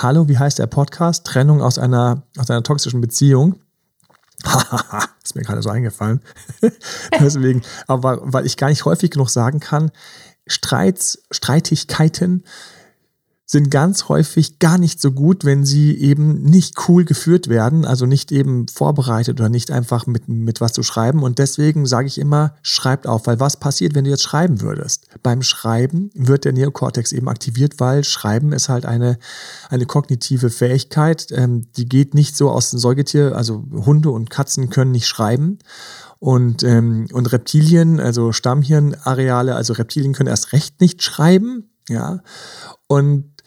Hallo, 0.00 0.28
wie 0.28 0.38
heißt 0.38 0.60
der 0.60 0.68
Podcast? 0.68 1.26
Trennung 1.26 1.60
aus 1.60 1.76
einer, 1.76 2.22
aus 2.36 2.50
einer 2.50 2.62
toxischen 2.62 3.00
Beziehung. 3.00 3.58
ist 5.24 5.34
mir 5.34 5.42
gerade 5.42 5.62
so 5.62 5.70
eingefallen. 5.70 6.20
Deswegen, 7.18 7.62
aber 7.88 8.20
weil 8.22 8.46
ich 8.46 8.56
gar 8.56 8.68
nicht 8.68 8.84
häufig 8.84 9.10
genug 9.10 9.28
sagen 9.28 9.58
kann, 9.58 9.90
Streits, 10.46 11.24
Streitigkeiten 11.32 12.44
sind 13.50 13.70
ganz 13.70 14.10
häufig 14.10 14.58
gar 14.58 14.76
nicht 14.76 15.00
so 15.00 15.10
gut, 15.10 15.46
wenn 15.46 15.64
sie 15.64 15.96
eben 15.96 16.42
nicht 16.42 16.86
cool 16.86 17.06
geführt 17.06 17.48
werden, 17.48 17.86
also 17.86 18.04
nicht 18.04 18.30
eben 18.30 18.68
vorbereitet 18.68 19.40
oder 19.40 19.48
nicht 19.48 19.70
einfach 19.70 20.06
mit, 20.06 20.28
mit 20.28 20.60
was 20.60 20.74
zu 20.74 20.82
schreiben. 20.82 21.22
Und 21.22 21.38
deswegen 21.38 21.86
sage 21.86 22.08
ich 22.08 22.18
immer, 22.18 22.54
schreibt 22.60 23.06
auf, 23.06 23.26
weil 23.26 23.40
was 23.40 23.56
passiert, 23.56 23.94
wenn 23.94 24.04
du 24.04 24.10
jetzt 24.10 24.22
schreiben 24.22 24.60
würdest? 24.60 25.06
Beim 25.22 25.40
Schreiben 25.40 26.10
wird 26.12 26.44
der 26.44 26.52
Neokortex 26.52 27.12
eben 27.12 27.26
aktiviert, 27.26 27.80
weil 27.80 28.04
Schreiben 28.04 28.52
ist 28.52 28.68
halt 28.68 28.84
eine, 28.84 29.18
eine 29.70 29.86
kognitive 29.86 30.50
Fähigkeit, 30.50 31.28
ähm, 31.30 31.72
die 31.78 31.88
geht 31.88 32.12
nicht 32.12 32.36
so 32.36 32.50
aus 32.50 32.68
dem 32.68 32.78
Säugetier, 32.78 33.34
also 33.34 33.64
Hunde 33.72 34.10
und 34.10 34.28
Katzen 34.28 34.68
können 34.68 34.92
nicht 34.92 35.08
schreiben. 35.08 35.58
Und, 36.18 36.64
ähm, 36.64 37.06
und 37.12 37.32
Reptilien, 37.32 37.98
also 37.98 38.32
Stammhirnareale, 38.32 39.54
also 39.54 39.72
Reptilien 39.72 40.12
können 40.12 40.28
erst 40.28 40.52
recht 40.52 40.82
nicht 40.82 41.02
schreiben. 41.02 41.70
Ja. 41.88 42.20
Und 42.88 43.37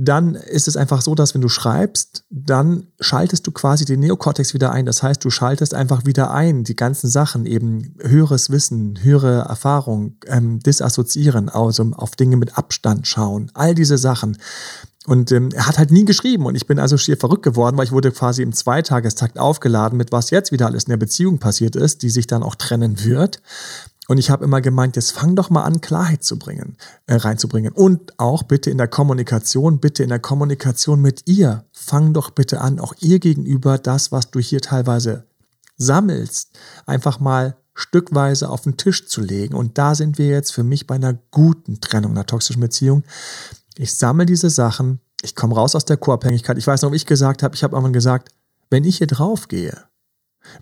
dann 0.00 0.36
ist 0.36 0.68
es 0.68 0.76
einfach 0.76 1.02
so, 1.02 1.16
dass 1.16 1.34
wenn 1.34 1.40
du 1.40 1.48
schreibst, 1.48 2.22
dann 2.30 2.86
schaltest 3.00 3.44
du 3.48 3.50
quasi 3.50 3.84
den 3.84 3.98
Neokortex 3.98 4.54
wieder 4.54 4.70
ein. 4.70 4.86
Das 4.86 5.02
heißt, 5.02 5.24
du 5.24 5.28
schaltest 5.28 5.74
einfach 5.74 6.06
wieder 6.06 6.30
ein, 6.30 6.62
die 6.62 6.76
ganzen 6.76 7.10
Sachen, 7.10 7.46
eben 7.46 7.96
höheres 8.00 8.50
Wissen, 8.50 9.02
höhere 9.02 9.40
Erfahrung, 9.48 10.14
ähm, 10.26 10.60
disassoziieren, 10.60 11.48
also 11.48 11.90
auf 11.96 12.14
Dinge 12.14 12.36
mit 12.36 12.56
Abstand 12.56 13.08
schauen, 13.08 13.50
all 13.54 13.74
diese 13.74 13.98
Sachen. 13.98 14.38
Und 15.06 15.32
ähm, 15.32 15.48
er 15.52 15.66
hat 15.66 15.78
halt 15.78 15.90
nie 15.90 16.04
geschrieben 16.04 16.46
und 16.46 16.54
ich 16.54 16.68
bin 16.68 16.78
also 16.78 16.96
schier 16.96 17.16
verrückt 17.16 17.42
geworden, 17.42 17.76
weil 17.76 17.86
ich 17.86 17.92
wurde 17.92 18.12
quasi 18.12 18.42
im 18.42 18.52
Zweitagestakt 18.52 19.36
aufgeladen 19.36 19.96
mit 19.96 20.12
was 20.12 20.30
jetzt 20.30 20.52
wieder 20.52 20.66
alles 20.66 20.84
in 20.84 20.90
der 20.90 20.96
Beziehung 20.96 21.38
passiert 21.38 21.74
ist, 21.74 22.02
die 22.02 22.10
sich 22.10 22.28
dann 22.28 22.44
auch 22.44 22.54
trennen 22.54 23.04
wird. 23.04 23.40
Und 24.08 24.16
ich 24.16 24.30
habe 24.30 24.44
immer 24.44 24.62
gemeint, 24.62 24.96
jetzt 24.96 25.12
fang 25.12 25.36
doch 25.36 25.50
mal 25.50 25.64
an, 25.64 25.82
Klarheit 25.82 26.24
zu 26.24 26.38
bringen, 26.38 26.78
äh, 27.06 27.16
reinzubringen. 27.16 27.72
Und 27.72 28.18
auch 28.18 28.42
bitte 28.42 28.70
in 28.70 28.78
der 28.78 28.88
Kommunikation, 28.88 29.80
bitte 29.80 30.02
in 30.02 30.08
der 30.08 30.18
Kommunikation 30.18 31.02
mit 31.02 31.28
ihr. 31.28 31.66
Fang 31.72 32.14
doch 32.14 32.30
bitte 32.30 32.62
an, 32.62 32.80
auch 32.80 32.94
ihr 33.00 33.18
gegenüber 33.18 33.76
das, 33.76 34.10
was 34.10 34.30
du 34.30 34.40
hier 34.40 34.62
teilweise 34.62 35.24
sammelst, 35.76 36.58
einfach 36.86 37.20
mal 37.20 37.58
stückweise 37.74 38.48
auf 38.48 38.62
den 38.62 38.78
Tisch 38.78 39.06
zu 39.06 39.20
legen. 39.20 39.54
Und 39.54 39.76
da 39.76 39.94
sind 39.94 40.16
wir 40.16 40.28
jetzt 40.28 40.52
für 40.52 40.64
mich 40.64 40.86
bei 40.86 40.94
einer 40.94 41.12
guten 41.30 41.82
Trennung, 41.82 42.12
einer 42.12 42.26
toxischen 42.26 42.60
Beziehung. 42.60 43.04
Ich 43.76 43.94
sammle 43.94 44.24
diese 44.24 44.48
Sachen, 44.48 45.00
ich 45.20 45.36
komme 45.36 45.54
raus 45.54 45.74
aus 45.74 45.84
der 45.84 45.98
Co-Abhängigkeit. 45.98 46.56
Ich 46.56 46.66
weiß 46.66 46.80
noch, 46.80 46.92
wie 46.92 46.96
ich 46.96 47.06
gesagt 47.06 47.42
habe, 47.42 47.54
ich 47.54 47.62
habe 47.62 47.76
irgendwann 47.76 47.92
gesagt, 47.92 48.30
wenn 48.70 48.84
ich 48.84 48.96
hier 48.98 49.06
drauf 49.06 49.48
gehe, 49.48 49.84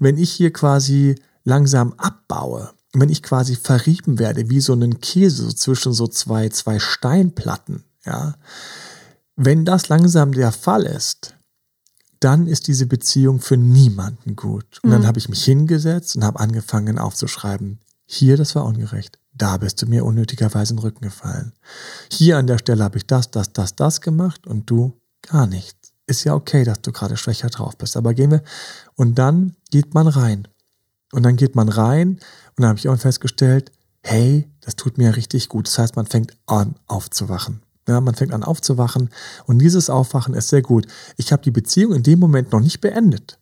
wenn 0.00 0.18
ich 0.18 0.32
hier 0.32 0.52
quasi 0.52 1.14
langsam 1.44 1.94
abbaue, 1.96 2.70
wenn 3.00 3.08
ich 3.08 3.22
quasi 3.22 3.56
verrieben 3.56 4.18
werde, 4.18 4.48
wie 4.48 4.60
so 4.60 4.72
einen 4.72 5.00
Käse 5.00 5.54
zwischen 5.54 5.92
so 5.92 6.06
zwei, 6.06 6.48
zwei 6.48 6.78
Steinplatten, 6.78 7.84
ja, 8.04 8.34
wenn 9.36 9.64
das 9.64 9.88
langsam 9.88 10.32
der 10.32 10.52
Fall 10.52 10.84
ist, 10.84 11.34
dann 12.20 12.46
ist 12.46 12.68
diese 12.68 12.86
Beziehung 12.86 13.40
für 13.40 13.56
niemanden 13.56 14.36
gut. 14.36 14.80
Und 14.82 14.88
mhm. 14.88 14.92
dann 14.94 15.06
habe 15.06 15.18
ich 15.18 15.28
mich 15.28 15.44
hingesetzt 15.44 16.16
und 16.16 16.24
habe 16.24 16.40
angefangen 16.40 16.98
aufzuschreiben, 16.98 17.80
hier, 18.06 18.36
das 18.36 18.54
war 18.54 18.64
ungerecht. 18.64 19.18
Da 19.34 19.58
bist 19.58 19.82
du 19.82 19.86
mir 19.86 20.04
unnötigerweise 20.04 20.72
in 20.72 20.76
den 20.76 20.84
Rücken 20.84 21.04
gefallen. 21.04 21.52
Hier 22.10 22.38
an 22.38 22.46
der 22.46 22.58
Stelle 22.58 22.82
habe 22.82 22.96
ich 22.96 23.06
das, 23.06 23.30
das, 23.30 23.52
das, 23.52 23.74
das 23.74 24.00
gemacht 24.00 24.46
und 24.46 24.70
du 24.70 24.98
gar 25.22 25.46
nichts. 25.46 25.92
Ist 26.06 26.24
ja 26.24 26.34
okay, 26.34 26.64
dass 26.64 26.80
du 26.80 26.92
gerade 26.92 27.16
schwächer 27.16 27.48
drauf 27.50 27.76
bist. 27.76 27.96
Aber 27.96 28.14
gehen 28.14 28.30
wir 28.30 28.42
und 28.94 29.18
dann 29.18 29.56
geht 29.70 29.92
man 29.92 30.06
rein. 30.06 30.48
Und 31.12 31.24
dann 31.24 31.36
geht 31.36 31.54
man 31.54 31.68
rein 31.68 32.20
und 32.56 32.62
dann 32.62 32.70
habe 32.70 32.78
ich 32.78 32.88
auch 32.88 32.98
festgestellt, 32.98 33.70
hey, 34.02 34.50
das 34.60 34.76
tut 34.76 34.98
mir 34.98 35.16
richtig 35.16 35.48
gut. 35.48 35.66
Das 35.66 35.78
heißt, 35.78 35.96
man 35.96 36.06
fängt 36.06 36.36
an 36.46 36.76
aufzuwachen. 36.86 37.62
Ja, 37.88 38.00
man 38.00 38.14
fängt 38.14 38.32
an 38.32 38.42
aufzuwachen 38.42 39.10
und 39.46 39.58
dieses 39.58 39.90
Aufwachen 39.90 40.34
ist 40.34 40.48
sehr 40.48 40.62
gut. 40.62 40.86
Ich 41.16 41.32
habe 41.32 41.42
die 41.42 41.52
Beziehung 41.52 41.94
in 41.94 42.02
dem 42.02 42.18
Moment 42.18 42.50
noch 42.52 42.60
nicht 42.60 42.80
beendet. 42.80 43.38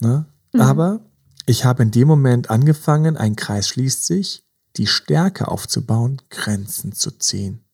Ne? 0.00 0.26
Mhm. 0.52 0.60
Aber 0.60 1.00
ich 1.46 1.64
habe 1.64 1.82
in 1.82 1.90
dem 1.90 2.08
Moment 2.08 2.50
angefangen, 2.50 3.16
ein 3.16 3.36
Kreis 3.36 3.68
schließt 3.68 4.04
sich, 4.04 4.44
die 4.76 4.86
Stärke 4.86 5.48
aufzubauen, 5.48 6.20
Grenzen 6.28 6.92
zu 6.92 7.12
ziehen. 7.12 7.64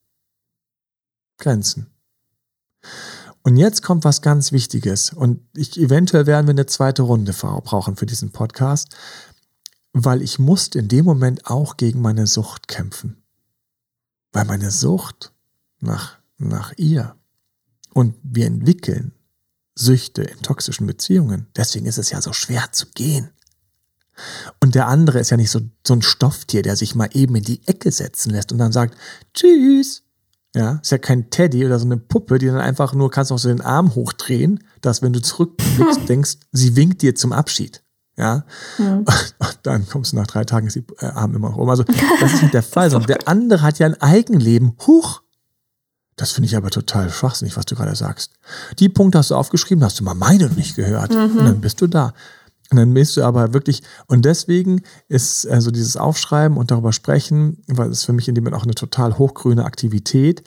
Grenzen. 1.39 1.89
Und 3.43 3.57
jetzt 3.57 3.83
kommt 3.83 4.05
was 4.05 4.23
ganz 4.23 4.53
Wichtiges. 4.53 5.13
Und 5.13 5.41
ich, 5.55 5.79
eventuell 5.79 6.27
werden 6.27 6.47
wir 6.47 6.53
eine 6.53 6.67
zweite 6.67 7.03
Runde 7.03 7.33
brauchen 7.33 7.97
für 7.97 8.07
diesen 8.07 8.31
Podcast 8.31 8.95
weil 9.95 10.21
ich 10.23 10.39
musste 10.39 10.81
in 10.81 10.89
dem 10.89 11.05
Moment 11.05 11.47
auch 11.47 11.77
gegen 11.77 12.03
meine 12.03 12.27
Sucht 12.27 12.69
kämpfen. 12.69 13.23
Weil 14.33 14.45
meine 14.45 14.73
Sucht 14.73 15.33
nach, 15.81 16.19
nach 16.37 16.73
ihr 16.77 17.15
und 17.95 18.17
wir 18.23 18.47
entwickeln 18.47 19.13
Süchte 19.77 20.23
in 20.23 20.43
toxischen 20.43 20.87
Beziehungen. 20.87 21.47
Deswegen 21.57 21.87
ist 21.87 21.99
es 21.99 22.11
ja 22.11 22.21
so 22.21 22.33
schwer 22.33 22.73
zu 22.73 22.87
gehen. 22.95 23.31
Und 24.61 24.75
der 24.75 24.89
andere 24.89 25.21
ist 25.21 25.31
ja 25.31 25.37
nicht 25.37 25.51
so, 25.51 25.61
so 25.87 25.95
ein 25.95 26.03
Stofftier, 26.03 26.63
der 26.63 26.77
sich 26.77 26.95
mal 26.95 27.09
eben 27.13 27.37
in 27.37 27.45
die 27.45 27.67
Ecke 27.67 27.91
setzen 27.91 28.31
lässt 28.31 28.53
und 28.53 28.59
dann 28.59 28.73
sagt, 28.73 28.97
tschüss. 29.33 30.03
Ja, 30.57 30.79
ist 30.83 30.93
ja 30.93 30.99
kein 30.99 31.31
Teddy 31.31 31.67
oder 31.67 31.81
so 31.81 31.85
eine 31.85 31.97
Puppe, 31.97 32.39
die 32.39 32.47
dann 32.47 32.61
einfach 32.61 32.95
nur, 32.95 33.11
kannst 33.11 33.33
auch 33.33 33.39
so 33.39 33.49
den 33.49 33.61
Arm 33.61 33.97
hochdrehen, 33.97 34.63
dass 34.81 35.03
wenn 35.03 35.13
du 35.13 35.21
zurückblickst, 35.21 36.01
denkst, 36.09 36.37
sie 36.53 36.77
winkt 36.77 37.03
dir 37.03 37.17
zum 37.17 37.33
Abschied. 37.33 37.84
Ja, 38.17 38.45
mhm. 38.79 39.05
dann 39.63 39.89
kommst 39.89 40.13
du 40.13 40.17
nach 40.17 40.27
drei 40.27 40.45
Tagen, 40.45 40.69
ist 40.69 40.77
die 40.77 40.85
äh, 41.01 41.07
Arm 41.07 41.35
immer 41.35 41.51
noch 41.51 41.57
oben. 41.57 41.71
Also, 41.71 41.85
das 42.21 42.35
ist 42.35 42.43
nicht 42.43 42.55
der 42.55 42.63
Fall, 42.63 42.91
sondern 42.91 43.09
der 43.09 43.29
andere 43.29 43.63
hat 43.63 43.79
ja 43.79 43.87
ein 43.87 44.01
Eigenleben. 44.01 44.77
Huch! 44.87 45.23
Das 46.17 46.31
finde 46.31 46.47
ich 46.47 46.57
aber 46.57 46.71
total 46.71 47.11
schwachsinnig, 47.11 47.57
was 47.57 47.65
du 47.65 47.75
gerade 47.75 47.97
sagst. 47.97 48.35
Die 48.79 48.89
Punkte 48.89 49.19
hast 49.19 49.33
du 49.33 49.35
aufgeschrieben, 49.35 49.83
hast 49.83 49.99
du 49.99 50.05
mal 50.05 50.15
meine 50.15 50.49
nicht 50.51 50.77
gehört. 50.77 51.13
Mhm. 51.13 51.39
Und 51.39 51.45
dann 51.45 51.61
bist 51.61 51.81
du 51.81 51.89
da. 51.89 52.15
Und 52.71 52.79
dann 52.79 52.95
bist 52.95 53.17
du 53.17 53.23
aber 53.25 53.53
wirklich, 53.53 53.83
und 54.07 54.25
deswegen 54.25 54.83
ist 55.09 55.47
also 55.47 55.71
dieses 55.71 55.97
Aufschreiben 55.97 56.57
und 56.57 56.71
darüber 56.71 56.93
sprechen, 56.93 57.63
weil 57.67 57.91
es 57.91 58.05
für 58.05 58.13
mich 58.13 58.29
in 58.29 58.35
dem 58.35 58.45
Moment 58.45 58.61
auch 58.61 58.65
eine 58.65 58.75
total 58.75 59.19
hochgrüne 59.19 59.65
Aktivität. 59.65 60.45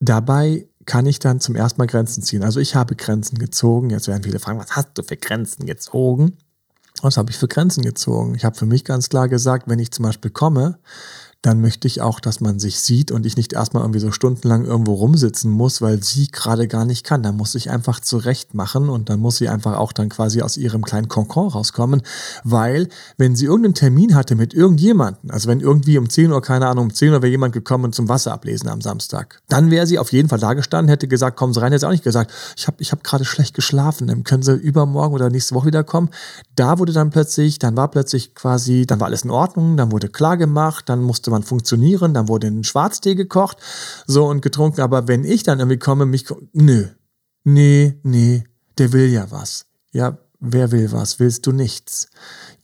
Dabei 0.00 0.68
kann 0.86 1.06
ich 1.06 1.18
dann 1.18 1.40
zum 1.40 1.56
ersten 1.56 1.80
Mal 1.80 1.86
Grenzen 1.86 2.22
ziehen. 2.22 2.42
Also 2.42 2.60
ich 2.60 2.74
habe 2.74 2.94
Grenzen 2.94 3.38
gezogen. 3.38 3.90
Jetzt 3.90 4.08
werden 4.08 4.22
viele 4.22 4.38
fragen, 4.38 4.58
was 4.58 4.76
hast 4.76 4.90
du 4.94 5.02
für 5.02 5.16
Grenzen 5.16 5.66
gezogen? 5.66 6.36
Was 7.02 7.16
habe 7.16 7.30
ich 7.30 7.38
für 7.38 7.48
Grenzen 7.48 7.82
gezogen? 7.82 8.34
Ich 8.34 8.44
habe 8.44 8.56
für 8.56 8.66
mich 8.66 8.84
ganz 8.84 9.08
klar 9.08 9.28
gesagt, 9.28 9.68
wenn 9.68 9.78
ich 9.78 9.90
zum 9.90 10.04
Beispiel 10.04 10.30
komme, 10.30 10.78
dann 11.44 11.60
möchte 11.60 11.86
ich 11.86 12.00
auch, 12.00 12.20
dass 12.20 12.40
man 12.40 12.58
sich 12.58 12.80
sieht 12.80 13.10
und 13.10 13.26
ich 13.26 13.36
nicht 13.36 13.52
erstmal 13.52 13.82
irgendwie 13.82 14.00
so 14.00 14.10
stundenlang 14.12 14.64
irgendwo 14.64 14.94
rumsitzen 14.94 15.50
muss, 15.50 15.82
weil 15.82 16.02
sie 16.02 16.28
gerade 16.28 16.66
gar 16.68 16.86
nicht 16.86 17.04
kann. 17.04 17.22
Dann 17.22 17.36
muss 17.36 17.54
ich 17.54 17.70
einfach 17.70 18.00
zurecht 18.00 18.54
machen 18.54 18.88
und 18.88 19.10
dann 19.10 19.20
muss 19.20 19.36
sie 19.36 19.50
einfach 19.50 19.76
auch 19.76 19.92
dann 19.92 20.08
quasi 20.08 20.40
aus 20.40 20.56
ihrem 20.56 20.82
kleinen 20.82 21.08
Konkon 21.08 21.48
rauskommen, 21.48 22.00
weil 22.44 22.88
wenn 23.18 23.36
sie 23.36 23.44
irgendeinen 23.44 23.74
Termin 23.74 24.14
hatte 24.14 24.36
mit 24.36 24.54
irgendjemanden, 24.54 25.30
also 25.30 25.46
wenn 25.48 25.60
irgendwie 25.60 25.98
um 25.98 26.08
10 26.08 26.32
Uhr, 26.32 26.40
keine 26.40 26.66
Ahnung, 26.66 26.84
um 26.84 26.94
10 26.94 27.12
Uhr 27.12 27.20
wäre 27.20 27.30
jemand 27.30 27.52
gekommen 27.52 27.92
zum 27.92 28.08
Wasser 28.08 28.32
ablesen 28.32 28.70
am 28.70 28.80
Samstag, 28.80 29.42
dann 29.50 29.70
wäre 29.70 29.86
sie 29.86 29.98
auf 29.98 30.12
jeden 30.12 30.30
Fall 30.30 30.38
da 30.38 30.54
gestanden, 30.54 30.88
hätte 30.88 31.08
gesagt, 31.08 31.36
kommen 31.36 31.52
Sie 31.52 31.60
rein, 31.60 31.72
hätte 31.72 31.80
sie 31.80 31.86
auch 31.86 31.92
nicht 31.92 32.04
gesagt, 32.04 32.32
ich 32.56 32.66
habe 32.66 32.78
ich 32.80 32.90
hab 32.90 33.04
gerade 33.04 33.26
schlecht 33.26 33.54
geschlafen, 33.54 34.06
dann 34.06 34.24
können 34.24 34.42
Sie 34.42 34.54
übermorgen 34.54 35.14
oder 35.14 35.28
nächste 35.28 35.54
Woche 35.54 35.66
wieder 35.66 35.84
kommen. 35.84 36.08
Da 36.56 36.78
wurde 36.78 36.94
dann 36.94 37.10
plötzlich, 37.10 37.58
dann 37.58 37.76
war 37.76 37.88
plötzlich 37.88 38.34
quasi, 38.34 38.86
dann 38.86 38.98
war 38.98 39.08
alles 39.08 39.24
in 39.24 39.30
Ordnung, 39.30 39.76
dann 39.76 39.92
wurde 39.92 40.08
klar 40.08 40.38
gemacht, 40.38 40.88
dann 40.88 41.02
musste 41.02 41.33
man 41.33 41.33
funktionieren, 41.42 42.14
dann 42.14 42.28
wurde 42.28 42.46
ein 42.46 42.64
Schwarztee 42.64 43.14
gekocht, 43.14 43.58
so 44.06 44.26
und 44.26 44.40
getrunken. 44.40 44.80
Aber 44.80 45.08
wenn 45.08 45.24
ich 45.24 45.42
dann 45.42 45.58
irgendwie 45.58 45.78
komme, 45.78 46.06
mich, 46.06 46.26
nö, 46.52 46.88
nee, 47.44 47.98
nee, 48.02 48.44
der 48.78 48.92
will 48.92 49.08
ja 49.08 49.30
was. 49.30 49.66
Ja, 49.92 50.18
wer 50.40 50.72
will 50.72 50.92
was? 50.92 51.18
Willst 51.18 51.46
du 51.46 51.52
nichts? 51.52 52.08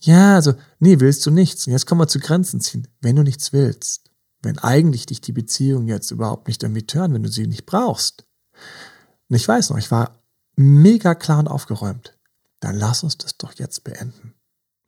Ja, 0.00 0.36
also, 0.36 0.54
nee, 0.78 1.00
willst 1.00 1.24
du 1.26 1.30
nichts. 1.30 1.66
Und 1.66 1.72
jetzt 1.72 1.86
kommen 1.86 2.00
wir 2.00 2.08
zu 2.08 2.20
Grenzen 2.20 2.60
ziehen. 2.60 2.88
Wenn 3.00 3.16
du 3.16 3.22
nichts 3.22 3.52
willst, 3.52 4.10
wenn 4.42 4.58
eigentlich 4.58 5.06
dich 5.06 5.20
die 5.20 5.32
Beziehung 5.32 5.86
jetzt 5.86 6.10
überhaupt 6.10 6.48
nicht 6.48 6.62
irgendwie 6.62 6.86
tören, 6.86 7.12
wenn 7.12 7.22
du 7.22 7.30
sie 7.30 7.46
nicht 7.46 7.66
brauchst. 7.66 8.24
Und 9.28 9.36
ich 9.36 9.46
weiß 9.46 9.70
noch, 9.70 9.78
ich 9.78 9.90
war 9.90 10.22
mega 10.56 11.14
klar 11.14 11.38
und 11.38 11.48
aufgeräumt. 11.48 12.16
Dann 12.60 12.76
lass 12.76 13.02
uns 13.02 13.16
das 13.18 13.36
doch 13.36 13.54
jetzt 13.54 13.84
beenden. 13.84 14.34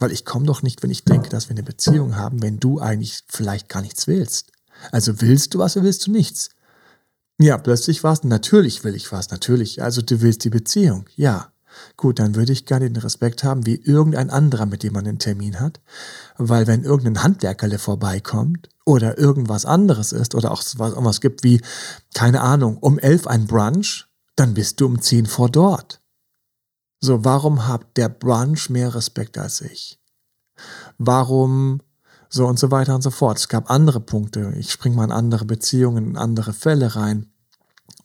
Weil 0.03 0.11
ich 0.11 0.25
komme 0.25 0.47
doch 0.47 0.63
nicht, 0.63 0.83
wenn 0.83 0.91
ich 0.91 1.05
denke, 1.05 1.29
dass 1.29 1.49
wir 1.49 1.55
eine 1.55 1.63
Beziehung 1.63 2.17
haben, 2.17 2.43
wenn 2.43 2.59
du 2.59 2.81
eigentlich 2.81 3.23
vielleicht 3.29 3.69
gar 3.69 3.83
nichts 3.83 4.09
willst. 4.09 4.51
Also 4.91 5.21
willst 5.21 5.55
du 5.55 5.61
was 5.61 5.77
oder 5.77 5.85
willst 5.85 6.09
du 6.09 6.11
nichts? 6.11 6.51
Ja, 7.39 7.57
plötzlich 7.57 8.03
war 8.03 8.13
es, 8.13 8.25
natürlich 8.25 8.83
will 8.83 8.97
ich 8.97 9.13
was, 9.13 9.31
natürlich. 9.31 9.81
Also 9.81 10.03
du 10.03 10.21
willst 10.21 10.43
die 10.43 10.51
Beziehung, 10.51 11.07
ja. 11.15 11.53
Gut, 11.97 12.19
dann 12.19 12.35
würde 12.35 12.51
ich 12.51 12.67
gerne 12.67 12.91
den 12.91 13.01
Respekt 13.01 13.45
haben, 13.45 13.65
wie 13.65 13.77
irgendein 13.77 14.31
anderer, 14.31 14.67
mit 14.67 14.83
dem 14.83 14.93
man 14.93 15.07
einen 15.07 15.21
Termin 15.21 15.61
hat. 15.61 15.81
Weil 16.37 16.67
wenn 16.67 16.83
irgendein 16.83 17.23
Handwerkerle 17.23 17.79
vorbeikommt 17.79 18.71
oder 18.85 19.19
irgendwas 19.19 19.65
anderes 19.65 20.11
ist 20.11 20.35
oder 20.35 20.51
auch 20.51 20.65
was, 20.79 20.91
irgendwas 20.91 21.21
gibt 21.21 21.45
wie, 21.45 21.61
keine 22.13 22.41
Ahnung, 22.41 22.77
um 22.79 22.99
elf 22.99 23.29
ein 23.29 23.47
Brunch, 23.47 24.09
dann 24.35 24.55
bist 24.55 24.81
du 24.81 24.87
um 24.87 25.01
zehn 25.01 25.27
vor 25.27 25.49
dort. 25.49 26.02
So, 27.05 27.25
warum 27.25 27.67
hat 27.67 27.97
der 27.97 28.09
Brunch 28.09 28.71
mehr 28.71 28.95
Respekt 28.95 29.37
als 29.37 29.61
ich? 29.61 30.01
Warum 30.99 31.81
so 32.33 32.47
und 32.47 32.59
so 32.59 32.71
weiter 32.71 32.95
und 32.95 33.03
so 33.03 33.11
fort. 33.11 33.39
Es 33.39 33.49
gab 33.49 33.71
andere 33.71 34.01
Punkte. 34.01 34.55
Ich 34.57 34.73
springe 34.73 34.97
mal 34.97 35.05
in 35.05 35.13
andere 35.13 35.45
Beziehungen, 35.45 36.11
in 36.11 36.17
andere 36.17 36.53
Fälle 36.55 36.97
rein. 36.97 37.27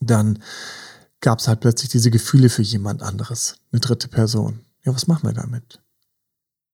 Dann 0.01 0.43
gab 1.21 1.39
es 1.39 1.47
halt 1.47 1.62
plötzlich 1.62 1.89
diese 1.89 2.12
Gefühle 2.12 2.49
für 2.49 2.62
jemand 2.62 3.01
anderes, 3.01 3.55
eine 3.71 3.79
dritte 3.79 4.10
Person. 4.10 4.60
Ja, 4.83 4.93
was 4.93 5.07
machen 5.07 5.29
wir 5.29 5.33
damit? 5.33 5.81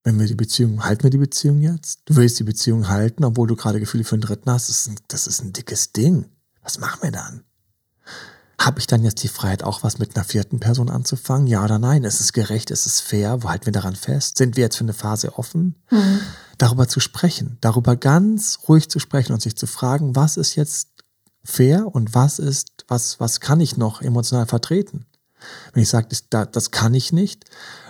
Wenn 0.03 0.19
wir 0.19 0.25
die 0.25 0.35
Beziehung, 0.35 0.83
halten 0.83 1.03
wir 1.03 1.11
die 1.11 1.17
Beziehung 1.17 1.61
jetzt? 1.61 2.01
Du 2.05 2.15
willst 2.15 2.39
die 2.39 2.43
Beziehung 2.43 2.89
halten, 2.89 3.23
obwohl 3.23 3.47
du 3.47 3.55
gerade 3.55 3.79
Gefühle 3.79 4.03
für 4.03 4.15
einen 4.15 4.21
Dritten 4.21 4.49
hast. 4.49 4.69
Das 4.69 4.79
ist 4.79 4.87
ein, 4.87 4.95
das 5.07 5.27
ist 5.27 5.41
ein 5.43 5.53
dickes 5.53 5.93
Ding. 5.93 6.25
Was 6.61 6.79
machen 6.79 7.03
wir 7.03 7.11
dann? 7.11 7.43
Habe 8.59 8.79
ich 8.79 8.87
dann 8.87 9.03
jetzt 9.03 9.23
die 9.23 9.27
Freiheit, 9.27 9.63
auch 9.63 9.83
was 9.83 9.99
mit 9.99 10.15
einer 10.15 10.23
vierten 10.23 10.59
Person 10.59 10.89
anzufangen? 10.89 11.47
Ja 11.47 11.63
oder 11.63 11.79
nein? 11.79 12.03
Ist 12.03 12.19
es 12.19 12.33
gerecht? 12.33 12.71
Ist 12.71 12.85
es 12.85 13.01
fair? 13.01 13.43
Wo 13.43 13.49
halten 13.49 13.65
wir 13.65 13.73
daran 13.73 13.95
fest? 13.95 14.37
Sind 14.37 14.55
wir 14.55 14.63
jetzt 14.63 14.77
für 14.77 14.83
eine 14.83 14.93
Phase 14.93 15.37
offen? 15.37 15.75
Mhm. 15.89 16.19
Darüber 16.57 16.87
zu 16.87 16.99
sprechen, 16.99 17.57
darüber 17.61 17.95
ganz 17.95 18.59
ruhig 18.67 18.89
zu 18.89 18.99
sprechen 18.99 19.33
und 19.33 19.41
sich 19.41 19.57
zu 19.57 19.65
fragen, 19.65 20.15
was 20.15 20.37
ist 20.37 20.55
jetzt 20.55 20.89
fair 21.43 21.87
und 21.93 22.13
was 22.13 22.39
ist, 22.39 22.85
was, 22.87 23.19
was 23.19 23.39
kann 23.39 23.59
ich 23.59 23.75
noch 23.75 24.01
emotional 24.01 24.45
vertreten? 24.45 25.05
Wenn 25.73 25.83
ich 25.83 25.89
sage, 25.89 26.07
das, 26.09 26.49
das 26.51 26.71
kann 26.71 26.93
ich 26.93 27.11
nicht, 27.11 27.45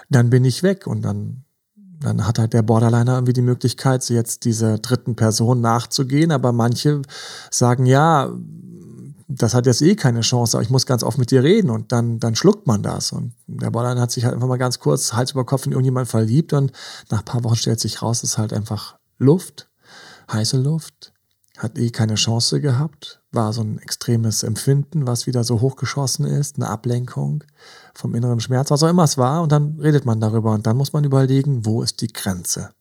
dann 0.10 0.30
bin 0.30 0.46
ich 0.46 0.64
weg 0.64 0.88
und 0.88 1.04
dann, 1.04 1.44
dann 1.76 2.26
hat 2.26 2.40
halt 2.40 2.54
der 2.54 2.64
Borderliner 2.64 3.16
irgendwie 3.16 3.34
die 3.34 3.42
Möglichkeit, 3.42 4.08
jetzt 4.10 4.46
dieser 4.46 4.80
dritten 4.80 5.16
Person 5.16 5.62
nachzugehen, 5.62 6.32
aber 6.32 6.52
manche 6.52 7.02
sagen, 7.52 7.86
ja, 7.86 8.32
das 9.28 9.54
hat 9.54 9.66
jetzt 9.66 9.82
eh 9.82 9.96
keine 9.96 10.22
Chance, 10.22 10.58
aber 10.58 10.64
ich 10.64 10.70
muss 10.70 10.86
ganz 10.86 11.04
oft 11.04 11.18
mit 11.18 11.32
dir 11.32 11.44
reden 11.44 11.70
und 11.70 11.92
dann, 11.92 12.20
dann 12.20 12.36
schluckt 12.36 12.68
man 12.68 12.84
das. 12.84 13.12
Und 13.12 13.34
der 13.48 13.72
Borderline 13.72 14.02
hat 14.02 14.12
sich 14.12 14.26
halt 14.26 14.36
einfach 14.36 14.48
mal 14.48 14.58
ganz 14.58 14.80
kurz 14.80 15.14
Hals 15.14 15.32
über 15.32 15.46
Kopf 15.46 15.66
in 15.66 15.72
irgendjemand 15.72 16.08
verliebt 16.08 16.54
und 16.54 16.72
nach 17.10 17.20
ein 17.20 17.26
paar 17.26 17.44
Wochen 17.44 17.56
stellt 17.56 17.80
sich 17.80 18.02
raus, 18.02 18.24
es 18.24 18.32
ist 18.32 18.38
halt 18.38 18.54
einfach 18.54 18.98
Luft, 19.18 19.70
heiße 20.32 20.58
Luft, 20.58 21.14
hat 21.58 21.78
eh 21.78 21.92
keine 21.92 22.16
Chance 22.16 22.62
gehabt, 22.62 23.22
war 23.32 23.54
so 23.54 23.62
ein 23.62 23.80
extremes 23.80 24.44
Empfinden, 24.44 25.08
was 25.08 25.28
wieder 25.28 25.44
so 25.44 25.62
hochgeschossen 25.62 26.26
ist, 26.26 26.58
eine 26.58 26.70
Ablenkung 26.70 27.44
vom 27.94 28.16
inneren 28.16 28.40
Schmerz, 28.40 28.72
was 28.72 28.84
auch 28.84 28.90
immer 28.90 29.04
es 29.04 29.18
war 29.18 29.42
und 29.42 29.52
dann 29.52 29.80
redet 29.80 30.06
man 30.06 30.20
darüber 30.20 30.54
und 30.54 30.66
dann 30.66 30.78
muss 30.78 30.94
man 30.94 31.04
überlegen, 31.04 31.66
wo 31.66 31.84
ist 31.84 32.02
die 32.02 32.12
Grenze. 32.12 32.72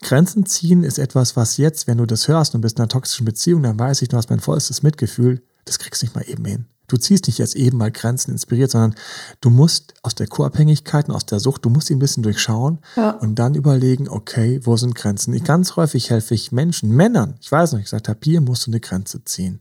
Grenzen 0.00 0.46
ziehen 0.46 0.84
ist 0.84 0.98
etwas, 0.98 1.36
was 1.36 1.58
jetzt, 1.58 1.86
wenn 1.86 1.98
du 1.98 2.06
das 2.06 2.28
hörst 2.28 2.54
und 2.54 2.62
bist 2.62 2.78
in 2.78 2.82
einer 2.82 2.88
toxischen 2.88 3.26
Beziehung, 3.26 3.62
dann 3.62 3.78
weiß 3.78 4.00
ich, 4.02 4.08
du 4.08 4.16
hast 4.16 4.30
mein 4.30 4.40
vollstes 4.40 4.82
Mitgefühl, 4.82 5.42
das 5.64 5.78
kriegst 5.78 6.02
du 6.02 6.06
nicht 6.06 6.14
mal 6.14 6.28
eben 6.28 6.44
hin. 6.44 6.66
Du 6.90 6.96
ziehst 6.96 7.28
nicht 7.28 7.38
jetzt 7.38 7.54
eben 7.54 7.78
mal 7.78 7.92
Grenzen 7.92 8.32
inspiriert, 8.32 8.72
sondern 8.72 8.96
du 9.40 9.50
musst 9.50 9.94
aus 10.02 10.16
der 10.16 10.26
Co-Abhängigkeit 10.26 11.08
und 11.08 11.14
aus 11.14 11.24
der 11.24 11.38
Sucht, 11.38 11.64
du 11.64 11.70
musst 11.70 11.86
sie 11.86 11.94
ein 11.94 12.00
bisschen 12.00 12.24
durchschauen 12.24 12.80
ja. 12.96 13.10
und 13.10 13.36
dann 13.36 13.54
überlegen, 13.54 14.08
okay, 14.08 14.60
wo 14.64 14.76
sind 14.76 14.96
Grenzen? 14.96 15.32
Ich, 15.34 15.44
ganz 15.44 15.76
häufig 15.76 16.10
helfe 16.10 16.34
ich 16.34 16.50
Menschen, 16.50 16.90
Männern, 16.90 17.36
ich 17.40 17.52
weiß 17.52 17.72
noch, 17.72 17.80
ich 17.80 17.88
sage, 17.88 18.16
hier 18.24 18.40
musst 18.40 18.66
du 18.66 18.72
eine 18.72 18.80
Grenze 18.80 19.24
ziehen. 19.24 19.60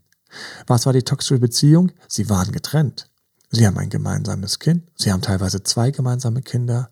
Was 0.65 0.87
war 0.87 0.93
die 0.93 1.03
toxische 1.03 1.39
Beziehung? 1.39 1.91
Sie 2.07 2.29
waren 2.29 2.51
getrennt. 2.51 3.09
Sie 3.51 3.65
haben 3.65 3.77
ein 3.77 3.89
gemeinsames 3.89 4.59
Kind. 4.59 4.83
Sie 4.95 5.11
haben 5.11 5.21
teilweise 5.21 5.63
zwei 5.63 5.91
gemeinsame 5.91 6.41
Kinder. 6.41 6.89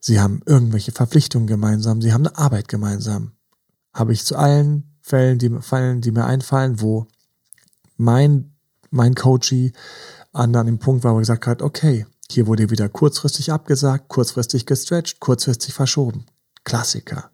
Sie 0.00 0.20
haben 0.20 0.42
irgendwelche 0.46 0.92
Verpflichtungen 0.92 1.46
gemeinsam. 1.46 2.00
Sie 2.00 2.12
haben 2.12 2.26
eine 2.26 2.38
Arbeit 2.38 2.68
gemeinsam. 2.68 3.32
Habe 3.92 4.12
ich 4.12 4.24
zu 4.24 4.36
allen 4.36 4.98
Fällen, 5.02 5.38
die, 5.38 5.50
Fällen, 5.60 6.00
die 6.00 6.10
mir 6.10 6.24
einfallen, 6.24 6.80
wo 6.80 7.06
mein, 8.00 8.54
mein 8.90 9.14
Coachie 9.14 9.72
an 10.32 10.52
dem 10.52 10.78
Punkt 10.78 11.04
war, 11.04 11.12
wo 11.12 11.18
er 11.18 11.20
gesagt 11.20 11.46
hat, 11.46 11.60
okay, 11.60 12.06
hier 12.30 12.46
wurde 12.46 12.70
wieder 12.70 12.88
kurzfristig 12.88 13.52
abgesagt, 13.52 14.08
kurzfristig 14.08 14.64
gestretched, 14.64 15.20
kurzfristig 15.20 15.74
verschoben. 15.74 16.24
Klassiker. 16.64 17.30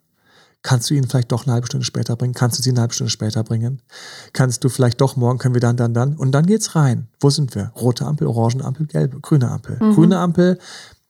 Kannst 0.63 0.89
du 0.89 0.95
ihn 0.95 1.07
vielleicht 1.07 1.31
doch 1.31 1.45
eine 1.45 1.53
halbe 1.53 1.67
Stunde 1.67 1.85
später 1.85 2.15
bringen? 2.15 2.33
Kannst 2.33 2.59
du 2.59 2.63
sie 2.63 2.71
eine 2.71 2.81
halbe 2.81 2.93
Stunde 2.93 3.11
später 3.11 3.43
bringen? 3.43 3.81
Kannst 4.33 4.63
du 4.63 4.69
vielleicht 4.69 4.99
doch 4.99 5.15
morgen 5.15 5.37
können 5.37 5.53
wir 5.53 5.61
dann, 5.61 5.77
dann, 5.77 5.93
dann? 5.93 6.17
Und 6.17 6.31
dann 6.31 6.45
geht's 6.45 6.75
rein. 6.75 7.07
Wo 7.19 7.29
sind 7.29 7.55
wir? 7.55 7.71
Rote 7.79 8.05
Ampel, 8.05 8.27
orange 8.27 8.61
Ampel, 8.63 8.87
gelbe, 8.87 9.21
grüne 9.21 9.49
Ampel. 9.49 9.77
Mhm. 9.79 9.93
Grüne 9.93 10.19
Ampel. 10.19 10.59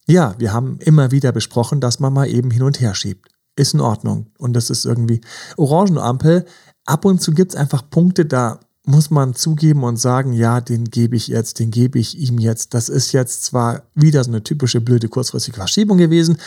Ja, 0.05 0.35
wir 0.37 0.53
haben 0.53 0.77
immer 0.81 1.11
wieder 1.11 1.31
besprochen, 1.31 1.81
dass 1.81 1.99
man 1.99 2.13
mal 2.13 2.27
eben 2.27 2.51
hin 2.51 2.63
und 2.63 2.79
her 2.79 2.93
schiebt. 2.93 3.29
Ist 3.55 3.73
in 3.73 3.81
Ordnung. 3.81 4.27
Und 4.37 4.53
das 4.53 4.69
ist 4.69 4.85
irgendwie 4.85 5.21
orange 5.55 5.99
Ampel. 5.99 6.45
Ab 6.85 7.05
und 7.05 7.21
zu 7.21 7.31
gibt's 7.31 7.55
einfach 7.55 7.89
Punkte, 7.89 8.25
da 8.25 8.59
muss 8.88 9.10
man 9.10 9.36
zugeben 9.36 9.84
und 9.84 9.97
sagen, 9.97 10.32
ja, 10.34 10.62
den 10.62 10.86
gebe 10.86 11.15
ich 11.15 11.28
jetzt, 11.28 11.60
den 11.60 11.71
gebe 11.71 12.00
ich 12.00 12.17
ihm 12.17 12.39
jetzt. 12.39 12.73
Das 12.73 12.88
ist 12.88 13.12
jetzt 13.12 13.43
zwar 13.43 13.84
wieder 13.93 14.23
so 14.23 14.32
eine 14.32 14.43
typische 14.43 14.80
blöde 14.80 15.10
kurzfristige 15.10 15.58
Verschiebung 15.58 15.97
gewesen, 15.97 16.38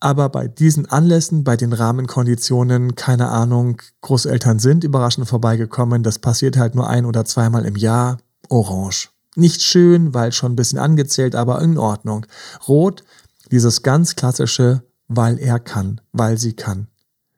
aber 0.00 0.28
bei 0.28 0.48
diesen 0.48 0.86
Anlässen, 0.86 1.44
bei 1.44 1.56
den 1.56 1.72
Rahmenkonditionen, 1.72 2.94
keine 2.96 3.28
Ahnung, 3.28 3.80
Großeltern 4.02 4.58
sind 4.58 4.84
überraschend 4.84 5.28
vorbeigekommen. 5.28 6.02
Das 6.02 6.18
passiert 6.18 6.56
halt 6.56 6.74
nur 6.74 6.88
ein 6.88 7.06
oder 7.06 7.24
zweimal 7.24 7.64
im 7.64 7.76
Jahr. 7.76 8.18
Orange. 8.48 9.10
Nicht 9.34 9.62
schön, 9.62 10.14
weil 10.14 10.32
schon 10.32 10.52
ein 10.52 10.56
bisschen 10.56 10.78
angezählt, 10.78 11.34
aber 11.34 11.60
in 11.60 11.76
Ordnung. 11.76 12.26
Rot, 12.68 13.04
dieses 13.50 13.82
ganz 13.82 14.16
klassische, 14.16 14.82
weil 15.08 15.38
er 15.38 15.58
kann, 15.58 16.00
weil 16.12 16.38
sie 16.38 16.54
kann. 16.54 16.88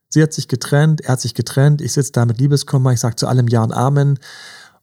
Sie 0.09 0.23
hat 0.23 0.33
sich 0.33 0.49
getrennt, 0.49 1.03
er 1.03 1.13
hat 1.13 1.21
sich 1.21 1.35
getrennt, 1.35 1.81
ich 1.81 1.93
sitze 1.93 2.13
da 2.13 2.25
mit 2.25 2.39
Liebeskummer, 2.39 2.93
ich 2.93 3.01
sage 3.01 3.17
zu 3.17 3.27
allem 3.27 3.49
Ja 3.49 3.63
und 3.63 3.73
Amen. 3.73 4.19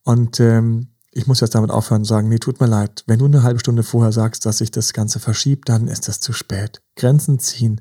Und 0.03 0.39
ähm, 0.39 0.89
ich 1.11 1.27
muss 1.27 1.39
jetzt 1.39 1.55
damit 1.55 1.71
aufhören 1.71 2.01
und 2.01 2.05
sagen, 2.05 2.27
nee, 2.27 2.37
tut 2.37 2.59
mir 2.59 2.67
leid. 2.67 3.03
Wenn 3.07 3.19
du 3.19 3.25
eine 3.25 3.41
halbe 3.41 3.59
Stunde 3.59 3.83
vorher 3.83 4.11
sagst, 4.11 4.45
dass 4.45 4.57
sich 4.59 4.69
das 4.69 4.93
Ganze 4.93 5.19
verschiebt, 5.19 5.69
dann 5.69 5.87
ist 5.87 6.07
das 6.07 6.19
zu 6.19 6.33
spät. 6.33 6.81
Grenzen 6.95 7.39
ziehen. 7.39 7.79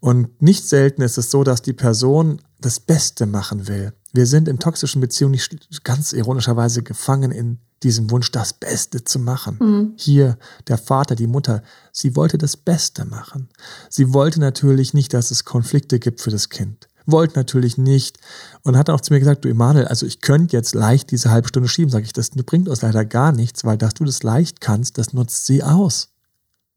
Und 0.00 0.42
nicht 0.42 0.68
selten 0.68 1.00
ist 1.02 1.16
es 1.16 1.30
so, 1.30 1.44
dass 1.44 1.62
die 1.62 1.72
Person 1.72 2.42
das 2.60 2.80
Beste 2.80 3.26
machen 3.26 3.68
will. 3.68 3.92
Wir 4.12 4.26
sind 4.26 4.48
in 4.48 4.58
toxischen 4.58 5.00
Beziehungen 5.00 5.32
nicht 5.32 5.84
ganz 5.84 6.12
ironischerweise 6.12 6.82
gefangen 6.82 7.30
in 7.30 7.60
diesem 7.82 8.10
Wunsch, 8.10 8.32
das 8.32 8.52
Beste 8.52 9.04
zu 9.04 9.18
machen. 9.18 9.58
Mhm. 9.60 9.92
Hier 9.96 10.38
der 10.68 10.78
Vater, 10.78 11.14
die 11.14 11.26
Mutter, 11.26 11.62
sie 11.92 12.16
wollte 12.16 12.38
das 12.38 12.56
Beste 12.56 13.04
machen. 13.04 13.48
Sie 13.88 14.12
wollte 14.12 14.40
natürlich 14.40 14.94
nicht, 14.94 15.12
dass 15.14 15.30
es 15.30 15.44
Konflikte 15.44 15.98
gibt 15.98 16.20
für 16.20 16.30
das 16.30 16.48
Kind. 16.48 16.88
Wollte 17.04 17.38
natürlich 17.38 17.78
nicht 17.78 18.18
und 18.62 18.76
hat 18.76 18.90
auch 18.90 19.00
zu 19.00 19.12
mir 19.12 19.20
gesagt, 19.20 19.44
du 19.44 19.48
Emanuel, 19.48 19.86
also 19.86 20.06
ich 20.06 20.20
könnte 20.20 20.56
jetzt 20.56 20.74
leicht 20.74 21.12
diese 21.12 21.30
halbe 21.30 21.46
Stunde 21.48 21.68
schieben, 21.68 21.90
sage 21.90 22.04
ich, 22.04 22.12
das 22.12 22.30
bringt 22.30 22.68
uns 22.68 22.82
leider 22.82 23.04
gar 23.04 23.30
nichts, 23.30 23.64
weil 23.64 23.78
dass 23.78 23.94
du 23.94 24.04
das 24.04 24.24
leicht 24.24 24.60
kannst, 24.60 24.98
das 24.98 25.12
nutzt 25.12 25.46
sie 25.46 25.62
aus. 25.62 26.08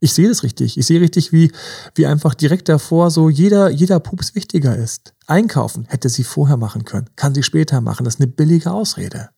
Ich 0.01 0.13
sehe 0.13 0.29
das 0.29 0.43
richtig. 0.43 0.77
Ich 0.77 0.85
sehe 0.85 1.01
richtig, 1.01 1.33
wie, 1.33 1.51
wie 1.95 2.05
einfach 2.05 2.33
direkt 2.33 2.69
davor 2.69 3.11
so 3.11 3.29
jeder, 3.29 3.69
jeder 3.69 3.99
Pups 3.99 4.33
wichtiger 4.35 4.75
ist. 4.75 5.13
Einkaufen 5.27 5.85
hätte 5.85 6.09
sie 6.09 6.23
vorher 6.23 6.57
machen 6.57 6.85
können, 6.85 7.09
kann 7.15 7.35
sie 7.35 7.43
später 7.43 7.81
machen. 7.81 8.05
Das 8.05 8.15
ist 8.15 8.21
eine 8.21 8.31
billige 8.31 8.71
Ausrede. 8.71 9.29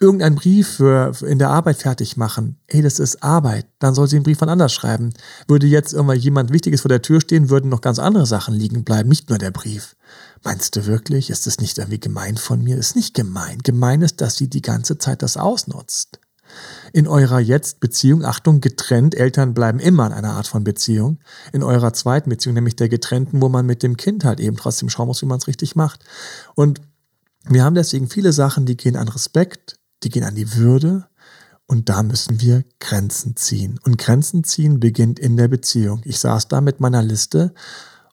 Irgendein 0.00 0.34
Brief 0.34 0.76
für, 0.76 1.12
in 1.26 1.38
der 1.38 1.50
Arbeit 1.50 1.78
fertig 1.78 2.16
machen. 2.16 2.58
Hey, 2.68 2.82
das 2.82 2.98
ist 2.98 3.22
Arbeit. 3.22 3.66
Dann 3.78 3.94
soll 3.94 4.08
sie 4.08 4.16
einen 4.16 4.24
Brief 4.24 4.38
von 4.38 4.48
anders 4.48 4.72
schreiben. 4.72 5.14
Würde 5.48 5.66
jetzt 5.66 5.92
irgendwann 5.92 6.18
jemand 6.18 6.52
Wichtiges 6.52 6.82
vor 6.82 6.88
der 6.90 7.02
Tür 7.02 7.20
stehen, 7.20 7.50
würden 7.50 7.70
noch 7.70 7.80
ganz 7.80 7.98
andere 7.98 8.26
Sachen 8.26 8.54
liegen 8.54 8.84
bleiben, 8.84 9.08
nicht 9.08 9.30
nur 9.30 9.38
der 9.38 9.50
Brief. 9.50 9.96
Meinst 10.44 10.76
du 10.76 10.86
wirklich? 10.86 11.30
Ist 11.30 11.46
das 11.46 11.58
nicht 11.58 11.78
irgendwie 11.78 12.00
gemein 12.00 12.36
von 12.36 12.62
mir? 12.62 12.76
Ist 12.76 12.96
nicht 12.96 13.14
gemein. 13.14 13.58
Gemein 13.62 14.02
ist, 14.02 14.20
dass 14.20 14.36
sie 14.36 14.48
die 14.48 14.62
ganze 14.62 14.98
Zeit 14.98 15.22
das 15.22 15.36
ausnutzt 15.36 16.20
in 16.92 17.06
eurer 17.06 17.40
jetzt 17.40 17.80
Beziehung, 17.80 18.24
Achtung, 18.24 18.60
getrennt, 18.60 19.14
Eltern 19.14 19.54
bleiben 19.54 19.78
immer 19.78 20.06
in 20.06 20.12
einer 20.12 20.34
Art 20.34 20.46
von 20.46 20.64
Beziehung, 20.64 21.18
in 21.52 21.62
eurer 21.62 21.92
zweiten 21.92 22.30
Beziehung, 22.30 22.54
nämlich 22.54 22.76
der 22.76 22.88
getrennten, 22.88 23.42
wo 23.42 23.48
man 23.48 23.66
mit 23.66 23.82
dem 23.82 23.96
Kind 23.96 24.24
halt 24.24 24.40
eben 24.40 24.56
trotzdem 24.56 24.88
schauen 24.88 25.08
muss, 25.08 25.22
wie 25.22 25.26
man 25.26 25.38
es 25.38 25.46
richtig 25.46 25.76
macht. 25.76 26.04
Und 26.54 26.80
wir 27.48 27.64
haben 27.64 27.74
deswegen 27.74 28.08
viele 28.08 28.32
Sachen, 28.32 28.66
die 28.66 28.76
gehen 28.76 28.96
an 28.96 29.08
Respekt, 29.08 29.75
die 30.02 30.08
gehen 30.08 30.24
an 30.24 30.34
die 30.34 30.54
Würde, 30.54 31.08
und 31.66 31.88
da 31.88 32.02
müssen 32.02 32.40
wir 32.40 32.64
Grenzen 32.78 33.36
ziehen. 33.36 33.80
Und 33.82 33.98
Grenzen 33.98 34.44
ziehen 34.44 34.78
beginnt 34.78 35.18
in 35.18 35.36
der 35.36 35.48
Beziehung. 35.48 36.00
Ich 36.04 36.20
saß 36.20 36.48
da 36.48 36.60
mit 36.60 36.80
meiner 36.80 37.02
Liste 37.02 37.52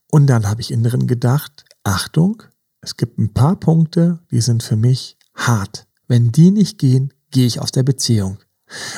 und 0.10 0.28
dann 0.28 0.50
habe 0.50 0.62
ich 0.62 0.72
innen 0.72 0.84
drin 0.84 1.08
gedacht, 1.08 1.66
Achtung, 1.84 2.44
es 2.82 2.98
gibt 2.98 3.20
ein 3.20 3.34
paar 3.34 3.60
Punkte, 3.60 4.20
die 4.32 4.42
sind 4.42 4.64
für 4.64 4.76
mich 4.76 5.18
hart. 5.36 5.88
Wenn 6.08 6.32
die 6.32 6.52
nicht 6.52 6.80
gehen, 6.80 7.14
gehe 7.32 7.46
ich 7.46 7.60
aus 7.60 7.72
der 7.72 7.84
Beziehung. 7.84 8.40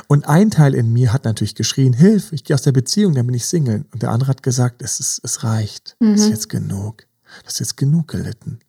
Und 0.08 0.28
ein 0.28 0.52
Teil 0.52 0.74
in 0.74 0.94
mir 0.94 1.12
hat 1.12 1.26
natürlich 1.26 1.56
geschrien, 1.56 1.94
Hilf, 1.94 2.32
ich 2.32 2.46
gehe 2.46 2.56
aus 2.56 2.62
der 2.62 2.72
Beziehung, 2.72 3.14
dann 3.14 3.26
bin 3.26 3.36
ich 3.36 3.46
Single. 3.46 3.86
Und 3.92 4.04
der 4.04 4.12
andere 4.12 4.30
hat 4.30 4.44
gesagt, 4.44 4.82
es, 4.82 5.00
ist, 5.00 5.20
es 5.24 5.44
reicht, 5.44 5.98
mhm. 6.00 6.14
ist 6.14 6.30
jetzt 6.30 6.50
genug. 6.50 7.08
Das 7.44 7.54
ist 7.54 7.60
jetzt 7.60 7.78
genug 7.78 8.08
gelitten. 8.08 8.60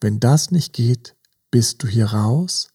Wenn 0.00 0.20
das 0.20 0.50
nicht 0.50 0.74
geht, 0.74 1.16
bist 1.50 1.82
du 1.82 1.86
hier 1.86 2.06
raus. 2.06 2.68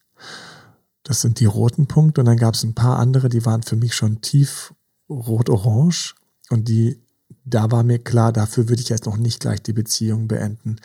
Das 1.06 1.22
sind 1.22 1.40
die 1.40 1.46
roten 1.46 1.88
Punkte. 1.88 2.22
Und 2.22 2.26
dann 2.26 2.38
gab 2.38 2.56
es 2.56 2.64
ein 2.64 2.74
paar 2.74 3.00
andere, 3.00 3.30
die 3.30 3.46
waren 3.46 3.64
für 3.64 3.78
mich 3.78 3.94
schon 3.94 4.20
tief 4.22 4.74
rot-orange. 5.08 6.16
Und 6.50 6.68
die, 6.68 7.00
da 7.46 7.72
war 7.72 7.84
mir 7.84 8.00
klar, 8.00 8.34
dafür 8.34 8.68
würde 8.68 8.82
ich 8.82 8.90
jetzt 8.90 9.06
noch 9.06 9.18
nicht 9.18 9.40
gleich 9.40 9.62
die 9.62 9.74
Beziehung 9.74 10.28
beenden. 10.28 10.78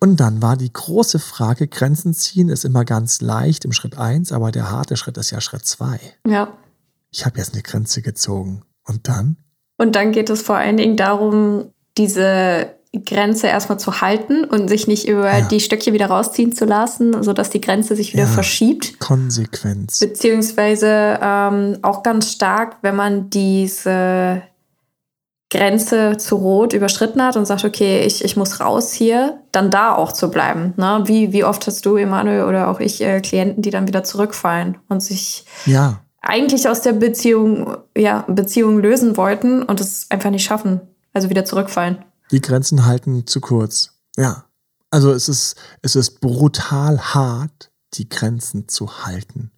Und 0.00 0.20
dann 0.20 0.42
war 0.42 0.56
die 0.56 0.72
große 0.72 1.18
Frage, 1.18 1.66
Grenzen 1.66 2.14
ziehen 2.14 2.50
ist 2.50 2.64
immer 2.64 2.84
ganz 2.84 3.20
leicht 3.20 3.64
im 3.64 3.72
Schritt 3.72 3.98
eins, 3.98 4.30
aber 4.30 4.52
der 4.52 4.70
harte 4.70 4.96
Schritt 4.96 5.16
ist 5.16 5.30
ja 5.30 5.40
Schritt 5.40 5.64
zwei. 5.64 5.98
Ja. 6.26 6.56
Ich 7.10 7.24
habe 7.26 7.38
jetzt 7.38 7.54
eine 7.54 7.62
Grenze 7.62 8.02
gezogen. 8.02 8.62
Und 8.84 9.08
dann? 9.08 9.38
Und 9.78 9.96
dann 9.96 10.12
geht 10.12 10.30
es 10.30 10.42
vor 10.42 10.56
allen 10.56 10.76
Dingen 10.76 10.96
darum, 10.96 11.72
diese 11.96 12.77
Grenze 13.04 13.48
erstmal 13.48 13.78
zu 13.78 14.00
halten 14.00 14.44
und 14.44 14.68
sich 14.68 14.86
nicht 14.86 15.06
über 15.06 15.38
ja. 15.38 15.40
die 15.42 15.60
Stöckchen 15.60 15.92
wieder 15.92 16.06
rausziehen 16.06 16.52
zu 16.52 16.64
lassen, 16.64 17.22
sodass 17.22 17.50
die 17.50 17.60
Grenze 17.60 17.94
sich 17.94 18.14
wieder 18.14 18.24
ja. 18.24 18.28
verschiebt. 18.28 18.98
Konsequenz. 18.98 19.98
Beziehungsweise 20.00 21.18
ähm, 21.20 21.78
auch 21.82 22.02
ganz 22.02 22.32
stark, 22.32 22.78
wenn 22.80 22.96
man 22.96 23.28
diese 23.28 24.42
Grenze 25.50 26.18
zu 26.18 26.36
Rot 26.36 26.72
überschritten 26.72 27.22
hat 27.22 27.36
und 27.36 27.46
sagt, 27.46 27.64
okay, 27.64 28.02
ich, 28.04 28.24
ich 28.24 28.36
muss 28.36 28.60
raus 28.60 28.92
hier, 28.92 29.40
dann 29.52 29.70
da 29.70 29.94
auch 29.94 30.12
zu 30.12 30.30
bleiben. 30.30 30.74
Ne? 30.76 31.02
Wie, 31.04 31.32
wie 31.32 31.44
oft 31.44 31.66
hast 31.66 31.84
du, 31.86 31.96
Emanuel, 31.96 32.44
oder 32.44 32.68
auch 32.68 32.80
ich, 32.80 33.00
äh, 33.00 33.20
Klienten, 33.20 33.62
die 33.62 33.70
dann 33.70 33.88
wieder 33.88 34.04
zurückfallen 34.04 34.78
und 34.88 35.02
sich 35.02 35.46
ja. 35.64 36.00
eigentlich 36.20 36.68
aus 36.68 36.82
der 36.82 36.92
Beziehung, 36.92 37.76
ja, 37.96 38.24
Beziehung 38.28 38.78
lösen 38.78 39.16
wollten 39.16 39.62
und 39.62 39.80
es 39.80 40.10
einfach 40.10 40.30
nicht 40.30 40.44
schaffen. 40.44 40.80
Also 41.14 41.30
wieder 41.30 41.46
zurückfallen. 41.46 42.04
Die 42.30 42.40
Grenzen 42.40 42.86
halten 42.86 43.26
zu 43.26 43.40
kurz. 43.40 43.90
Ja. 44.16 44.44
Also 44.90 45.12
es 45.12 45.28
ist, 45.28 45.56
es 45.82 45.96
ist 45.96 46.20
brutal 46.20 46.98
hart, 46.98 47.70
die 47.94 48.08
Grenzen 48.08 48.68
zu 48.68 49.04
halten. 49.04 49.50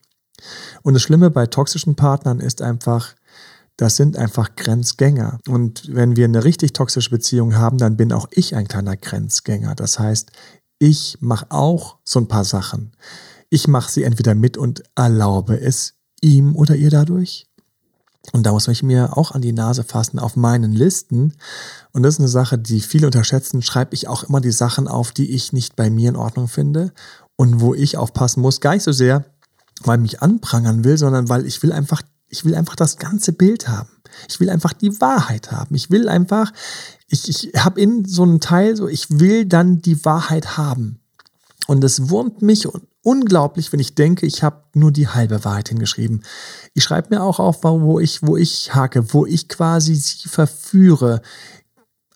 Und 0.82 0.94
das 0.94 1.02
Schlimme 1.02 1.30
bei 1.30 1.46
toxischen 1.46 1.94
Partnern 1.94 2.40
ist 2.40 2.62
einfach, 2.62 3.14
das 3.76 3.96
sind 3.96 4.16
einfach 4.16 4.56
Grenzgänger. 4.56 5.38
Und 5.48 5.94
wenn 5.94 6.16
wir 6.16 6.24
eine 6.24 6.44
richtig 6.44 6.72
toxische 6.72 7.10
Beziehung 7.10 7.56
haben, 7.56 7.78
dann 7.78 7.96
bin 7.96 8.12
auch 8.12 8.28
ich 8.30 8.54
ein 8.54 8.68
kleiner 8.68 8.96
Grenzgänger. 8.96 9.74
Das 9.74 9.98
heißt, 9.98 10.32
ich 10.78 11.18
mache 11.20 11.46
auch 11.50 11.98
so 12.04 12.20
ein 12.20 12.28
paar 12.28 12.44
Sachen. 12.44 12.92
Ich 13.50 13.68
mache 13.68 13.90
sie 13.90 14.04
entweder 14.04 14.34
mit 14.34 14.56
und 14.56 14.82
erlaube 14.94 15.60
es 15.60 15.94
ihm 16.20 16.56
oder 16.56 16.76
ihr 16.76 16.90
dadurch. 16.90 17.46
Und 18.32 18.44
da 18.44 18.52
muss 18.52 18.68
ich 18.68 18.82
mir 18.82 19.16
auch 19.16 19.32
an 19.32 19.42
die 19.42 19.52
Nase 19.52 19.82
fassen 19.82 20.18
auf 20.18 20.36
meinen 20.36 20.72
Listen. 20.72 21.34
Und 21.92 22.02
das 22.02 22.14
ist 22.14 22.20
eine 22.20 22.28
Sache, 22.28 22.58
die 22.58 22.80
viele 22.80 23.06
unterschätzen. 23.06 23.62
Schreibe 23.62 23.94
ich 23.94 24.08
auch 24.08 24.24
immer 24.24 24.40
die 24.40 24.52
Sachen 24.52 24.88
auf, 24.88 25.10
die 25.12 25.30
ich 25.30 25.52
nicht 25.52 25.74
bei 25.74 25.90
mir 25.90 26.10
in 26.10 26.16
Ordnung 26.16 26.46
finde 26.46 26.92
und 27.36 27.60
wo 27.60 27.74
ich 27.74 27.96
aufpassen 27.96 28.42
muss. 28.42 28.60
Gar 28.60 28.74
nicht 28.74 28.84
so 28.84 28.92
sehr, 28.92 29.24
weil 29.82 29.98
ich 29.98 30.02
mich 30.02 30.22
anprangern 30.22 30.84
will, 30.84 30.98
sondern 30.98 31.28
weil 31.28 31.46
ich 31.46 31.62
will 31.62 31.72
einfach 31.72 32.02
ich 32.30 32.44
will 32.44 32.54
einfach 32.54 32.76
das 32.76 32.96
ganze 32.96 33.32
Bild 33.32 33.68
haben. 33.68 33.90
Ich 34.28 34.40
will 34.40 34.50
einfach 34.50 34.72
die 34.72 35.00
Wahrheit 35.00 35.50
haben. 35.50 35.74
Ich 35.74 35.90
will 35.90 36.08
einfach, 36.08 36.52
ich, 37.08 37.28
ich 37.28 37.52
habe 37.56 37.80
in 37.80 38.04
so 38.04 38.22
einem 38.22 38.40
Teil 38.40 38.76
so, 38.76 38.88
ich 38.88 39.06
will 39.10 39.44
dann 39.44 39.82
die 39.82 40.04
Wahrheit 40.04 40.56
haben. 40.56 41.00
Und 41.66 41.84
es 41.84 42.08
wurmt 42.08 42.40
mich 42.40 42.66
unglaublich, 43.02 43.72
wenn 43.72 43.80
ich 43.80 43.94
denke, 43.94 44.26
ich 44.26 44.42
habe 44.42 44.62
nur 44.74 44.92
die 44.92 45.08
halbe 45.08 45.44
Wahrheit 45.44 45.68
hingeschrieben. 45.70 46.22
Ich 46.74 46.84
schreibe 46.84 47.14
mir 47.14 47.22
auch 47.22 47.38
auf, 47.38 47.62
wo 47.62 47.98
ich, 47.98 48.22
wo 48.22 48.36
ich 48.36 48.74
hake, 48.74 49.12
wo 49.14 49.26
ich 49.26 49.48
quasi 49.48 49.94
sie 49.94 50.28
verführe, 50.28 51.22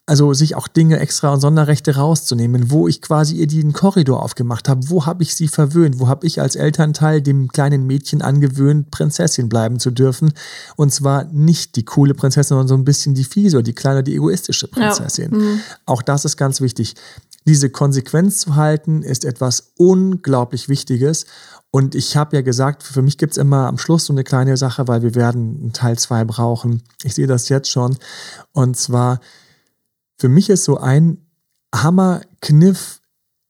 also 0.07 0.35
sich 0.35 0.55
auch 0.55 0.68
Dinge 0.68 0.99
extra 0.99 1.32
und 1.32 1.41
Sonderrechte 1.41 1.97
rauszunehmen, 1.97 2.70
wo 2.70 2.89
ich 2.89 3.01
quasi 3.01 3.37
ihr 3.37 3.47
den 3.47 3.72
Korridor 3.72 4.22
aufgemacht 4.22 4.68
habe, 4.68 4.91
wo 4.91 5.07
habe 5.07 5.22
ich 5.22 5.35
sie 5.35 5.49
verwöhnt, 5.49 5.99
wo 5.99 6.09
habe 6.09 6.26
ich 6.26 6.43
als 6.43 6.57
Elternteil 6.57 7.22
dem 7.22 7.49
kleinen 7.49 7.87
Mädchen 7.87 8.20
angewöhnt, 8.20 8.91
Prinzessin 8.91 9.49
bleiben 9.49 9.78
zu 9.78 9.91
dürfen. 9.91 10.35
Und 10.76 10.93
zwar 10.93 11.24
nicht 11.24 11.76
die 11.76 11.87
coole 11.87 12.12
Prinzessin, 12.12 12.51
sondern 12.51 12.68
so 12.68 12.74
ein 12.74 12.85
bisschen 12.85 13.14
die 13.14 13.24
fiese 13.24 13.57
oder 13.57 13.64
die 13.64 13.72
kleine, 13.72 14.03
die 14.03 14.14
egoistische 14.14 14.68
Prinzessin. 14.68 15.30
Ja. 15.32 15.39
Mhm. 15.39 15.61
Auch 15.87 16.03
das 16.03 16.26
ist 16.26 16.37
ganz 16.37 16.61
wichtig. 16.61 16.95
Diese 17.47 17.69
Konsequenz 17.71 18.39
zu 18.39 18.57
halten, 18.57 19.03
ist 19.03 19.25
etwas 19.25 19.73
unglaublich 19.77 20.69
Wichtiges. 20.69 21.27
Und 21.71 21.95
ich 21.95 22.17
habe 22.17 22.37
ja 22.37 22.43
gesagt, 22.43 22.83
für 22.83 23.03
mich 23.03 23.19
gibt 23.19 23.33
es 23.33 23.37
immer 23.37 23.67
am 23.67 23.79
Schluss 23.79 24.07
so 24.07 24.13
eine 24.13 24.25
kleine 24.25 24.57
Sache, 24.57 24.89
weil 24.89 25.03
wir 25.03 25.15
werden 25.15 25.73
Teil 25.73 25.99
zwei 25.99 26.25
brauchen. 26.25 26.83
Ich 27.03 27.15
sehe 27.15 27.27
das 27.27 27.49
jetzt 27.49 27.71
schon. 27.71 27.97
Und 28.53 28.77
zwar, 28.77 29.21
für 30.17 30.29
mich 30.29 30.49
ist 30.49 30.65
so 30.65 30.79
ein 30.79 31.19
Hammerkniff, 31.75 33.01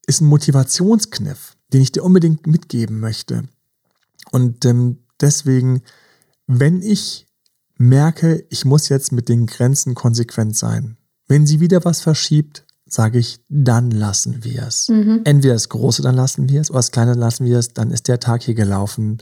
ist 0.07 0.21
ein 0.21 0.27
Motivationskniff, 0.27 1.55
den 1.71 1.81
ich 1.81 1.91
dir 1.91 2.03
unbedingt 2.03 2.47
mitgeben 2.47 2.99
möchte. 2.99 3.43
Und 4.31 4.65
ähm, 4.65 5.05
deswegen, 5.21 5.83
wenn 6.47 6.81
ich 6.81 7.27
merke, 7.77 8.45
ich 8.49 8.65
muss 8.65 8.89
jetzt 8.89 9.11
mit 9.11 9.29
den 9.29 9.45
Grenzen 9.45 9.95
konsequent 9.95 10.57
sein, 10.57 10.97
wenn 11.27 11.45
sie 11.45 11.59
wieder 11.59 11.85
was 11.85 12.01
verschiebt, 12.01 12.64
sage 12.87 13.19
ich, 13.19 13.39
dann 13.49 13.91
lassen 13.91 14.43
wir 14.43 14.63
es. 14.63 14.89
Mhm. 14.89 15.21
Entweder 15.23 15.53
das 15.53 15.69
Große, 15.69 16.01
dann 16.01 16.15
lassen 16.15 16.49
wir 16.49 16.61
es, 16.61 16.69
oder 16.69 16.79
das 16.79 16.91
Kleine, 16.91 17.11
dann 17.11 17.19
lassen 17.19 17.45
wir 17.45 17.57
es, 17.57 17.73
dann 17.73 17.91
ist 17.91 18.07
der 18.07 18.19
Tag 18.19 18.43
hier 18.43 18.55
gelaufen. 18.55 19.17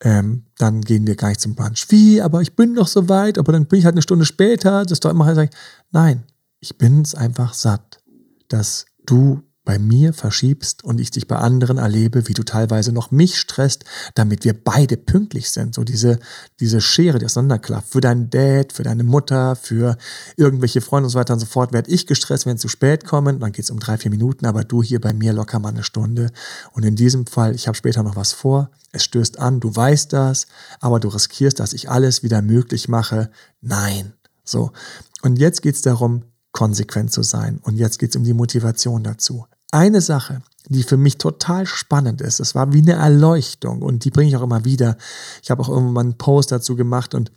Ähm, 0.00 0.44
dann 0.58 0.82
gehen 0.82 1.06
wir 1.06 1.16
gar 1.16 1.28
nicht 1.28 1.40
zum 1.40 1.54
Brunch. 1.54 1.86
Wie? 1.88 2.20
Aber 2.20 2.40
ich 2.42 2.54
bin 2.54 2.74
noch 2.74 2.86
so 2.86 3.08
weit, 3.08 3.38
aber 3.38 3.52
dann 3.52 3.66
bin 3.66 3.78
ich 3.78 3.84
halt 3.84 3.94
eine 3.94 4.02
Stunde 4.02 4.26
später. 4.26 4.82
Das 4.82 4.92
ist 4.92 5.04
doch 5.04 5.10
immer 5.10 5.24
halt, 5.24 5.50
nein, 5.90 6.24
ich 6.60 6.78
bin 6.78 7.02
es 7.02 7.14
einfach 7.14 7.54
satt, 7.54 8.00
dass 8.48 8.86
du 9.06 9.42
bei 9.68 9.78
mir 9.78 10.14
verschiebst 10.14 10.82
und 10.82 10.98
ich 10.98 11.10
dich 11.10 11.28
bei 11.28 11.36
anderen 11.36 11.76
erlebe, 11.76 12.26
wie 12.26 12.32
du 12.32 12.42
teilweise 12.42 12.90
noch 12.90 13.10
mich 13.10 13.38
stresst, 13.38 13.84
damit 14.14 14.42
wir 14.44 14.54
beide 14.54 14.96
pünktlich 14.96 15.50
sind. 15.50 15.74
So 15.74 15.84
diese, 15.84 16.20
diese 16.58 16.80
Schere, 16.80 17.18
die 17.18 17.26
auseinanderklafft. 17.26 17.90
Für 17.90 18.00
deinen 18.00 18.30
Dad, 18.30 18.72
für 18.72 18.82
deine 18.82 19.04
Mutter, 19.04 19.56
für 19.56 19.98
irgendwelche 20.38 20.80
Freunde 20.80 21.08
und 21.08 21.10
so 21.10 21.18
weiter 21.18 21.34
und 21.34 21.40
so 21.40 21.44
fort, 21.44 21.74
werde 21.74 21.90
ich 21.90 22.06
gestresst, 22.06 22.46
wenn 22.46 22.56
sie 22.56 22.62
zu 22.62 22.68
spät 22.68 23.04
kommen. 23.04 23.40
Dann 23.40 23.52
geht 23.52 23.66
es 23.66 23.70
um 23.70 23.78
drei, 23.78 23.98
vier 23.98 24.10
Minuten, 24.10 24.46
aber 24.46 24.64
du 24.64 24.82
hier 24.82 25.02
bei 25.02 25.12
mir 25.12 25.34
locker 25.34 25.58
mal 25.58 25.68
eine 25.68 25.84
Stunde. 25.84 26.30
Und 26.72 26.86
in 26.86 26.96
diesem 26.96 27.26
Fall, 27.26 27.54
ich 27.54 27.68
habe 27.68 27.76
später 27.76 28.02
noch 28.02 28.16
was 28.16 28.32
vor. 28.32 28.70
Es 28.92 29.04
stößt 29.04 29.38
an, 29.38 29.60
du 29.60 29.76
weißt 29.76 30.14
das, 30.14 30.46
aber 30.80 30.98
du 30.98 31.08
riskierst, 31.08 31.60
dass 31.60 31.74
ich 31.74 31.90
alles 31.90 32.22
wieder 32.22 32.40
möglich 32.40 32.88
mache. 32.88 33.28
Nein. 33.60 34.14
So. 34.44 34.70
Und 35.20 35.38
jetzt 35.38 35.60
geht 35.60 35.74
es 35.74 35.82
darum, 35.82 36.22
konsequent 36.52 37.12
zu 37.12 37.22
sein. 37.22 37.60
Und 37.62 37.76
jetzt 37.76 37.98
geht 37.98 38.10
es 38.10 38.16
um 38.16 38.24
die 38.24 38.32
Motivation 38.32 39.04
dazu. 39.04 39.44
Eine 39.70 40.00
Sache, 40.00 40.42
die 40.68 40.82
für 40.82 40.96
mich 40.96 41.18
total 41.18 41.66
spannend 41.66 42.20
ist, 42.20 42.40
es 42.40 42.54
war 42.54 42.72
wie 42.72 42.80
eine 42.80 42.94
Erleuchtung 42.94 43.82
und 43.82 44.04
die 44.04 44.10
bringe 44.10 44.28
ich 44.28 44.36
auch 44.36 44.42
immer 44.42 44.64
wieder. 44.64 44.96
Ich 45.42 45.50
habe 45.50 45.62
auch 45.62 45.68
irgendwann 45.68 46.06
einen 46.06 46.18
Post 46.18 46.52
dazu 46.52 46.74
gemacht 46.74 47.14
und 47.14 47.30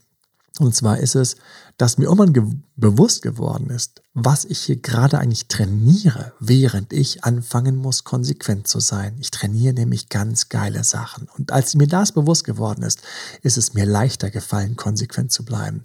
Und 0.62 0.76
zwar 0.76 1.00
ist 1.00 1.16
es, 1.16 1.38
dass 1.78 1.98
mir 1.98 2.06
irgendwann 2.06 2.34
ge 2.34 2.44
bewusst 2.76 3.24
geworden 3.24 3.72
ist, 3.72 4.04
was 4.14 4.46
ich 4.46 4.60
hier 4.60 4.76
gerade 4.76 5.18
eigentlich 5.18 5.48
trainiere, 5.48 6.34
während 6.40 6.94
ich 6.94 7.24
anfangen 7.24 7.76
muss, 7.76 8.04
konsequent 8.04 8.68
zu 8.68 8.80
sein. 8.80 9.16
Ich 9.20 9.32
trainiere 9.32 9.74
nämlich 9.74 10.10
ganz 10.10 10.50
geile 10.50 10.84
Sachen. 10.84 11.28
Und 11.36 11.52
als 11.52 11.74
mir 11.74 11.88
das 11.88 12.12
bewusst 12.12 12.44
geworden 12.44 12.84
ist, 12.84 13.02
ist 13.42 13.58
es 13.58 13.74
mir 13.74 13.86
leichter 13.86 14.30
gefallen, 14.30 14.76
konsequent 14.76 15.32
zu 15.32 15.44
bleiben. 15.44 15.84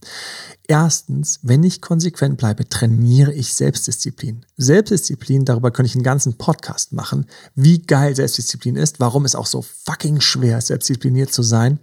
Erstens, 0.66 1.41
wenn 1.43 1.64
ich 1.64 1.81
konsequent 1.81 2.37
bleibe, 2.37 2.68
trainiere 2.68 3.33
ich 3.33 3.55
Selbstdisziplin. 3.55 4.45
Selbstdisziplin, 4.59 5.47
darüber 5.47 5.70
könnte 5.70 5.89
ich 5.89 5.97
einen 5.97 6.05
ganzen 6.05 6.37
Podcast 6.37 6.93
machen, 6.93 7.27
wie 7.55 7.81
geil 7.81 8.14
Selbstdisziplin 8.14 8.77
ist, 8.77 9.01
warum 9.01 9.24
es 9.24 9.35
auch 9.35 9.47
so 9.47 9.62
fucking 9.62 10.20
schwer 10.20 10.59
ist, 10.59 10.66
selbstdiszipliniert 10.66 11.33
zu 11.33 11.43
sein 11.43 11.79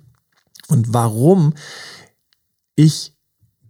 und 0.68 0.94
warum 0.94 1.54
ich, 2.76 3.16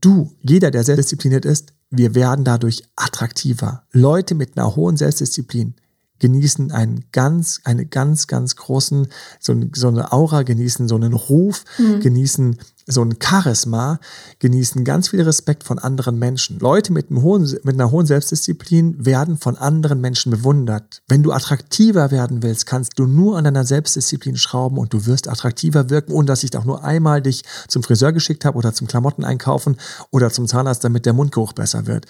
du, 0.01 0.31
jeder, 0.41 0.71
der 0.71 0.83
selbstdiszipliniert 0.83 1.45
ist, 1.45 1.73
wir 1.89 2.15
werden 2.15 2.43
dadurch 2.43 2.83
attraktiver. 2.95 3.83
Leute 3.91 4.35
mit 4.35 4.57
einer 4.57 4.75
hohen 4.75 4.97
Selbstdisziplin 4.97 5.75
genießen 6.19 6.71
einen 6.71 7.05
ganz, 7.11 7.61
eine 7.65 7.85
ganz, 7.85 8.27
ganz 8.27 8.55
großen, 8.55 9.07
so, 9.39 9.55
so 9.73 9.87
eine 9.89 10.11
Aura, 10.11 10.43
genießen 10.43 10.87
so 10.87 10.95
einen 10.95 11.13
Ruf, 11.13 11.65
mhm. 11.77 11.99
genießen 11.99 12.57
so 12.85 13.03
ein 13.03 13.15
Charisma, 13.21 13.99
genießen 14.39 14.83
ganz 14.83 15.09
viel 15.09 15.21
Respekt 15.21 15.63
von 15.63 15.79
anderen 15.79 16.19
Menschen. 16.19 16.59
Leute 16.59 16.91
mit, 16.91 17.09
hohen, 17.09 17.43
mit 17.63 17.75
einer 17.75 17.91
hohen 17.91 18.05
Selbstdisziplin 18.05 19.05
werden 19.05 19.37
von 19.37 19.57
anderen 19.57 20.01
Menschen 20.01 20.31
bewundert. 20.31 21.01
Wenn 21.07 21.23
du 21.23 21.31
attraktiver 21.31 22.11
werden 22.11 22.43
willst, 22.43 22.65
kannst 22.65 22.99
du 22.99 23.05
nur 23.05 23.37
an 23.37 23.45
deiner 23.45 23.65
Selbstdisziplin 23.65 24.37
schrauben 24.37 24.77
und 24.77 24.93
du 24.93 25.05
wirst 25.05 25.27
attraktiver 25.27 25.89
wirken, 25.89 26.11
ohne 26.11 26.25
dass 26.25 26.43
ich 26.43 26.55
auch 26.57 26.65
nur 26.65 26.83
einmal 26.83 27.21
dich 27.21 27.43
zum 27.67 27.83
Friseur 27.83 28.11
geschickt 28.11 28.45
habe 28.45 28.57
oder 28.57 28.73
zum 28.73 28.87
Klamotten 28.87 29.23
einkaufen 29.23 29.77
oder 30.11 30.29
zum 30.29 30.47
Zahnarzt, 30.47 30.83
damit 30.83 31.05
der 31.05 31.13
Mundgeruch 31.13 31.53
besser 31.53 31.87
wird. 31.87 32.05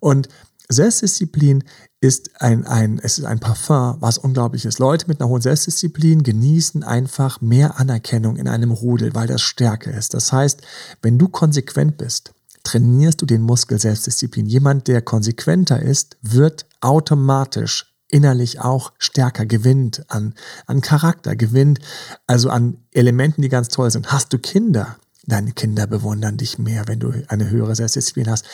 Und 0.00 0.28
Selbstdisziplin 0.72 1.64
ist 2.00 2.40
ein, 2.40 2.64
ein, 2.64 3.00
es 3.02 3.18
ist 3.18 3.24
ein 3.24 3.40
Parfum, 3.40 3.96
was 3.98 4.18
unglaublich 4.18 4.64
ist. 4.64 4.78
Leute 4.78 5.08
mit 5.08 5.20
einer 5.20 5.28
hohen 5.28 5.42
Selbstdisziplin 5.42 6.22
genießen 6.22 6.84
einfach 6.84 7.40
mehr 7.40 7.78
Anerkennung 7.78 8.36
in 8.36 8.48
einem 8.48 8.70
Rudel, 8.70 9.14
weil 9.14 9.26
das 9.26 9.42
Stärke 9.42 9.90
ist. 9.90 10.14
Das 10.14 10.32
heißt, 10.32 10.62
wenn 11.02 11.18
du 11.18 11.28
konsequent 11.28 11.98
bist, 11.98 12.32
trainierst 12.62 13.20
du 13.20 13.26
den 13.26 13.42
Muskel 13.42 13.80
Selbstdisziplin. 13.80 14.46
Jemand, 14.46 14.86
der 14.86 15.02
konsequenter 15.02 15.82
ist, 15.82 16.16
wird 16.22 16.66
automatisch 16.80 17.92
innerlich 18.08 18.60
auch 18.60 18.92
stärker 18.98 19.46
gewinnt 19.46 20.04
an, 20.08 20.34
an 20.66 20.80
Charakter, 20.80 21.34
gewinnt 21.34 21.80
also 22.26 22.48
an 22.48 22.78
Elementen, 22.92 23.42
die 23.42 23.48
ganz 23.48 23.68
toll 23.68 23.90
sind. 23.90 24.12
Hast 24.12 24.32
du 24.32 24.38
Kinder? 24.38 24.96
Deine 25.26 25.52
Kinder 25.52 25.86
bewundern 25.86 26.36
dich 26.36 26.58
mehr, 26.58 26.86
wenn 26.86 27.00
du 27.00 27.12
eine 27.28 27.50
höhere 27.50 27.74
Selbstdisziplin 27.74 28.30
hast 28.30 28.46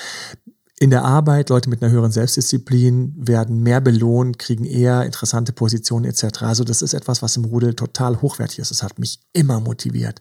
in 0.79 0.91
der 0.91 1.05
Arbeit, 1.05 1.49
Leute 1.49 1.71
mit 1.71 1.83
einer 1.83 1.91
höheren 1.91 2.13
Selbstdisziplin 2.13 3.15
werden 3.17 3.63
mehr 3.63 3.81
belohnt, 3.81 4.39
kriegen 4.39 4.67
eher 4.67 5.05
interessante 5.05 5.53
Positionen 5.53 6.05
etc. 6.05 6.43
Also 6.43 6.65
das 6.65 6.83
ist 6.83 6.93
etwas, 6.93 7.23
was 7.23 7.37
im 7.37 7.47
Rudel 7.47 7.75
total 7.75 8.21
hochwertig 8.21 8.59
ist. 8.59 8.71
Das 8.71 8.83
hat 8.83 8.99
mich 8.99 9.21
immer 9.33 9.59
motiviert. 9.61 10.21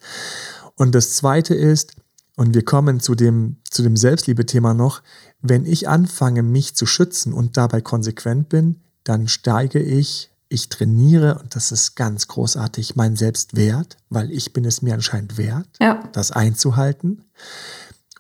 Und 0.76 0.96
das 0.96 1.16
Zweite 1.16 1.56
ist, 1.56 1.96
und 2.38 2.54
wir 2.54 2.64
kommen 2.64 3.00
zu 3.00 3.16
dem, 3.16 3.58
zu 3.70 3.82
dem 3.82 3.98
Selbstliebe-Thema 3.98 4.74
noch, 4.74 5.02
wenn 5.42 5.66
ich 5.66 5.88
anfange, 5.88 6.42
mich 6.42 6.76
zu 6.76 6.86
schützen 6.86 7.34
und 7.34 7.58
dabei 7.58 7.82
konsequent 7.82 8.50
bin, 8.50 8.82
dann 9.04 9.28
steige 9.28 9.80
ich, 9.80 10.32
ich 10.48 10.70
trainiere, 10.70 11.40
und 11.40 11.56
das 11.56 11.72
ist 11.72 11.96
ganz 11.96 12.28
großartig, 12.28 12.96
mein 12.96 13.16
Selbstwert, 13.16 13.98
weil 14.10 14.32
ich 14.32 14.54
bin 14.54 14.66
es 14.66 14.82
mir 14.82 14.94
anscheinend 14.94 15.38
wert, 15.38 15.68
ja. 15.82 16.04
das 16.14 16.32
einzuhalten. 16.32 17.26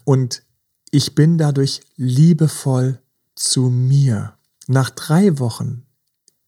Und 0.04 0.44
ich 0.96 1.14
bin 1.14 1.38
dadurch 1.38 1.82
liebevoll 1.98 3.02
zu 3.36 3.64
mir. 3.64 4.36
Nach 4.68 4.90
drei 4.90 5.40
Wochen 5.40 5.86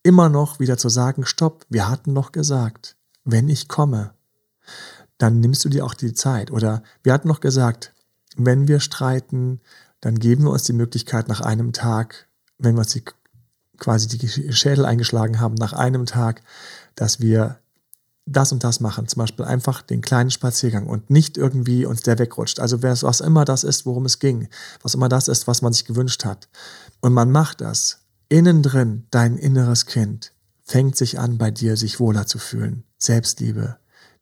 immer 0.03 0.29
noch 0.29 0.61
wieder 0.61 0.77
zu 0.77 0.87
sagen, 0.87 1.25
stopp, 1.25 1.65
wir 1.67 1.89
hatten 1.89 2.13
noch 2.13 2.31
gesagt, 2.31 2.95
wenn 3.25 3.49
ich 3.49 3.67
komme, 3.67 4.13
dann 5.17 5.41
nimmst 5.41 5.65
du 5.65 5.69
dir 5.69 5.83
auch 5.85 5.93
die 5.93 6.13
Zeit. 6.13 6.49
Oder 6.49 6.81
wir 7.03 7.11
hatten 7.11 7.27
noch 7.27 7.41
gesagt, 7.41 7.93
wenn 8.37 8.69
wir 8.69 8.79
streiten, 8.79 9.59
dann 9.99 10.17
geben 10.17 10.45
wir 10.45 10.51
uns 10.51 10.63
die 10.63 10.71
Möglichkeit 10.71 11.27
nach 11.27 11.41
einem 11.41 11.73
Tag, 11.73 12.29
wenn 12.57 12.75
wir 12.75 12.79
uns 12.79 12.93
die, 12.93 13.03
quasi 13.77 14.07
die 14.07 14.53
Schädel 14.53 14.85
eingeschlagen 14.85 15.41
haben, 15.41 15.55
nach 15.55 15.73
einem 15.73 16.05
Tag, 16.05 16.41
dass 16.95 17.19
wir 17.19 17.59
das 18.27 18.51
und 18.51 18.63
das 18.63 18.79
machen. 18.79 19.07
Zum 19.07 19.21
Beispiel 19.21 19.45
einfach 19.45 19.81
den 19.81 20.01
kleinen 20.01 20.29
Spaziergang 20.29 20.85
und 20.85 21.09
nicht 21.09 21.37
irgendwie 21.37 21.85
uns 21.85 22.01
der 22.01 22.19
wegrutscht. 22.19 22.59
Also 22.59 22.83
was 22.83 23.21
immer 23.21 23.45
das 23.45 23.63
ist, 23.63 23.85
worum 23.85 24.05
es 24.05 24.19
ging, 24.19 24.49
was 24.83 24.93
immer 24.93 25.09
das 25.09 25.27
ist, 25.27 25.47
was 25.47 25.61
man 25.61 25.73
sich 25.73 25.85
gewünscht 25.85 26.25
hat. 26.25 26.49
Und 27.01 27.13
man 27.13 27.31
macht 27.31 27.61
das. 27.61 27.99
Innen 28.29 28.61
drin, 28.61 29.07
dein 29.09 29.37
inneres 29.37 29.85
Kind 29.85 30.33
fängt 30.63 30.97
sich 30.97 31.17
an, 31.17 31.37
bei 31.37 31.49
dir 31.49 31.77
sich 31.77 31.99
wohler 31.99 32.27
zu 32.27 32.39
fühlen. 32.39 32.83
Selbstliebe, 32.97 33.77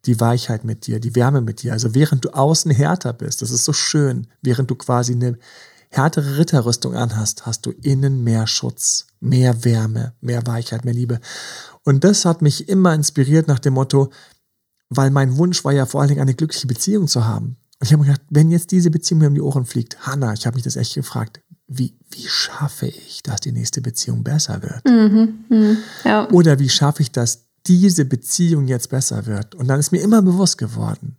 die 0.05 0.19
Weichheit 0.19 0.63
mit 0.63 0.85
dir, 0.85 0.99
die 0.99 1.15
Wärme 1.15 1.41
mit 1.41 1.63
dir. 1.63 1.73
Also 1.73 1.95
während 1.95 2.23
du 2.23 2.29
außen 2.29 2.69
härter 2.69 3.13
bist, 3.13 3.41
das 3.41 3.49
ist 3.49 3.65
so 3.65 3.73
schön, 3.73 4.27
während 4.43 4.69
du 4.69 4.75
quasi 4.75 5.13
eine 5.13 5.39
härtere 5.97 6.37
Ritterrüstung 6.37 6.95
anhast, 6.95 7.45
hast 7.45 7.65
du 7.65 7.71
innen 7.71 8.23
mehr 8.23 8.47
Schutz, 8.47 9.07
mehr 9.19 9.63
Wärme, 9.63 10.13
mehr 10.21 10.45
Weichheit, 10.45 10.85
mehr 10.85 10.93
Liebe. 10.93 11.19
Und 11.83 12.03
das 12.03 12.25
hat 12.25 12.41
mich 12.41 12.69
immer 12.69 12.93
inspiriert 12.93 13.47
nach 13.47 13.59
dem 13.59 13.73
Motto, 13.73 14.11
weil 14.89 15.11
mein 15.11 15.37
Wunsch 15.37 15.63
war 15.63 15.73
ja 15.73 15.85
vor 15.85 16.01
allen 16.01 16.09
Dingen 16.09 16.21
eine 16.21 16.35
glückliche 16.35 16.67
Beziehung 16.67 17.07
zu 17.07 17.25
haben. 17.25 17.57
Und 17.79 17.87
ich 17.87 17.93
habe 17.93 18.03
mir 18.03 18.11
gedacht, 18.11 18.27
wenn 18.29 18.51
jetzt 18.51 18.71
diese 18.71 18.91
Beziehung 18.91 19.19
mir 19.19 19.27
um 19.27 19.35
die 19.35 19.41
Ohren 19.41 19.65
fliegt, 19.65 20.05
Hanna, 20.05 20.33
ich 20.33 20.45
habe 20.45 20.55
mich 20.55 20.63
das 20.63 20.75
echt 20.75 20.95
gefragt, 20.95 21.41
wie, 21.67 21.97
wie 22.11 22.27
schaffe 22.27 22.87
ich, 22.87 23.23
dass 23.23 23.41
die 23.41 23.51
nächste 23.51 23.81
Beziehung 23.81 24.23
besser 24.23 24.61
wird? 24.61 24.85
Mhm, 24.85 25.45
mh, 25.49 25.77
ja. 26.03 26.29
Oder 26.31 26.59
wie 26.59 26.69
schaffe 26.69 27.01
ich, 27.01 27.11
dass 27.11 27.45
diese 27.65 28.05
Beziehung 28.05 28.67
jetzt 28.67 28.89
besser 28.89 29.25
wird? 29.25 29.55
Und 29.55 29.67
dann 29.67 29.79
ist 29.79 29.91
mir 29.91 30.01
immer 30.01 30.21
bewusst 30.21 30.57
geworden, 30.57 31.17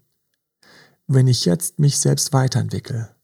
wenn 1.09 1.27
ich 1.27 1.45
jetzt 1.45 1.79
mich 1.79 1.99
selbst 1.99 2.33
weiterentwickle, 2.33 3.16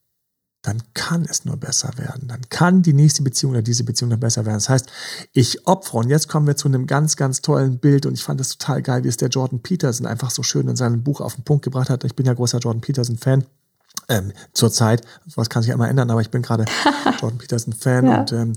dann 0.63 0.81
kann 0.95 1.27
es 1.29 1.45
nur 1.45 1.57
besser 1.57 1.91
werden. 1.97 2.29
Dann 2.29 2.43
kann 2.49 2.83
die 2.83 2.93
nächste 2.93 3.23
Beziehung 3.23 3.53
oder 3.53 3.63
diese 3.63 3.83
Beziehung 3.83 4.11
dann 4.11 4.21
besser 4.21 4.47
werden. 4.47 4.59
Das 4.59 4.69
heißt, 4.69 4.87
ich 5.33 5.67
opfere. 5.67 5.99
Und 5.99 6.09
jetzt 6.09 6.29
kommen 6.29 6.47
wir 6.47 6.57
zu 6.57 6.69
einem 6.69 6.87
ganz, 6.87 7.17
ganz 7.17 7.43
tollen 7.43 7.79
Bild. 7.79 8.07
Und 8.07 8.15
ich 8.15 8.23
fand 8.23 8.41
es 8.41 8.57
total 8.57 8.81
geil, 8.81 9.03
wie 9.03 9.09
es 9.09 9.17
der 9.17 9.29
Jordan 9.29 9.61
Peterson 9.61 10.07
einfach 10.07 10.31
so 10.31 10.45
schön 10.45 10.69
in 10.69 10.77
seinem 10.77 11.03
Buch 11.03 11.21
auf 11.21 11.35
den 11.35 11.45
Punkt 11.45 11.65
gebracht 11.65 11.91
hat. 11.91 12.05
Ich 12.05 12.15
bin 12.15 12.27
ja 12.27 12.35
großer 12.35 12.59
Jordan 12.59 12.81
Peterson-Fan. 12.81 13.45
Ähm, 14.09 14.33
Zurzeit, 14.53 15.03
was 15.35 15.51
kann 15.51 15.63
sich 15.63 15.69
ja 15.69 15.75
immer 15.75 15.89
ändern, 15.89 16.11
aber 16.11 16.21
ich 16.21 16.31
bin 16.31 16.43
gerade 16.43 16.65
Jordan 17.21 17.39
Peterson-Fan 17.39 18.07
ja. 18.07 18.21
und 18.21 18.33
ähm, 18.33 18.53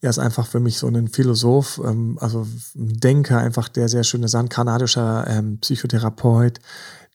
er 0.00 0.10
ist 0.10 0.18
einfach 0.18 0.46
für 0.46 0.60
mich 0.60 0.78
so 0.78 0.88
ein 0.88 1.08
Philosoph, 1.08 1.80
ähm, 1.84 2.18
also 2.20 2.46
ein 2.76 3.00
Denker, 3.00 3.38
einfach 3.38 3.68
der 3.68 3.88
sehr 3.88 4.04
schöne 4.04 4.28
Sand, 4.28 4.50
kanadischer 4.50 5.26
ähm, 5.26 5.58
Psychotherapeut, 5.60 6.60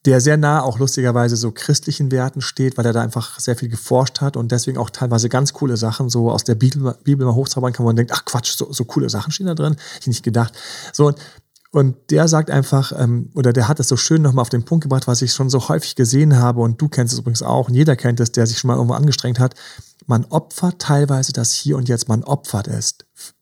der 0.05 0.19
sehr 0.19 0.37
nah 0.37 0.61
auch 0.63 0.79
lustigerweise 0.79 1.35
so 1.35 1.51
christlichen 1.51 2.11
Werten 2.11 2.41
steht, 2.41 2.77
weil 2.77 2.85
er 2.85 2.93
da 2.93 3.01
einfach 3.01 3.39
sehr 3.39 3.55
viel 3.55 3.69
geforscht 3.69 4.21
hat 4.21 4.35
und 4.35 4.51
deswegen 4.51 4.77
auch 4.77 4.89
teilweise 4.89 5.29
ganz 5.29 5.53
coole 5.53 5.77
Sachen 5.77 6.09
so 6.09 6.31
aus 6.31 6.43
der 6.43 6.55
Bibel, 6.55 6.95
Bibel 7.03 7.25
mal 7.25 7.35
hochzaubern 7.35 7.71
kann, 7.71 7.83
wo 7.83 7.89
man 7.89 7.95
denkt, 7.95 8.11
ach 8.13 8.25
Quatsch, 8.25 8.55
so, 8.57 8.71
so 8.73 8.85
coole 8.85 9.09
Sachen 9.09 9.31
stehen 9.31 9.47
da 9.47 9.53
drin, 9.53 9.75
ich 9.99 10.07
nicht 10.07 10.23
gedacht. 10.23 10.53
So, 10.91 11.13
und 11.71 11.95
der 12.09 12.27
sagt 12.27 12.49
einfach, 12.49 12.91
ähm, 12.97 13.29
oder 13.33 13.53
der 13.53 13.67
hat 13.67 13.79
es 13.79 13.87
so 13.87 13.95
schön 13.95 14.21
nochmal 14.21 14.41
auf 14.41 14.49
den 14.49 14.65
Punkt 14.65 14.83
gebracht, 14.83 15.07
was 15.07 15.21
ich 15.21 15.33
schon 15.33 15.49
so 15.49 15.69
häufig 15.69 15.95
gesehen 15.95 16.37
habe 16.37 16.59
und 16.59 16.81
du 16.81 16.89
kennst 16.89 17.13
es 17.13 17.19
übrigens 17.19 17.43
auch 17.43 17.69
und 17.69 17.75
jeder 17.75 17.95
kennt 17.95 18.19
es, 18.19 18.31
der 18.31 18.45
sich 18.45 18.57
schon 18.57 18.67
mal 18.67 18.75
irgendwo 18.75 18.95
angestrengt 18.95 19.39
hat. 19.39 19.55
Man 20.07 20.25
opfert 20.25 20.79
teilweise 20.79 21.31
das 21.31 21.53
Hier 21.53 21.77
und 21.77 21.87
Jetzt, 21.89 22.07
man 22.07 22.23
opfert 22.23 22.67
es 22.67 22.95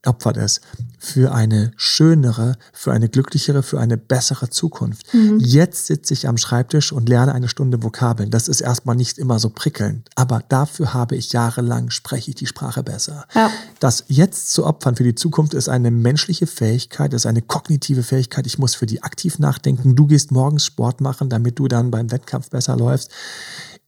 opfert 0.05 0.37
es 0.37 0.61
für 0.97 1.33
eine 1.33 1.71
schönere, 1.75 2.57
für 2.73 2.91
eine 2.91 3.09
glücklichere, 3.09 3.63
für 3.63 3.79
eine 3.79 3.97
bessere 3.97 4.49
Zukunft. 4.49 5.13
Mhm. 5.13 5.39
Jetzt 5.39 5.87
sitze 5.87 6.13
ich 6.13 6.27
am 6.27 6.37
Schreibtisch 6.37 6.91
und 6.91 7.09
lerne 7.09 7.33
eine 7.33 7.47
Stunde 7.47 7.83
Vokabeln. 7.83 8.31
Das 8.31 8.47
ist 8.47 8.61
erstmal 8.61 8.95
nicht 8.95 9.17
immer 9.17 9.39
so 9.39 9.49
prickelnd, 9.49 10.09
aber 10.15 10.41
dafür 10.47 10.93
habe 10.93 11.15
ich 11.15 11.31
jahrelang, 11.31 11.89
spreche 11.89 12.31
ich 12.31 12.35
die 12.35 12.47
Sprache 12.47 12.83
besser. 12.83 13.25
Ja. 13.33 13.51
Das 13.79 14.05
jetzt 14.07 14.51
zu 14.51 14.65
opfern 14.65 14.95
für 14.95 15.03
die 15.03 15.15
Zukunft 15.15 15.53
ist 15.53 15.69
eine 15.69 15.91
menschliche 15.91 16.47
Fähigkeit, 16.47 17.13
ist 17.13 17.25
eine 17.25 17.41
kognitive 17.41 18.03
Fähigkeit. 18.03 18.47
Ich 18.47 18.57
muss 18.57 18.75
für 18.75 18.85
die 18.85 19.03
aktiv 19.03 19.39
nachdenken. 19.39 19.95
Du 19.95 20.07
gehst 20.07 20.31
morgens 20.31 20.65
Sport 20.65 21.01
machen, 21.01 21.29
damit 21.29 21.59
du 21.59 21.67
dann 21.67 21.91
beim 21.91 22.11
Wettkampf 22.11 22.49
besser 22.49 22.75
läufst 22.75 23.11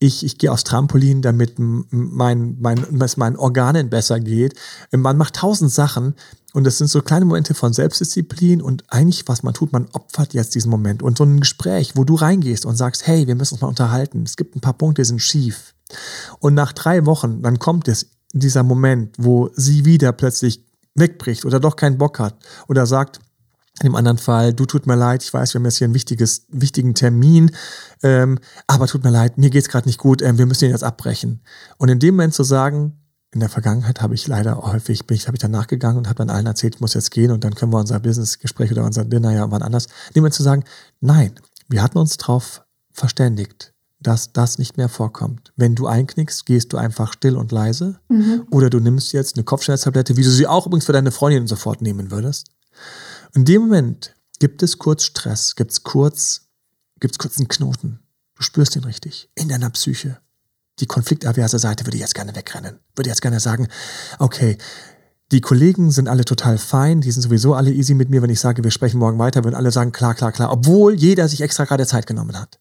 ich, 0.02 0.24
ich 0.24 0.36
gehe 0.36 0.50
aufs 0.50 0.64
Trampolin, 0.64 1.22
damit 1.22 1.54
mein, 1.58 2.56
mein, 2.60 3.00
es 3.00 3.16
meinen 3.16 3.36
Organen 3.36 3.88
besser 3.88 4.18
geht. 4.18 4.54
Man 4.90 5.16
macht 5.16 5.36
tausend 5.36 5.70
Sachen 5.70 6.14
und 6.52 6.64
das 6.64 6.78
sind 6.78 6.88
so 6.88 7.02
kleine 7.02 7.24
Momente 7.24 7.54
von 7.54 7.72
Selbstdisziplin 7.72 8.60
und 8.60 8.84
eigentlich, 8.88 9.28
was 9.28 9.44
man 9.44 9.54
tut, 9.54 9.72
man 9.72 9.86
opfert 9.92 10.34
jetzt 10.34 10.56
diesen 10.56 10.70
Moment. 10.70 11.02
Und 11.02 11.18
so 11.18 11.24
ein 11.24 11.40
Gespräch, 11.40 11.92
wo 11.94 12.02
du 12.02 12.16
reingehst 12.16 12.66
und 12.66 12.76
sagst, 12.76 13.06
hey, 13.06 13.28
wir 13.28 13.36
müssen 13.36 13.54
uns 13.54 13.60
mal 13.62 13.68
unterhalten. 13.68 14.24
Es 14.24 14.36
gibt 14.36 14.56
ein 14.56 14.60
paar 14.60 14.72
Punkte, 14.72 15.02
die 15.02 15.06
sind 15.06 15.22
schief. 15.22 15.72
Und 16.40 16.54
nach 16.54 16.72
drei 16.72 17.06
Wochen, 17.06 17.40
dann 17.42 17.60
kommt 17.60 17.86
es, 17.86 18.10
dieser 18.32 18.64
Moment, 18.64 19.14
wo 19.18 19.50
sie 19.54 19.84
wieder 19.84 20.10
plötzlich 20.12 20.64
wegbricht 20.94 21.44
oder 21.44 21.60
doch 21.60 21.76
keinen 21.76 21.98
Bock 21.98 22.18
hat 22.18 22.34
oder 22.66 22.86
sagt, 22.86 23.20
In 23.80 23.86
dem 23.88 23.94
anderen 23.94 24.18
Fall, 24.18 24.52
du 24.52 24.66
tut 24.66 24.86
mir 24.86 24.96
leid, 24.96 25.22
ich 25.22 25.32
weiß, 25.32 25.54
wir 25.54 25.58
haben 25.58 25.64
jetzt 25.64 25.78
hier 25.78 25.86
einen 25.86 25.94
wichtiges, 25.94 26.46
wichtigen 26.50 26.94
Termin, 26.94 27.50
ähm, 28.02 28.38
aber 28.66 28.86
tut 28.86 29.02
mir 29.02 29.10
leid, 29.10 29.38
mir 29.38 29.50
geht's 29.50 29.68
gerade 29.68 29.88
nicht 29.88 29.98
gut, 29.98 30.20
ähm, 30.20 30.36
wir 30.38 30.46
müssen 30.46 30.66
ihn 30.66 30.72
jetzt 30.72 30.84
abbrechen. 30.84 31.40
Und 31.78 31.88
in 31.88 31.98
dem 31.98 32.14
Moment 32.14 32.34
zu 32.34 32.44
sagen, 32.44 32.98
in 33.32 33.40
der 33.40 33.48
Vergangenheit 33.48 34.02
habe 34.02 34.14
ich 34.14 34.28
leider 34.28 34.58
häufig, 34.58 35.06
bin 35.06 35.16
ich, 35.16 35.26
habe 35.26 35.36
ich 35.36 35.40
dann 35.40 35.50
nachgegangen 35.50 35.96
und 35.96 36.06
habe 36.06 36.16
dann 36.16 36.28
allen 36.28 36.46
erzählt, 36.46 36.74
ich 36.74 36.80
muss 36.82 36.92
jetzt 36.92 37.10
gehen 37.10 37.30
und 37.30 37.44
dann 37.44 37.54
können 37.54 37.72
wir 37.72 37.78
unser 37.78 37.98
Businessgespräch 37.98 38.70
oder 38.72 38.84
unser 38.84 39.06
Dinner 39.06 39.32
ja 39.32 39.50
wann 39.50 39.62
anders. 39.62 39.86
In 39.86 40.14
dem 40.16 40.20
Moment 40.22 40.34
zu 40.34 40.42
sagen, 40.42 40.64
nein, 41.00 41.32
wir 41.68 41.82
hatten 41.82 41.96
uns 41.96 42.18
darauf 42.18 42.62
verständigt, 42.92 43.72
dass 44.00 44.34
das 44.34 44.58
nicht 44.58 44.76
mehr 44.76 44.90
vorkommt. 44.90 45.52
Wenn 45.56 45.74
du 45.74 45.86
einknickst, 45.86 46.44
gehst 46.44 46.74
du 46.74 46.76
einfach 46.76 47.14
still 47.14 47.36
und 47.36 47.52
leise 47.52 48.00
mhm. 48.08 48.46
oder 48.50 48.68
du 48.68 48.80
nimmst 48.80 49.14
jetzt 49.14 49.36
eine 49.36 49.44
Kopfschmerztablette, 49.44 50.18
wie 50.18 50.24
du 50.24 50.30
sie 50.30 50.46
auch 50.46 50.66
übrigens 50.66 50.84
für 50.84 50.92
deine 50.92 51.10
Freundin 51.10 51.46
sofort 51.46 51.80
nehmen 51.80 52.10
würdest. 52.10 52.48
In 53.34 53.46
dem 53.46 53.62
Moment 53.62 54.14
gibt 54.40 54.62
es 54.62 54.78
kurz 54.78 55.04
Stress, 55.04 55.56
gibt 55.56 55.70
es 55.70 55.82
kurz, 55.82 56.48
gibt's 57.00 57.16
kurz 57.16 57.38
einen 57.38 57.48
Knoten. 57.48 58.00
Du 58.34 58.42
spürst 58.42 58.76
ihn 58.76 58.84
richtig 58.84 59.30
in 59.34 59.48
deiner 59.48 59.70
Psyche. 59.70 60.18
Die 60.80 60.86
konfliktaverse 60.86 61.58
Seite 61.58 61.86
würde 61.86 61.96
jetzt 61.96 62.14
gerne 62.14 62.36
wegrennen, 62.36 62.80
würde 62.94 63.08
jetzt 63.08 63.22
gerne 63.22 63.40
sagen, 63.40 63.68
okay, 64.18 64.58
die 65.30 65.40
Kollegen 65.40 65.90
sind 65.90 66.08
alle 66.08 66.26
total 66.26 66.58
fein, 66.58 67.00
die 67.00 67.10
sind 67.10 67.22
sowieso 67.22 67.54
alle 67.54 67.72
easy 67.72 67.94
mit 67.94 68.10
mir, 68.10 68.20
wenn 68.20 68.28
ich 68.28 68.40
sage, 68.40 68.64
wir 68.64 68.70
sprechen 68.70 68.98
morgen 68.98 69.18
weiter, 69.18 69.44
würden 69.44 69.54
alle 69.54 69.70
sagen, 69.70 69.92
klar, 69.92 70.14
klar, 70.14 70.32
klar, 70.32 70.52
obwohl 70.52 70.94
jeder 70.94 71.26
sich 71.26 71.40
extra 71.40 71.64
gerade 71.64 71.86
Zeit 71.86 72.06
genommen 72.06 72.38
hat. 72.38 72.60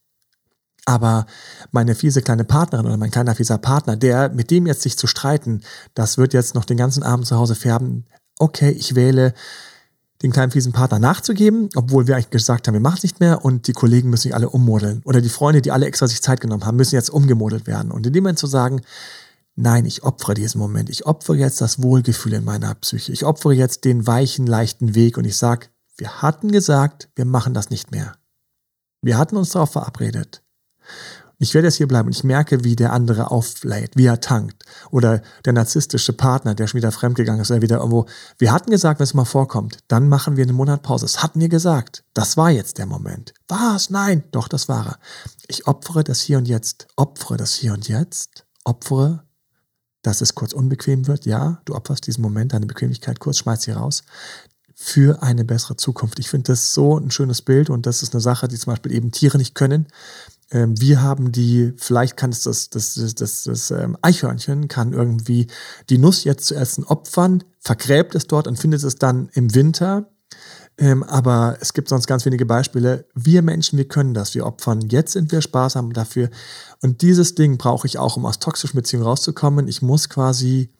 Aber 0.85 1.25
meine 1.71 1.95
fiese 1.95 2.21
kleine 2.21 2.45
Partnerin 2.45 2.85
oder 2.85 2.97
mein 2.97 3.11
kleiner 3.11 3.35
fieser 3.35 3.57
Partner, 3.57 3.97
der 3.97 4.29
mit 4.29 4.51
dem 4.51 4.67
jetzt 4.67 4.83
sich 4.83 4.97
zu 4.97 5.07
streiten, 5.07 5.63
das 5.95 6.17
wird 6.17 6.33
jetzt 6.33 6.55
noch 6.55 6.63
den 6.63 6.77
ganzen 6.77 7.03
Abend 7.03 7.27
zu 7.27 7.35
Hause 7.35 7.55
färben. 7.55 8.05
Okay, 8.39 8.71
ich 8.71 8.95
wähle 8.95 9.33
den 10.21 10.31
kleinen 10.31 10.51
fiesen 10.51 10.71
Partner 10.71 10.99
nachzugeben, 10.99 11.69
obwohl 11.75 12.07
wir 12.07 12.15
eigentlich 12.15 12.29
gesagt 12.29 12.67
haben, 12.67 12.73
wir 12.73 12.81
machen 12.81 12.97
es 12.97 13.03
nicht 13.03 13.19
mehr 13.19 13.43
und 13.43 13.67
die 13.67 13.73
Kollegen 13.73 14.09
müssen 14.09 14.23
sich 14.23 14.35
alle 14.35 14.49
ummodeln. 14.49 15.01
Oder 15.05 15.21
die 15.21 15.29
Freunde, 15.29 15.61
die 15.61 15.71
alle 15.71 15.85
extra 15.85 16.07
sich 16.07 16.21
Zeit 16.21 16.41
genommen 16.41 16.65
haben, 16.65 16.77
müssen 16.77 16.95
jetzt 16.95 17.09
umgemodelt 17.09 17.67
werden. 17.67 17.91
Und 17.91 18.05
in 18.05 18.13
dem 18.13 18.23
Moment 18.23 18.39
zu 18.39 18.47
sagen, 18.47 18.81
nein, 19.55 19.85
ich 19.85 20.03
opfere 20.03 20.33
diesen 20.33 20.59
Moment, 20.59 20.89
ich 20.89 21.05
opfere 21.05 21.37
jetzt 21.37 21.61
das 21.61 21.81
Wohlgefühl 21.81 22.33
in 22.33 22.43
meiner 22.43 22.73
Psyche, 22.75 23.11
ich 23.11 23.25
opfere 23.25 23.53
jetzt 23.53 23.85
den 23.85 24.05
weichen, 24.05 24.45
leichten 24.45 24.95
Weg 24.95 25.17
und 25.17 25.25
ich 25.25 25.37
sage, 25.37 25.67
wir 25.97 26.21
hatten 26.21 26.51
gesagt, 26.51 27.09
wir 27.15 27.25
machen 27.25 27.53
das 27.53 27.69
nicht 27.69 27.91
mehr. 27.91 28.13
Wir 29.01 29.17
hatten 29.17 29.37
uns 29.37 29.49
darauf 29.49 29.71
verabredet. 29.71 30.43
Ich 31.41 31.55
werde 31.55 31.67
jetzt 31.67 31.77
hier 31.77 31.87
bleiben 31.87 32.07
und 32.07 32.15
ich 32.15 32.23
merke, 32.23 32.63
wie 32.63 32.75
der 32.75 32.93
andere 32.93 33.31
auflädt, 33.31 33.93
wie 33.95 34.05
er 34.05 34.21
tankt. 34.21 34.63
Oder 34.91 35.23
der 35.43 35.53
narzisstische 35.53 36.13
Partner, 36.13 36.53
der 36.53 36.67
schon 36.67 36.77
wieder 36.77 36.91
fremdgegangen 36.91 37.41
ist, 37.41 37.49
oder 37.49 37.63
wieder 37.63 37.77
irgendwo. 37.77 38.05
Wir 38.37 38.51
hatten 38.51 38.69
gesagt, 38.69 38.99
wenn 38.99 39.05
es 39.05 39.15
mal 39.15 39.25
vorkommt, 39.25 39.79
dann 39.87 40.07
machen 40.07 40.37
wir 40.37 40.43
eine 40.43 40.53
Monat 40.53 40.83
Pause. 40.83 41.05
Das 41.05 41.23
hatten 41.23 41.39
wir 41.39 41.49
gesagt. 41.49 42.03
Das 42.13 42.37
war 42.37 42.51
jetzt 42.51 42.77
der 42.77 42.85
Moment. 42.85 43.33
Was? 43.47 43.89
Nein. 43.89 44.23
Doch, 44.31 44.47
das 44.47 44.69
war 44.69 44.85
er. 44.85 44.99
Ich 45.47 45.65
opfere 45.65 46.03
das 46.03 46.21
hier 46.21 46.37
und 46.37 46.47
jetzt. 46.47 46.87
Opfere 46.95 47.37
das 47.37 47.55
hier 47.55 47.73
und 47.73 47.87
jetzt. 47.87 48.45
Opfere, 48.63 49.23
dass 50.03 50.21
es 50.21 50.35
kurz 50.35 50.53
unbequem 50.53 51.07
wird. 51.07 51.25
Ja, 51.25 51.59
du 51.65 51.73
opferst 51.73 52.05
diesen 52.05 52.21
Moment, 52.21 52.53
deine 52.53 52.67
Bequemlichkeit 52.67 53.19
kurz, 53.19 53.37
schmeißt 53.37 53.63
sie 53.63 53.71
raus 53.71 54.03
für 54.75 55.21
eine 55.21 55.45
bessere 55.45 55.77
Zukunft. 55.77 56.17
Ich 56.17 56.27
finde 56.27 56.51
das 56.53 56.73
so 56.73 56.97
ein 56.97 57.11
schönes 57.11 57.43
Bild 57.43 57.69
und 57.69 57.85
das 57.85 58.01
ist 58.01 58.15
eine 58.15 58.21
Sache, 58.21 58.47
die 58.47 58.57
zum 58.57 58.73
Beispiel 58.73 58.91
eben 58.93 59.11
Tiere 59.11 59.37
nicht 59.37 59.53
können. 59.53 59.87
Ähm, 60.51 60.79
wir 60.79 61.01
haben 61.01 61.31
die, 61.31 61.73
vielleicht 61.77 62.17
kann 62.17 62.31
es 62.31 62.43
das, 62.43 62.69
das, 62.69 62.95
das, 62.95 63.15
das, 63.15 63.43
das 63.43 63.71
ähm, 63.71 63.97
Eichhörnchen, 64.01 64.67
kann 64.67 64.93
irgendwie 64.93 65.47
die 65.89 65.97
Nuss 65.97 66.23
jetzt 66.23 66.45
zu 66.45 66.55
essen 66.55 66.83
opfern, 66.83 67.43
vergräbt 67.59 68.15
es 68.15 68.27
dort 68.27 68.47
und 68.47 68.59
findet 68.59 68.83
es 68.83 68.95
dann 68.95 69.29
im 69.33 69.55
Winter. 69.55 70.11
Ähm, 70.77 71.03
aber 71.03 71.57
es 71.59 71.73
gibt 71.73 71.89
sonst 71.89 72.07
ganz 72.07 72.25
wenige 72.25 72.45
Beispiele. 72.45 73.05
Wir 73.13 73.41
Menschen, 73.41 73.77
wir 73.77 73.87
können 73.87 74.13
das. 74.13 74.33
Wir 74.35 74.45
opfern. 74.45 74.81
Jetzt 74.89 75.13
sind 75.13 75.31
wir 75.31 75.41
sparsam 75.41 75.93
dafür. 75.93 76.29
Und 76.81 77.01
dieses 77.01 77.35
Ding 77.35 77.57
brauche 77.57 77.87
ich 77.87 77.97
auch, 77.97 78.17
um 78.17 78.25
aus 78.25 78.39
toxischen 78.39 78.77
Beziehungen 78.77 79.05
rauszukommen. 79.05 79.67
Ich 79.67 79.81
muss 79.81 80.09
quasi 80.09 80.73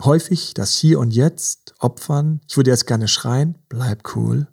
häufig 0.00 0.54
das 0.54 0.74
Hier 0.74 0.98
und 0.98 1.12
Jetzt 1.12 1.74
opfern. 1.78 2.40
Ich 2.48 2.56
würde 2.56 2.70
jetzt 2.70 2.86
gerne 2.86 3.08
schreien, 3.08 3.58
bleib 3.68 4.16
cool. 4.16 4.48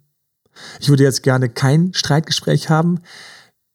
Ich 0.79 0.89
würde 0.89 1.03
jetzt 1.03 1.23
gerne 1.23 1.49
kein 1.49 1.93
Streitgespräch 1.93 2.69
haben. 2.69 2.99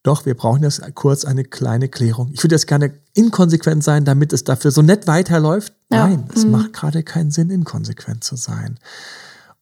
Doch, 0.02 0.24
wir 0.24 0.34
brauchen 0.34 0.62
jetzt 0.62 0.82
kurz 0.94 1.24
eine 1.24 1.44
kleine 1.44 1.88
Klärung. 1.88 2.30
Ich 2.32 2.42
würde 2.42 2.54
jetzt 2.54 2.66
gerne 2.66 2.94
inkonsequent 3.12 3.84
sein, 3.84 4.04
damit 4.04 4.32
es 4.32 4.44
dafür 4.44 4.70
so 4.70 4.80
nett 4.80 5.06
weiterläuft. 5.06 5.74
Ja. 5.92 6.08
Nein, 6.08 6.28
es 6.34 6.44
mhm. 6.44 6.52
macht 6.52 6.72
gerade 6.72 7.02
keinen 7.02 7.30
Sinn, 7.30 7.50
inkonsequent 7.50 8.24
zu 8.24 8.36
sein. 8.36 8.78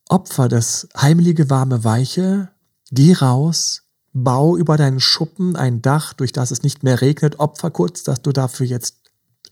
Opfer 0.09 0.49
das 0.49 0.89
heimelige, 0.97 1.51
warme, 1.51 1.82
weiche, 1.82 2.51
geh 2.91 3.14
raus, 3.14 3.82
bau 4.12 4.57
über 4.57 4.76
deinen 4.76 5.01
Schuppen 5.01 5.57
ein 5.57 5.82
Dach, 5.82 6.12
durch 6.12 6.32
das 6.32 6.53
es 6.53 6.62
nicht 6.62 6.84
mehr 6.84 7.01
regnet. 7.01 7.41
Opfer 7.41 7.70
kurz, 7.70 8.05
dass 8.05 8.22
du 8.22 8.32
dafür 8.32 8.66
jetzt 8.66 9.07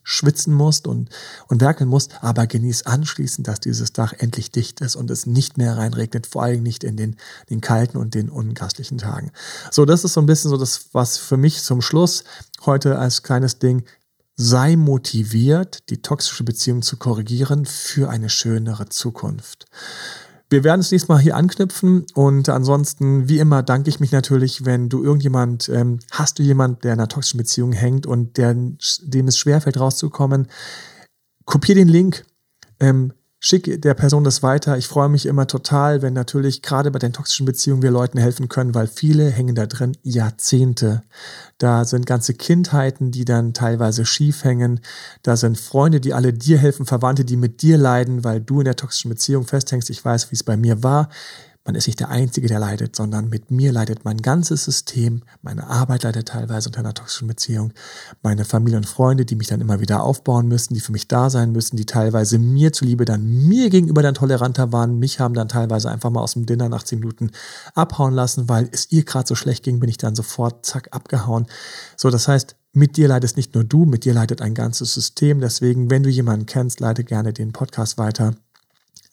schwitzen 0.09 0.55
musst 0.55 0.87
und, 0.87 1.11
und 1.49 1.61
werkeln 1.61 1.91
musst, 1.91 2.23
aber 2.23 2.47
genieß 2.47 2.87
anschließend, 2.87 3.49
dass 3.49 3.59
dieses 3.59 3.93
Dach 3.93 4.13
endlich 4.13 4.53
dicht 4.53 4.81
ist 4.81 4.95
und 4.95 5.11
es 5.11 5.27
nicht 5.27 5.59
mehr 5.59 5.77
reinregnet, 5.77 6.29
vor 6.29 6.45
allem 6.45 6.63
nicht 6.63 6.85
in 6.85 6.97
den, 6.97 7.17
den 7.51 7.61
kalten 7.61 7.99
und 7.99 8.15
den 8.15 8.31
ungastlichen 8.31 8.99
Tagen. 8.99 9.33
So, 9.73 9.85
das 9.85 10.05
ist 10.05 10.13
so 10.13 10.21
ein 10.21 10.27
bisschen 10.27 10.51
so 10.51 10.57
das, 10.59 10.91
was 10.93 11.19
für 11.19 11.37
mich 11.37 11.61
zum 11.61 11.83
Schluss 11.83 12.23
heute 12.65 13.01
als 13.01 13.25
kleines 13.25 13.59
Ding 13.59 13.83
sei 14.37 14.77
motiviert, 14.77 15.91
die 15.91 16.03
toxische 16.03 16.45
Beziehung 16.45 16.83
zu 16.83 16.99
korrigieren 16.99 17.65
für 17.67 18.09
eine 18.09 18.31
schönere 18.31 18.89
Zukunft. 18.89 19.67
Wir 20.49 20.63
werden 20.63 20.81
es 20.81 20.93
nächstes 20.93 21.09
Mal 21.09 21.19
hier 21.19 21.37
anknüpfen 21.37 22.07
und 22.15 22.49
ansonsten, 22.49 23.29
wie 23.29 23.41
immer, 23.41 23.65
danke 23.65 23.89
ich 23.89 23.99
mich 23.99 24.13
natürlich, 24.13 24.65
wenn 24.65 24.89
du 24.89 25.03
irgendjemand, 25.03 25.69
ähm, 25.69 25.99
hast 26.13 26.39
du 26.39 26.45
jemand, 26.45 26.85
der 26.85 26.93
in 26.93 27.01
einer 27.01 27.09
toxischen 27.09 27.39
Beziehung 27.39 27.73
hängt 27.73 28.07
und 28.07 28.37
der, 28.37 28.55
dem 28.55 29.29
es 29.29 29.39
schwerfällt 29.39 29.81
rauszukommen, 29.81 30.47
kopier 31.45 31.75
den 31.75 31.89
Link, 31.89 32.25
ähm, 32.79 33.13
schick 33.47 33.81
der 33.81 33.95
Person 33.95 34.25
das 34.25 34.43
weiter. 34.43 34.77
Ich 34.77 34.89
freue 34.89 35.09
mich 35.09 35.25
immer 35.25 35.47
total, 35.47 36.03
wenn 36.03 36.15
natürlich 36.15 36.63
gerade 36.63 36.91
bei 36.91 36.99
den 36.99 37.13
toxischen 37.13 37.47
Beziehungen 37.47 37.81
wir 37.81 37.93
Leuten 37.93 38.19
helfen 38.19 38.49
können, 38.49 38.75
weil 38.75 38.89
viele 38.89 39.31
hängen 39.31 39.55
da 39.55 39.67
drin 39.67 39.97
Jahrzehnte. 40.03 41.05
Da 41.59 41.85
sind 41.85 42.07
ganze 42.07 42.35
Kindheiten, 42.35 43.13
die 43.13 43.25
dann 43.25 43.55
teilweise 43.55 44.05
schief 44.05 44.43
hängen. 44.43 44.81
Da 45.23 45.37
sind 45.37 45.59
Freunde, 45.59 46.01
die 46.01 46.13
alle 46.13 46.33
dir 46.33 46.59
helfen, 46.59 46.87
Verwandte, 46.87 47.25
die 47.25 47.37
mit 47.37 47.63
dir 47.63 47.79
leiden, 47.79 48.25
weil 48.25 48.41
du 48.41 48.59
in 48.59 48.65
der 48.65 48.75
toxischen 48.75 49.11
Beziehung 49.11 49.47
festhängst. 49.47 49.91
Ich 49.91 50.05
weiß, 50.05 50.33
wie 50.33 50.35
es 50.35 50.43
bei 50.43 50.57
mir 50.57 50.83
war. 50.83 51.09
Man 51.67 51.75
ist 51.75 51.89
nicht 51.89 51.99
der 51.99 52.11
Einzige, 52.11 52.47
der 52.47 52.61
leidet, 52.61 52.95
sondern 52.95 53.29
mit 53.29 53.51
mir 53.51 53.73
leidet 53.73 54.05
mein 54.05 54.19
ganzes 54.19 54.65
System. 54.65 55.23
Meine 55.43 55.67
Arbeit 55.67 56.05
leidet 56.05 56.29
teilweise 56.29 56.69
unter 56.69 56.79
einer 56.79 56.95
toxischen 56.95 57.27
Beziehung. 57.27 57.73
Meine 58.23 58.45
Familie 58.45 58.79
und 58.79 58.87
Freunde, 58.87 59.25
die 59.25 59.35
mich 59.35 59.49
dann 59.49 59.61
immer 59.61 59.81
wieder 59.81 60.05
aufbauen 60.05 60.47
müssen, 60.47 60.75
die 60.75 60.81
für 60.81 60.93
mich 60.93 61.09
da 61.09 61.29
sein 61.29 61.51
müssen, 61.51 61.77
die 61.77 61.85
teilweise 61.85 62.39
mir 62.39 62.73
zuliebe 62.73 63.05
dann 63.05 63.27
mir 63.27 63.69
gegenüber 63.69 64.03
dann 64.03 64.15
toleranter 64.15 64.73
waren. 64.73 65.01
Mich 65.01 65.19
haben 65.19 65.35
dann 65.35 65.49
teilweise 65.49 65.91
einfach 65.91 66.11
mal 66.11 66.21
aus 66.21 66.35
dem 66.35 66.47
Dinner 66.47 66.69
nach 66.69 66.85
zehn 66.85 67.01
Minuten 67.01 67.33
abhauen 67.75 68.15
lassen, 68.15 68.49
weil 68.49 68.69
es 68.71 68.93
ihr 68.93 69.05
gerade 69.05 69.27
so 69.27 69.35
schlecht 69.35 69.65
ging, 69.65 69.81
bin 69.81 69.91
ich 69.91 69.99
dann 69.99 70.15
sofort 70.15 70.65
zack 70.65 70.91
abgehauen. 70.93 71.47
So, 71.97 72.11
das 72.11 72.29
heißt, 72.29 72.55
mit 72.75 72.97
dir 72.97 73.09
leidest 73.09 73.37
nicht 73.37 73.55
nur 73.55 73.65
du, 73.65 73.87
mit 73.87 74.05
dir 74.05 74.15
leidet 74.15 74.41
ein 74.41 74.55
ganzes 74.55 74.95
System. 74.95 75.41
Deswegen, 75.41 75.91
wenn 75.91 76.05
du 76.05 76.11
jemanden 76.11 76.47
kennst, 76.47 76.79
leite 76.79 77.03
gerne 77.03 77.33
den 77.33 77.53
Podcast 77.53 77.99
weiter. 77.99 78.35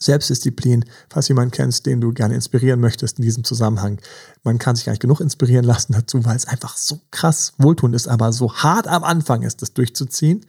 Selbstdisziplin, 0.05 0.85
falls 1.09 1.27
jemanden 1.27 1.51
kennst, 1.51 1.85
den 1.85 2.01
du 2.01 2.11
gerne 2.11 2.35
inspirieren 2.35 2.79
möchtest 2.79 3.19
in 3.19 3.23
diesem 3.23 3.43
Zusammenhang. 3.43 3.99
Man 4.43 4.57
kann 4.57 4.75
sich 4.75 4.85
gar 4.85 4.93
nicht 4.93 5.01
genug 5.01 5.19
inspirieren 5.19 5.65
lassen 5.65 5.93
dazu, 5.93 6.23
weil 6.25 6.35
es 6.35 6.47
einfach 6.47 6.77
so 6.77 6.99
krass 7.11 7.53
wohltuend 7.57 7.95
ist, 7.95 8.07
aber 8.07 8.33
so 8.33 8.53
hart 8.53 8.87
am 8.87 9.03
Anfang 9.03 9.41
ist, 9.41 9.61
das 9.61 9.73
durchzuziehen. 9.73 10.45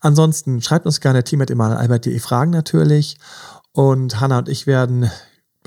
Ansonsten 0.00 0.60
schreibt 0.62 0.86
uns 0.86 1.00
gerne 1.00 1.24
team.emanuelalbert.de 1.24 2.18
Fragen 2.18 2.50
natürlich. 2.50 3.18
Und 3.72 4.20
Hanna 4.20 4.38
und 4.38 4.48
ich 4.48 4.66
werden 4.66 5.10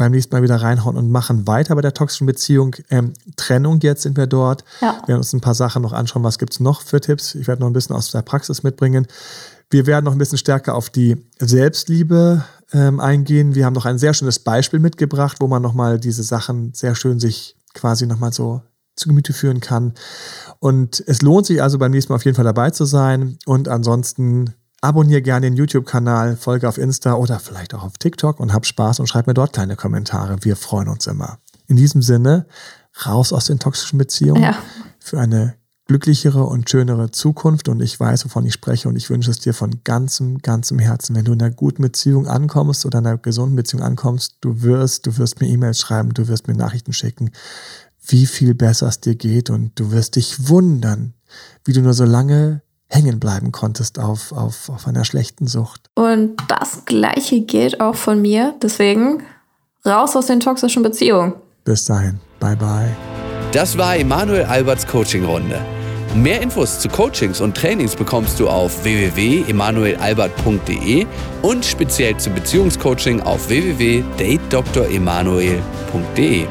beim 0.02 0.12
nächsten 0.12 0.36
Mal 0.36 0.42
wieder 0.42 0.56
reinhauen 0.56 0.98
und 0.98 1.12
machen 1.12 1.48
weiter 1.48 1.76
bei 1.76 1.82
der 1.82 1.94
toxischen 1.94 2.26
Beziehung. 2.28 2.76
Ähm, 2.90 3.14
Trennung 3.36 3.80
jetzt 3.82 4.02
sind 4.02 4.18
wir 4.18 4.28
dort. 4.28 4.64
Ja. 4.82 5.00
Wir 5.02 5.10
werden 5.10 5.20
uns 5.20 5.32
ein 5.34 5.42
paar 5.42 5.56
Sachen 5.56 5.84
noch 5.84 5.94
anschauen. 5.94 6.24
Was 6.24 6.40
gibt 6.40 6.54
es 6.54 6.60
noch 6.60 6.82
für 6.82 7.00
Tipps? 7.00 7.36
Ich 7.36 7.48
werde 7.48 7.62
noch 7.62 7.70
ein 7.70 7.74
bisschen 7.74 7.96
aus 7.96 8.12
der 8.12 8.24
Praxis 8.24 8.64
mitbringen. 8.64 9.08
Wir 9.70 9.86
werden 9.86 10.06
noch 10.06 10.12
ein 10.12 10.18
bisschen 10.18 10.38
stärker 10.40 10.76
auf 10.76 10.90
die 10.90 11.18
Selbstliebe 11.40 12.44
ähm, 12.74 13.00
eingehen. 13.00 13.54
Wir 13.54 13.66
haben 13.66 13.74
noch 13.74 13.86
ein 13.86 14.00
sehr 14.00 14.14
schönes 14.14 14.40
Beispiel 14.40 14.80
mitgebracht, 14.80 15.38
wo 15.40 15.48
man 15.48 15.62
nochmal 15.62 16.00
diese 16.00 16.24
Sachen 16.24 16.74
sehr 16.74 16.96
schön 16.96 17.20
sich 17.20 17.56
quasi 17.74 18.08
nochmal 18.08 18.34
so 18.34 18.62
zu 18.96 19.08
Gemüte 19.08 19.34
führen 19.34 19.60
kann. 19.60 19.94
Und 20.60 21.04
es 21.08 21.22
lohnt 21.22 21.46
sich 21.46 21.62
also 21.62 21.78
beim 21.78 21.92
nächsten 21.92 22.12
Mal 22.12 22.18
auf 22.18 22.26
jeden 22.26 22.36
Fall 22.36 22.46
dabei 22.46 22.72
zu 22.72 22.86
sein. 22.86 23.38
Und 23.46 23.68
ansonsten 23.68 24.54
abonniere 24.82 25.22
gerne 25.22 25.46
den 25.46 25.56
YouTube-Kanal, 25.56 26.36
folge 26.36 26.68
auf 26.68 26.78
Insta 26.78 27.14
oder 27.14 27.40
vielleicht 27.40 27.74
auch 27.74 27.84
auf 27.84 27.98
TikTok 27.98 28.40
und 28.40 28.52
hab 28.52 28.66
Spaß 28.66 29.00
und 29.00 29.08
schreib 29.08 29.28
mir 29.28 29.36
dort 29.36 29.54
kleine 29.54 29.76
Kommentare. 29.76 30.38
Wir 30.42 30.56
freuen 30.56 30.88
uns 30.88 31.08
immer. 31.08 31.38
In 31.68 31.76
diesem 31.76 32.02
Sinne, 32.02 32.48
raus 33.06 33.32
aus 33.32 33.46
den 33.46 33.60
toxischen 33.60 34.00
Beziehungen 34.00 34.42
ja. 34.42 34.58
für 35.00 35.20
eine 35.20 35.56
glücklichere 35.88 36.44
und 36.44 36.70
schönere 36.70 37.12
Zukunft 37.12 37.68
und 37.68 37.82
ich 37.82 38.00
weiß, 38.00 38.26
wovon 38.26 38.46
ich 38.46 38.54
spreche 38.54 38.88
und 38.88 38.96
ich 38.96 39.10
wünsche 39.10 39.30
es 39.30 39.40
dir 39.40 39.54
von 39.54 39.84
ganzem, 39.84 40.38
ganzem 40.38 40.80
Herzen. 40.80 41.16
Wenn 41.16 41.26
du 41.26 41.34
in 41.34 41.42
einer 41.42 41.54
guten 41.54 41.82
Beziehung 41.82 42.28
ankommst 42.28 42.86
oder 42.86 43.00
in 43.00 43.08
einer 43.08 43.18
gesunden 43.18 43.56
Beziehung 43.56 43.84
ankommst, 43.84 44.38
du 44.42 44.62
wirst, 44.62 45.06
du 45.06 45.18
wirst 45.18 45.42
mir 45.42 45.48
E-Mails 45.48 45.80
schreiben, 45.80 46.14
du 46.14 46.28
wirst 46.28 46.48
mir 46.48 46.56
Nachrichten 46.56 46.94
schicken, 46.94 47.32
wie 48.08 48.26
viel 48.26 48.56
besser 48.56 48.88
es 48.88 49.02
dir 49.02 49.16
geht 49.16 49.50
und 49.50 49.78
du 49.80 49.92
wirst 49.92 50.16
dich 50.16 50.48
wundern, 50.48 51.14
wie 51.66 51.74
du 51.74 51.82
nur 51.82 51.94
so 51.94 52.06
lange 52.06 52.62
hängen 52.92 53.20
bleiben 53.20 53.52
konntest 53.52 53.98
auf, 54.00 54.32
auf, 54.32 54.70
auf 54.70 54.88
einer 54.88 55.04
schlechten 55.06 55.48
Sucht. 55.48 55.90
Und 55.96 56.36
das 56.48 56.86
Gleiche 56.86 57.42
gilt 57.42 57.82
auch 57.82 57.96
von 57.96 58.22
mir. 58.22 58.54
Deswegen 58.62 59.24
raus 59.86 60.16
aus 60.16 60.28
den 60.28 60.40
toxischen 60.40 60.84
Beziehungen. 60.84 61.34
Bis 61.64 61.86
dahin. 61.86 62.20
Bye 62.40 62.56
bye. 62.56 62.96
Das 63.52 63.76
war 63.78 63.98
Emanuel 63.98 64.44
Alberts 64.44 64.86
Coaching-Runde. 64.88 65.60
Mehr 66.16 66.42
Infos 66.42 66.80
zu 66.80 66.90
Coachings 66.90 67.40
und 67.40 67.56
Trainings 67.56 67.96
bekommst 67.96 68.38
du 68.40 68.50
auf 68.50 68.84
www.emanuelalbert.de 68.84 71.06
und 71.42 71.64
speziell 71.64 72.18
zum 72.18 72.34
Beziehungscoaching 72.34 73.22
auf 73.22 73.48
www.datedremanuel.de. 73.48 76.48